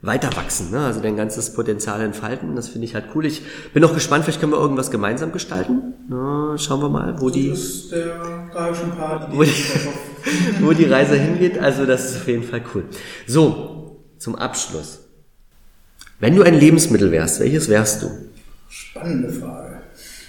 weiter 0.01 0.29
wachsen, 0.37 0.71
ne? 0.71 0.79
also 0.79 1.01
dein 1.01 1.17
ganzes 1.17 1.53
Potenzial 1.53 2.01
entfalten. 2.01 2.55
Das 2.55 2.69
finde 2.69 2.85
ich 2.85 2.95
halt 2.95 3.07
cool. 3.15 3.25
Ich 3.25 3.41
bin 3.73 3.83
auch 3.83 3.93
gespannt, 3.93 4.23
vielleicht 4.23 4.39
können 4.39 4.53
wir 4.53 4.59
irgendwas 4.59 4.91
gemeinsam 4.91 5.33
gestalten. 5.33 5.93
Na, 6.07 6.57
schauen 6.57 6.81
wir 6.81 6.89
mal, 6.89 7.19
wo 7.19 7.29
die, 7.29 7.51
wo, 7.51 9.43
die 9.43 9.51
wo 10.61 10.71
die 10.71 10.85
Reise 10.85 11.15
hingeht. 11.15 11.59
Also 11.59 11.85
das 11.85 12.11
ist 12.11 12.17
auf 12.21 12.27
jeden 12.27 12.43
Fall 12.43 12.61
cool. 12.73 12.85
So, 13.27 14.05
zum 14.17 14.35
Abschluss. 14.35 15.08
Wenn 16.19 16.35
du 16.35 16.43
ein 16.43 16.55
Lebensmittel 16.55 17.11
wärst, 17.11 17.39
welches 17.39 17.69
wärst 17.69 18.03
du? 18.03 18.09
Spannende 18.69 19.29
Frage. 19.29 19.77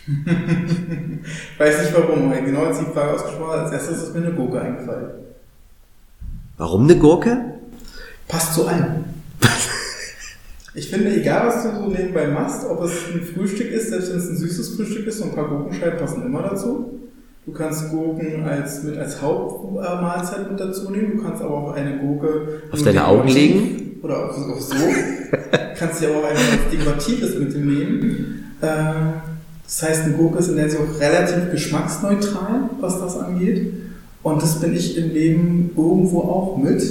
ich 0.06 1.58
weiß 1.58 1.82
nicht 1.82 1.94
warum, 1.94 2.30
weil 2.30 2.44
genau 2.44 2.66
als 2.66 2.78
die 2.78 2.84
Frage 2.84 3.14
ausgesprochen 3.14 3.60
als 3.60 3.72
erstes 3.72 4.02
ist 4.04 4.14
mir 4.14 4.24
eine 4.24 4.32
Gurke 4.32 4.60
eingefallen. 4.60 5.10
Warum 6.56 6.84
eine 6.84 6.96
Gurke? 6.96 7.54
Passt 8.28 8.54
zu 8.54 8.66
allem. 8.66 9.04
Ich 10.72 10.88
finde, 10.88 11.12
egal 11.12 11.48
was 11.48 11.64
du 11.64 11.74
so 11.74 11.88
nebenbei 11.88 12.28
machst, 12.28 12.64
ob 12.64 12.84
es 12.84 12.92
ein 13.12 13.22
Frühstück 13.22 13.72
ist, 13.72 13.88
selbst 13.88 14.12
wenn 14.12 14.20
es 14.20 14.28
ein 14.28 14.36
süßes 14.36 14.76
Frühstück 14.76 15.04
ist, 15.04 15.18
so 15.18 15.24
ein 15.24 15.34
paar 15.34 15.48
Gurkenscheiben 15.48 15.98
passen 15.98 16.24
immer 16.24 16.42
dazu. 16.42 17.00
Du 17.44 17.50
kannst 17.50 17.90
Gurken 17.90 18.44
als, 18.44 18.84
mit 18.84 18.96
als 18.96 19.20
Hauptmahlzeit 19.20 20.48
mit 20.48 20.60
dazu 20.60 20.92
nehmen. 20.92 21.16
Du 21.16 21.24
kannst 21.24 21.42
aber 21.42 21.54
auch 21.54 21.72
eine 21.72 21.98
Gurke 21.98 22.62
auf 22.70 22.82
deine 22.84 23.04
Augen 23.04 23.28
legen. 23.28 23.89
Oder 24.02 24.30
auf 24.30 24.60
so. 24.60 24.74
kannst 25.80 26.00
dir 26.02 26.10
aber 26.10 26.18
auch 26.18 26.24
einfach 26.24 26.42
was 26.42 26.70
Dekoratives 26.70 27.38
mitnehmen. 27.38 28.54
Äh, 28.60 28.66
das 29.64 29.82
heißt, 29.82 30.04
eine 30.04 30.14
Gurke 30.14 30.38
ist 30.38 30.48
in 30.48 30.56
der 30.56 30.64
Hinsicht 30.64 30.82
auch 30.82 31.00
relativ 31.00 31.50
geschmacksneutral, 31.50 32.70
was 32.80 33.00
das 33.00 33.16
angeht. 33.16 33.72
Und 34.22 34.42
das 34.42 34.60
bin 34.60 34.76
ich 34.76 34.96
im 34.98 35.10
Leben 35.12 35.70
irgendwo 35.76 36.20
auch 36.20 36.56
mit. 36.58 36.82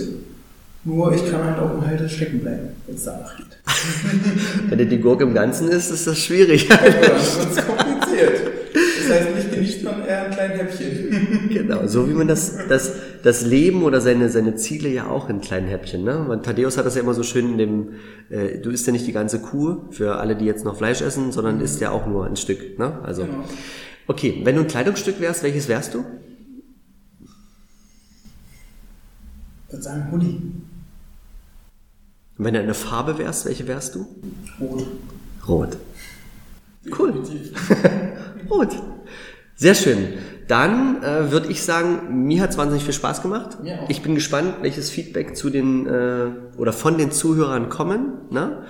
Nur 0.85 1.13
ich 1.13 1.29
kann 1.29 1.43
halt 1.43 1.59
auch 1.59 1.73
im 1.73 1.85
Halter 1.85 2.09
stecken 2.09 2.39
bleiben, 2.39 2.69
wenn 2.87 2.95
es 2.95 3.03
danach 3.03 3.35
geht. 3.37 3.45
wenn 4.69 4.77
dir 4.77 4.85
die 4.85 4.99
Gurke 4.99 5.23
im 5.23 5.33
Ganzen 5.33 5.67
ist, 5.69 5.91
ist 5.91 6.07
das 6.07 6.17
schwierig. 6.17 6.67
ja, 6.69 6.77
das 6.77 7.37
ist 7.37 7.67
kompliziert. 7.67 8.41
Das 8.73 9.17
heißt, 9.17 9.35
nicht 9.35 9.53
genießt 9.53 9.83
man 9.83 10.05
eher 10.05 10.25
ein 10.25 10.31
kleines 10.31 10.59
Häppchen. 10.59 11.38
Genau, 11.69 11.87
so 11.87 12.09
wie 12.09 12.13
man 12.13 12.27
das, 12.27 12.67
das, 12.67 12.93
das 13.23 13.45
Leben 13.45 13.83
oder 13.83 14.01
seine, 14.01 14.29
seine 14.29 14.55
Ziele 14.55 14.89
ja 14.89 15.07
auch 15.07 15.29
in 15.29 15.39
kleinen 15.39 15.67
Häppchen. 15.67 16.03
Ne? 16.03 16.25
Man, 16.27 16.41
Thaddeus 16.41 16.77
hat 16.77 16.85
das 16.85 16.95
ja 16.95 17.01
immer 17.01 17.13
so 17.13 17.23
schön 17.23 17.51
in 17.51 17.57
dem, 17.57 17.93
äh, 18.29 18.57
du 18.57 18.71
isst 18.71 18.87
ja 18.87 18.93
nicht 18.93 19.05
die 19.05 19.11
ganze 19.11 19.39
Kuh, 19.39 19.83
für 19.91 20.17
alle, 20.17 20.35
die 20.35 20.45
jetzt 20.45 20.65
noch 20.65 20.77
Fleisch 20.77 21.01
essen, 21.01 21.31
sondern 21.31 21.61
isst 21.61 21.79
ja 21.79 21.91
auch 21.91 22.07
nur 22.07 22.25
ein 22.25 22.35
Stück. 22.35 22.79
Ne? 22.79 22.99
Also, 23.03 23.25
genau. 23.25 23.43
Okay, 24.07 24.41
wenn 24.43 24.55
du 24.55 24.61
ein 24.61 24.67
Kleidungsstück 24.67 25.19
wärst, 25.19 25.43
welches 25.43 25.67
wärst 25.67 25.93
du? 25.93 26.03
Ich 29.67 29.73
würde 29.73 29.83
sagen 29.83 30.11
Hoodie. 30.11 30.41
Und 32.37 32.45
wenn 32.45 32.55
du 32.55 32.59
eine 32.61 32.73
Farbe 32.73 33.19
wärst, 33.19 33.45
welche 33.45 33.67
wärst 33.67 33.93
du? 33.93 34.07
Rot. 34.59 34.87
Rot. 35.47 35.77
Cool. 36.97 37.13
Rot. 38.49 38.75
Sehr 39.55 39.75
schön. 39.75 40.13
Dann 40.49 41.03
äh, 41.03 41.31
würde 41.31 41.47
ich 41.49 41.61
sagen, 41.61 42.25
mir 42.25 42.41
hat 42.41 42.49
es 42.49 42.57
wahnsinnig 42.57 42.83
viel 42.83 42.93
Spaß 42.93 43.21
gemacht. 43.21 43.59
Ja, 43.63 43.75
ich 43.87 44.01
bin 44.01 44.15
gespannt, 44.15 44.55
welches 44.61 44.89
Feedback 44.89 45.37
zu 45.37 45.51
den 45.51 45.85
äh, 45.85 46.31
oder 46.57 46.73
von 46.73 46.97
den 46.97 47.11
Zuhörern 47.11 47.69
kommen. 47.69 48.13
Ne? 48.31 48.63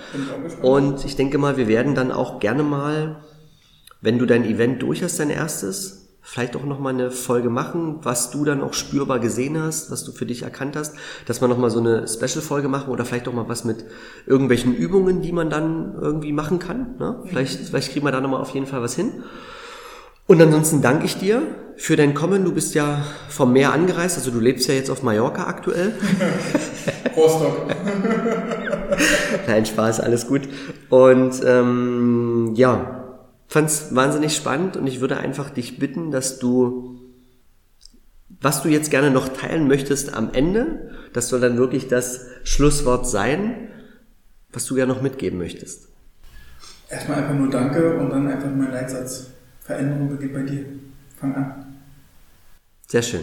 Ich. 0.46 0.62
Und 0.62 1.06
ich 1.06 1.16
denke 1.16 1.38
mal, 1.38 1.56
wir 1.56 1.68
werden 1.68 1.94
dann 1.94 2.12
auch 2.12 2.38
gerne 2.38 2.64
mal, 2.64 3.16
wenn 4.02 4.18
du 4.18 4.26
dein 4.26 4.44
Event 4.44 4.82
durch 4.82 5.02
hast, 5.02 5.20
dein 5.20 5.30
erstes, 5.30 6.10
vielleicht 6.20 6.54
auch 6.54 6.66
nochmal 6.66 6.92
eine 6.92 7.10
Folge 7.10 7.48
machen, 7.48 8.00
was 8.02 8.30
du 8.30 8.44
dann 8.44 8.62
auch 8.62 8.74
spürbar 8.74 9.18
gesehen 9.18 9.58
hast, 9.58 9.90
was 9.90 10.04
du 10.04 10.12
für 10.12 10.26
dich 10.26 10.42
erkannt 10.42 10.76
hast, 10.76 10.96
dass 11.24 11.40
wir 11.40 11.48
nochmal 11.48 11.70
so 11.70 11.80
eine 11.80 12.06
Special-Folge 12.06 12.68
machen 12.68 12.90
oder 12.90 13.06
vielleicht 13.06 13.26
auch 13.26 13.32
mal 13.32 13.48
was 13.48 13.64
mit 13.64 13.86
irgendwelchen 14.26 14.74
Übungen, 14.74 15.22
die 15.22 15.32
man 15.32 15.48
dann 15.48 15.94
irgendwie 15.98 16.34
machen 16.34 16.58
kann. 16.58 16.96
Ne? 16.98 17.22
Vielleicht, 17.24 17.58
vielleicht 17.68 17.92
kriegen 17.92 18.04
wir 18.04 18.12
da 18.12 18.20
nochmal 18.20 18.42
auf 18.42 18.50
jeden 18.50 18.66
Fall 18.66 18.82
was 18.82 18.94
hin. 18.94 19.24
Und 20.30 20.40
ansonsten 20.40 20.80
danke 20.80 21.06
ich 21.06 21.16
dir 21.16 21.42
für 21.74 21.96
dein 21.96 22.14
Kommen. 22.14 22.44
Du 22.44 22.54
bist 22.54 22.76
ja 22.76 23.04
vom 23.28 23.52
Meer 23.52 23.72
angereist, 23.72 24.16
also 24.16 24.30
du 24.30 24.38
lebst 24.38 24.68
ja 24.68 24.74
jetzt 24.74 24.88
auf 24.88 25.02
Mallorca 25.02 25.48
aktuell. 25.48 25.92
Rostock. 27.16 27.66
Nein, 29.48 29.66
Spaß, 29.66 29.98
alles 29.98 30.28
gut. 30.28 30.42
Und 30.88 31.34
ähm, 31.44 32.52
ja, 32.54 33.24
fand 33.48 33.70
es 33.70 33.92
wahnsinnig 33.92 34.36
spannend 34.36 34.76
und 34.76 34.86
ich 34.86 35.00
würde 35.00 35.16
einfach 35.16 35.50
dich 35.50 35.80
bitten, 35.80 36.12
dass 36.12 36.38
du, 36.38 37.00
was 38.40 38.62
du 38.62 38.68
jetzt 38.68 38.92
gerne 38.92 39.10
noch 39.10 39.30
teilen 39.30 39.66
möchtest 39.66 40.14
am 40.14 40.30
Ende, 40.32 40.92
das 41.12 41.28
soll 41.28 41.40
dann 41.40 41.58
wirklich 41.58 41.88
das 41.88 42.26
Schlusswort 42.44 43.10
sein, 43.10 43.68
was 44.52 44.64
du 44.64 44.76
gerne 44.76 44.92
noch 44.92 45.02
mitgeben 45.02 45.40
möchtest. 45.40 45.88
Erstmal 46.88 47.18
einfach 47.18 47.34
nur 47.34 47.50
Danke 47.50 47.98
und 47.98 48.10
dann 48.10 48.28
einfach 48.28 48.48
mein 48.56 48.70
Leitsatz. 48.70 49.30
Veränderung 49.70 50.08
beginnt 50.08 50.34
bei 50.34 50.42
dir. 50.42 50.64
Fang 51.16 51.34
an. 51.34 51.76
Sehr 52.88 53.02
schön. 53.02 53.20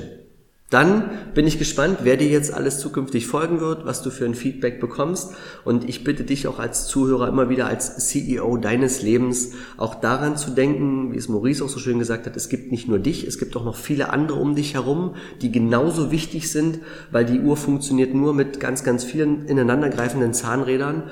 Dann 0.70 1.10
bin 1.34 1.48
ich 1.48 1.60
gespannt, 1.60 2.00
wer 2.04 2.18
dir 2.18 2.28
jetzt 2.28 2.54
alles 2.54 2.80
zukünftig 2.80 3.26
folgen 3.26 3.62
wird, 3.62 3.86
was 3.86 4.02
du 4.02 4.10
für 4.10 4.26
ein 4.26 4.36
Feedback 4.36 4.82
bekommst. 4.82 5.34
Und 5.64 5.88
ich 5.88 6.04
bitte 6.04 6.24
dich 6.24 6.48
auch 6.48 6.60
als 6.60 6.88
Zuhörer 6.88 7.28
immer 7.28 7.50
wieder 7.50 7.68
als 7.68 8.08
CEO 8.08 8.58
deines 8.58 9.02
Lebens 9.02 9.54
auch 9.78 9.96
daran 9.96 10.36
zu 10.38 10.52
denken, 10.52 11.14
wie 11.14 11.18
es 11.18 11.30
Maurice 11.30 11.64
auch 11.64 11.70
so 11.70 11.80
schön 11.80 12.00
gesagt 12.00 12.26
hat, 12.26 12.36
es 12.36 12.50
gibt 12.50 12.72
nicht 12.72 12.88
nur 12.88 13.00
dich, 13.00 13.26
es 13.26 13.40
gibt 13.40 13.56
auch 13.56 13.64
noch 13.64 13.78
viele 13.78 14.10
andere 14.10 14.40
um 14.40 14.56
dich 14.56 14.74
herum, 14.74 15.16
die 15.42 15.52
genauso 15.52 16.12
wichtig 16.12 16.52
sind, 16.52 16.80
weil 17.12 17.26
die 17.26 17.40
Uhr 17.40 17.56
funktioniert 17.56 18.14
nur 18.14 18.34
mit 18.34 18.60
ganz, 18.60 18.84
ganz 18.84 19.06
vielen 19.06 19.46
ineinandergreifenden 19.48 20.34
Zahnrädern, 20.34 21.04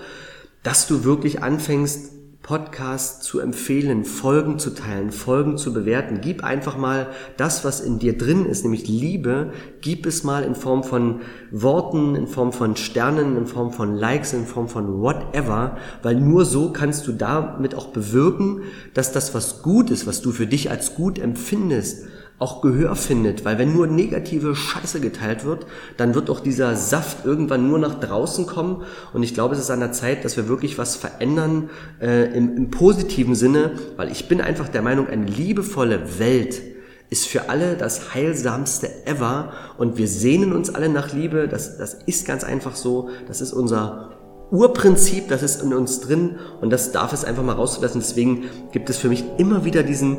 dass 0.64 0.88
du 0.88 1.06
wirklich 1.06 1.44
anfängst, 1.44 2.15
Podcast 2.46 3.24
zu 3.24 3.40
empfehlen, 3.40 4.06
Folgen 4.06 4.60
zu 4.60 4.76
teilen, 4.76 5.10
Folgen 5.10 5.58
zu 5.58 5.74
bewerten. 5.74 6.20
Gib 6.22 6.44
einfach 6.44 6.78
mal 6.78 7.08
das, 7.38 7.66
was 7.66 7.80
in 7.80 7.98
dir 7.98 8.20
drin 8.20 8.46
ist, 8.46 8.62
nämlich 8.62 8.88
Liebe, 8.88 9.52
gib 9.82 10.06
es 10.06 10.24
mal 10.24 10.44
in 10.44 10.54
Form 10.54 10.84
von 10.84 11.22
Worten, 11.50 12.14
in 12.14 12.28
Form 12.28 12.54
von 12.54 12.76
Sternen, 12.76 13.36
in 13.36 13.48
Form 13.48 13.72
von 13.72 13.96
Likes, 13.96 14.34
in 14.34 14.46
Form 14.46 14.68
von 14.68 15.02
whatever, 15.02 15.78
weil 16.04 16.18
nur 16.18 16.46
so 16.46 16.72
kannst 16.72 17.08
du 17.08 17.14
damit 17.14 17.74
auch 17.74 17.88
bewirken, 17.88 18.62
dass 18.94 19.12
das, 19.12 19.34
was 19.34 19.64
gut 19.64 19.90
ist, 19.90 20.06
was 20.06 20.22
du 20.22 20.32
für 20.32 20.46
dich 20.46 20.70
als 20.70 20.94
gut 20.94 21.18
empfindest, 21.18 22.06
auch 22.38 22.62
Gehör 22.62 22.96
findet, 22.96 23.46
weil 23.46 23.58
wenn 23.58 23.74
nur 23.74 23.88
negative 23.88 24.56
Scheiße 24.56 25.00
geteilt 25.00 25.46
wird, 25.46 25.66
dann 25.96 26.16
wird 26.16 26.30
auch 26.30 26.42
dieser 26.42 26.76
Saft 26.76 27.26
irgendwann 27.26 27.70
nur 27.70 27.80
nach 27.80 28.00
draußen 28.00 28.46
kommen. 28.46 28.84
Und 29.14 29.24
ich 29.24 29.34
glaube, 29.34 29.56
es 29.56 29.62
ist 29.62 29.72
an 29.72 29.80
der 29.80 29.94
Zeit, 29.94 30.26
dass 30.26 30.36
wir 30.36 30.50
wirklich 30.50 30.78
was 30.78 30.98
verändern 30.98 31.70
äh, 32.02 32.36
im, 32.36 32.58
im 32.58 32.72
positiven 32.72 33.36
Sinne, 33.36 33.72
weil 33.96 34.12
ich 34.12 34.28
bin 34.28 34.42
einfach 34.42 34.68
der 34.68 34.82
Meinung, 34.82 35.08
eine 35.08 35.26
liebevolle 35.26 36.20
Welt 36.20 36.62
ist 37.10 37.28
für 37.28 37.50
alle 37.50 37.78
das 37.78 38.14
heilsamste 38.14 39.06
ever. 39.06 39.54
Und 39.78 39.98
wir 39.98 40.08
sehnen 40.08 40.52
uns 40.52 40.74
alle 40.74 40.90
nach 40.90 41.14
Liebe, 41.14 41.48
das, 41.48 41.78
das 41.78 41.94
ist 42.06 42.28
ganz 42.28 42.44
einfach 42.44 42.76
so, 42.76 43.10
das 43.28 43.40
ist 43.40 43.54
unser 43.54 44.15
Urprinzip, 44.56 45.28
das 45.28 45.44
ist 45.44 45.62
in 45.62 45.74
uns 45.74 46.00
drin 46.00 46.38
und 46.62 46.70
das 46.70 46.92
darf 46.92 47.14
es 47.14 47.26
einfach 47.26 47.44
mal 47.44 47.54
rauszulassen. 47.54 48.02
Deswegen 48.02 48.46
gibt 48.72 48.90
es 48.90 48.98
für 48.98 49.10
mich 49.10 49.26
immer 49.38 49.66
wieder 49.66 49.84
diesen, 49.84 50.18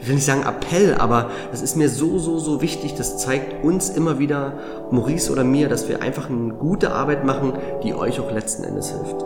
ich 0.00 0.08
will 0.08 0.14
nicht 0.14 0.24
sagen 0.24 0.42
Appell, 0.42 0.94
aber 0.94 1.30
das 1.50 1.62
ist 1.62 1.76
mir 1.76 1.88
so, 1.88 2.18
so, 2.18 2.38
so 2.38 2.62
wichtig. 2.62 2.94
Das 2.94 3.18
zeigt 3.18 3.64
uns 3.64 3.90
immer 3.90 4.18
wieder, 4.18 4.54
Maurice 4.90 5.30
oder 5.30 5.44
mir, 5.44 5.68
dass 5.68 5.88
wir 5.88 6.02
einfach 6.02 6.30
eine 6.30 6.54
gute 6.54 6.92
Arbeit 6.92 7.24
machen, 7.24 7.52
die 7.82 7.94
euch 7.94 8.18
auch 8.20 8.32
letzten 8.32 8.64
Endes 8.64 8.88
hilft. 8.88 9.20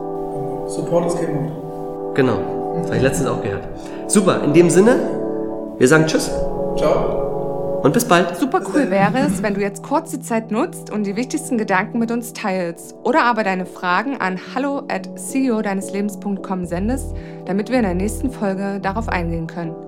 Support 0.69 1.07
ist 1.07 1.19
kein 1.19 1.35
Mut. 1.35 1.53
Genau, 2.15 2.75
das 2.79 2.87
habe 2.87 2.97
ich 2.97 3.03
letztens 3.03 3.29
auch 3.29 3.43
gehört. 3.43 3.69
Super, 4.09 4.43
in 4.43 4.53
dem 4.53 4.71
Sinne, 4.71 4.97
wir 5.79 5.87
sagen 5.87 6.07
Tschüss. 6.07 6.31
Ciao. 6.77 7.38
Und 7.89 7.95
bis 7.95 8.05
bald. 8.05 8.37
Super 8.37 8.61
cool 8.69 8.91
wäre 8.91 9.17
es, 9.17 9.43
wenn 9.43 9.55
du 9.55 9.63
jetzt 9.63 9.83
kurz 9.83 10.11
die 10.11 10.21
Zeit 10.21 10.51
nutzt 10.51 10.91
und 10.91 11.05
die 11.05 11.17
wichtigsten 11.17 11.57
Gedanken 11.57 11.99
mit 11.99 12.11
uns 12.11 12.35
teilst 12.35 12.95
oder 13.03 13.25
aber 13.25 13.45
deine 13.45 13.65
Fragen 13.65 14.19
an 14.19 14.39
hallo 14.55 14.83
at 14.89 15.09
ceo 15.19 15.63
deineslebens.com 15.63 16.67
sendest, 16.67 17.17
damit 17.47 17.71
wir 17.71 17.79
in 17.79 17.85
der 17.85 17.95
nächsten 17.95 18.31
Folge 18.31 18.79
darauf 18.83 19.09
eingehen 19.09 19.47
können. 19.47 19.88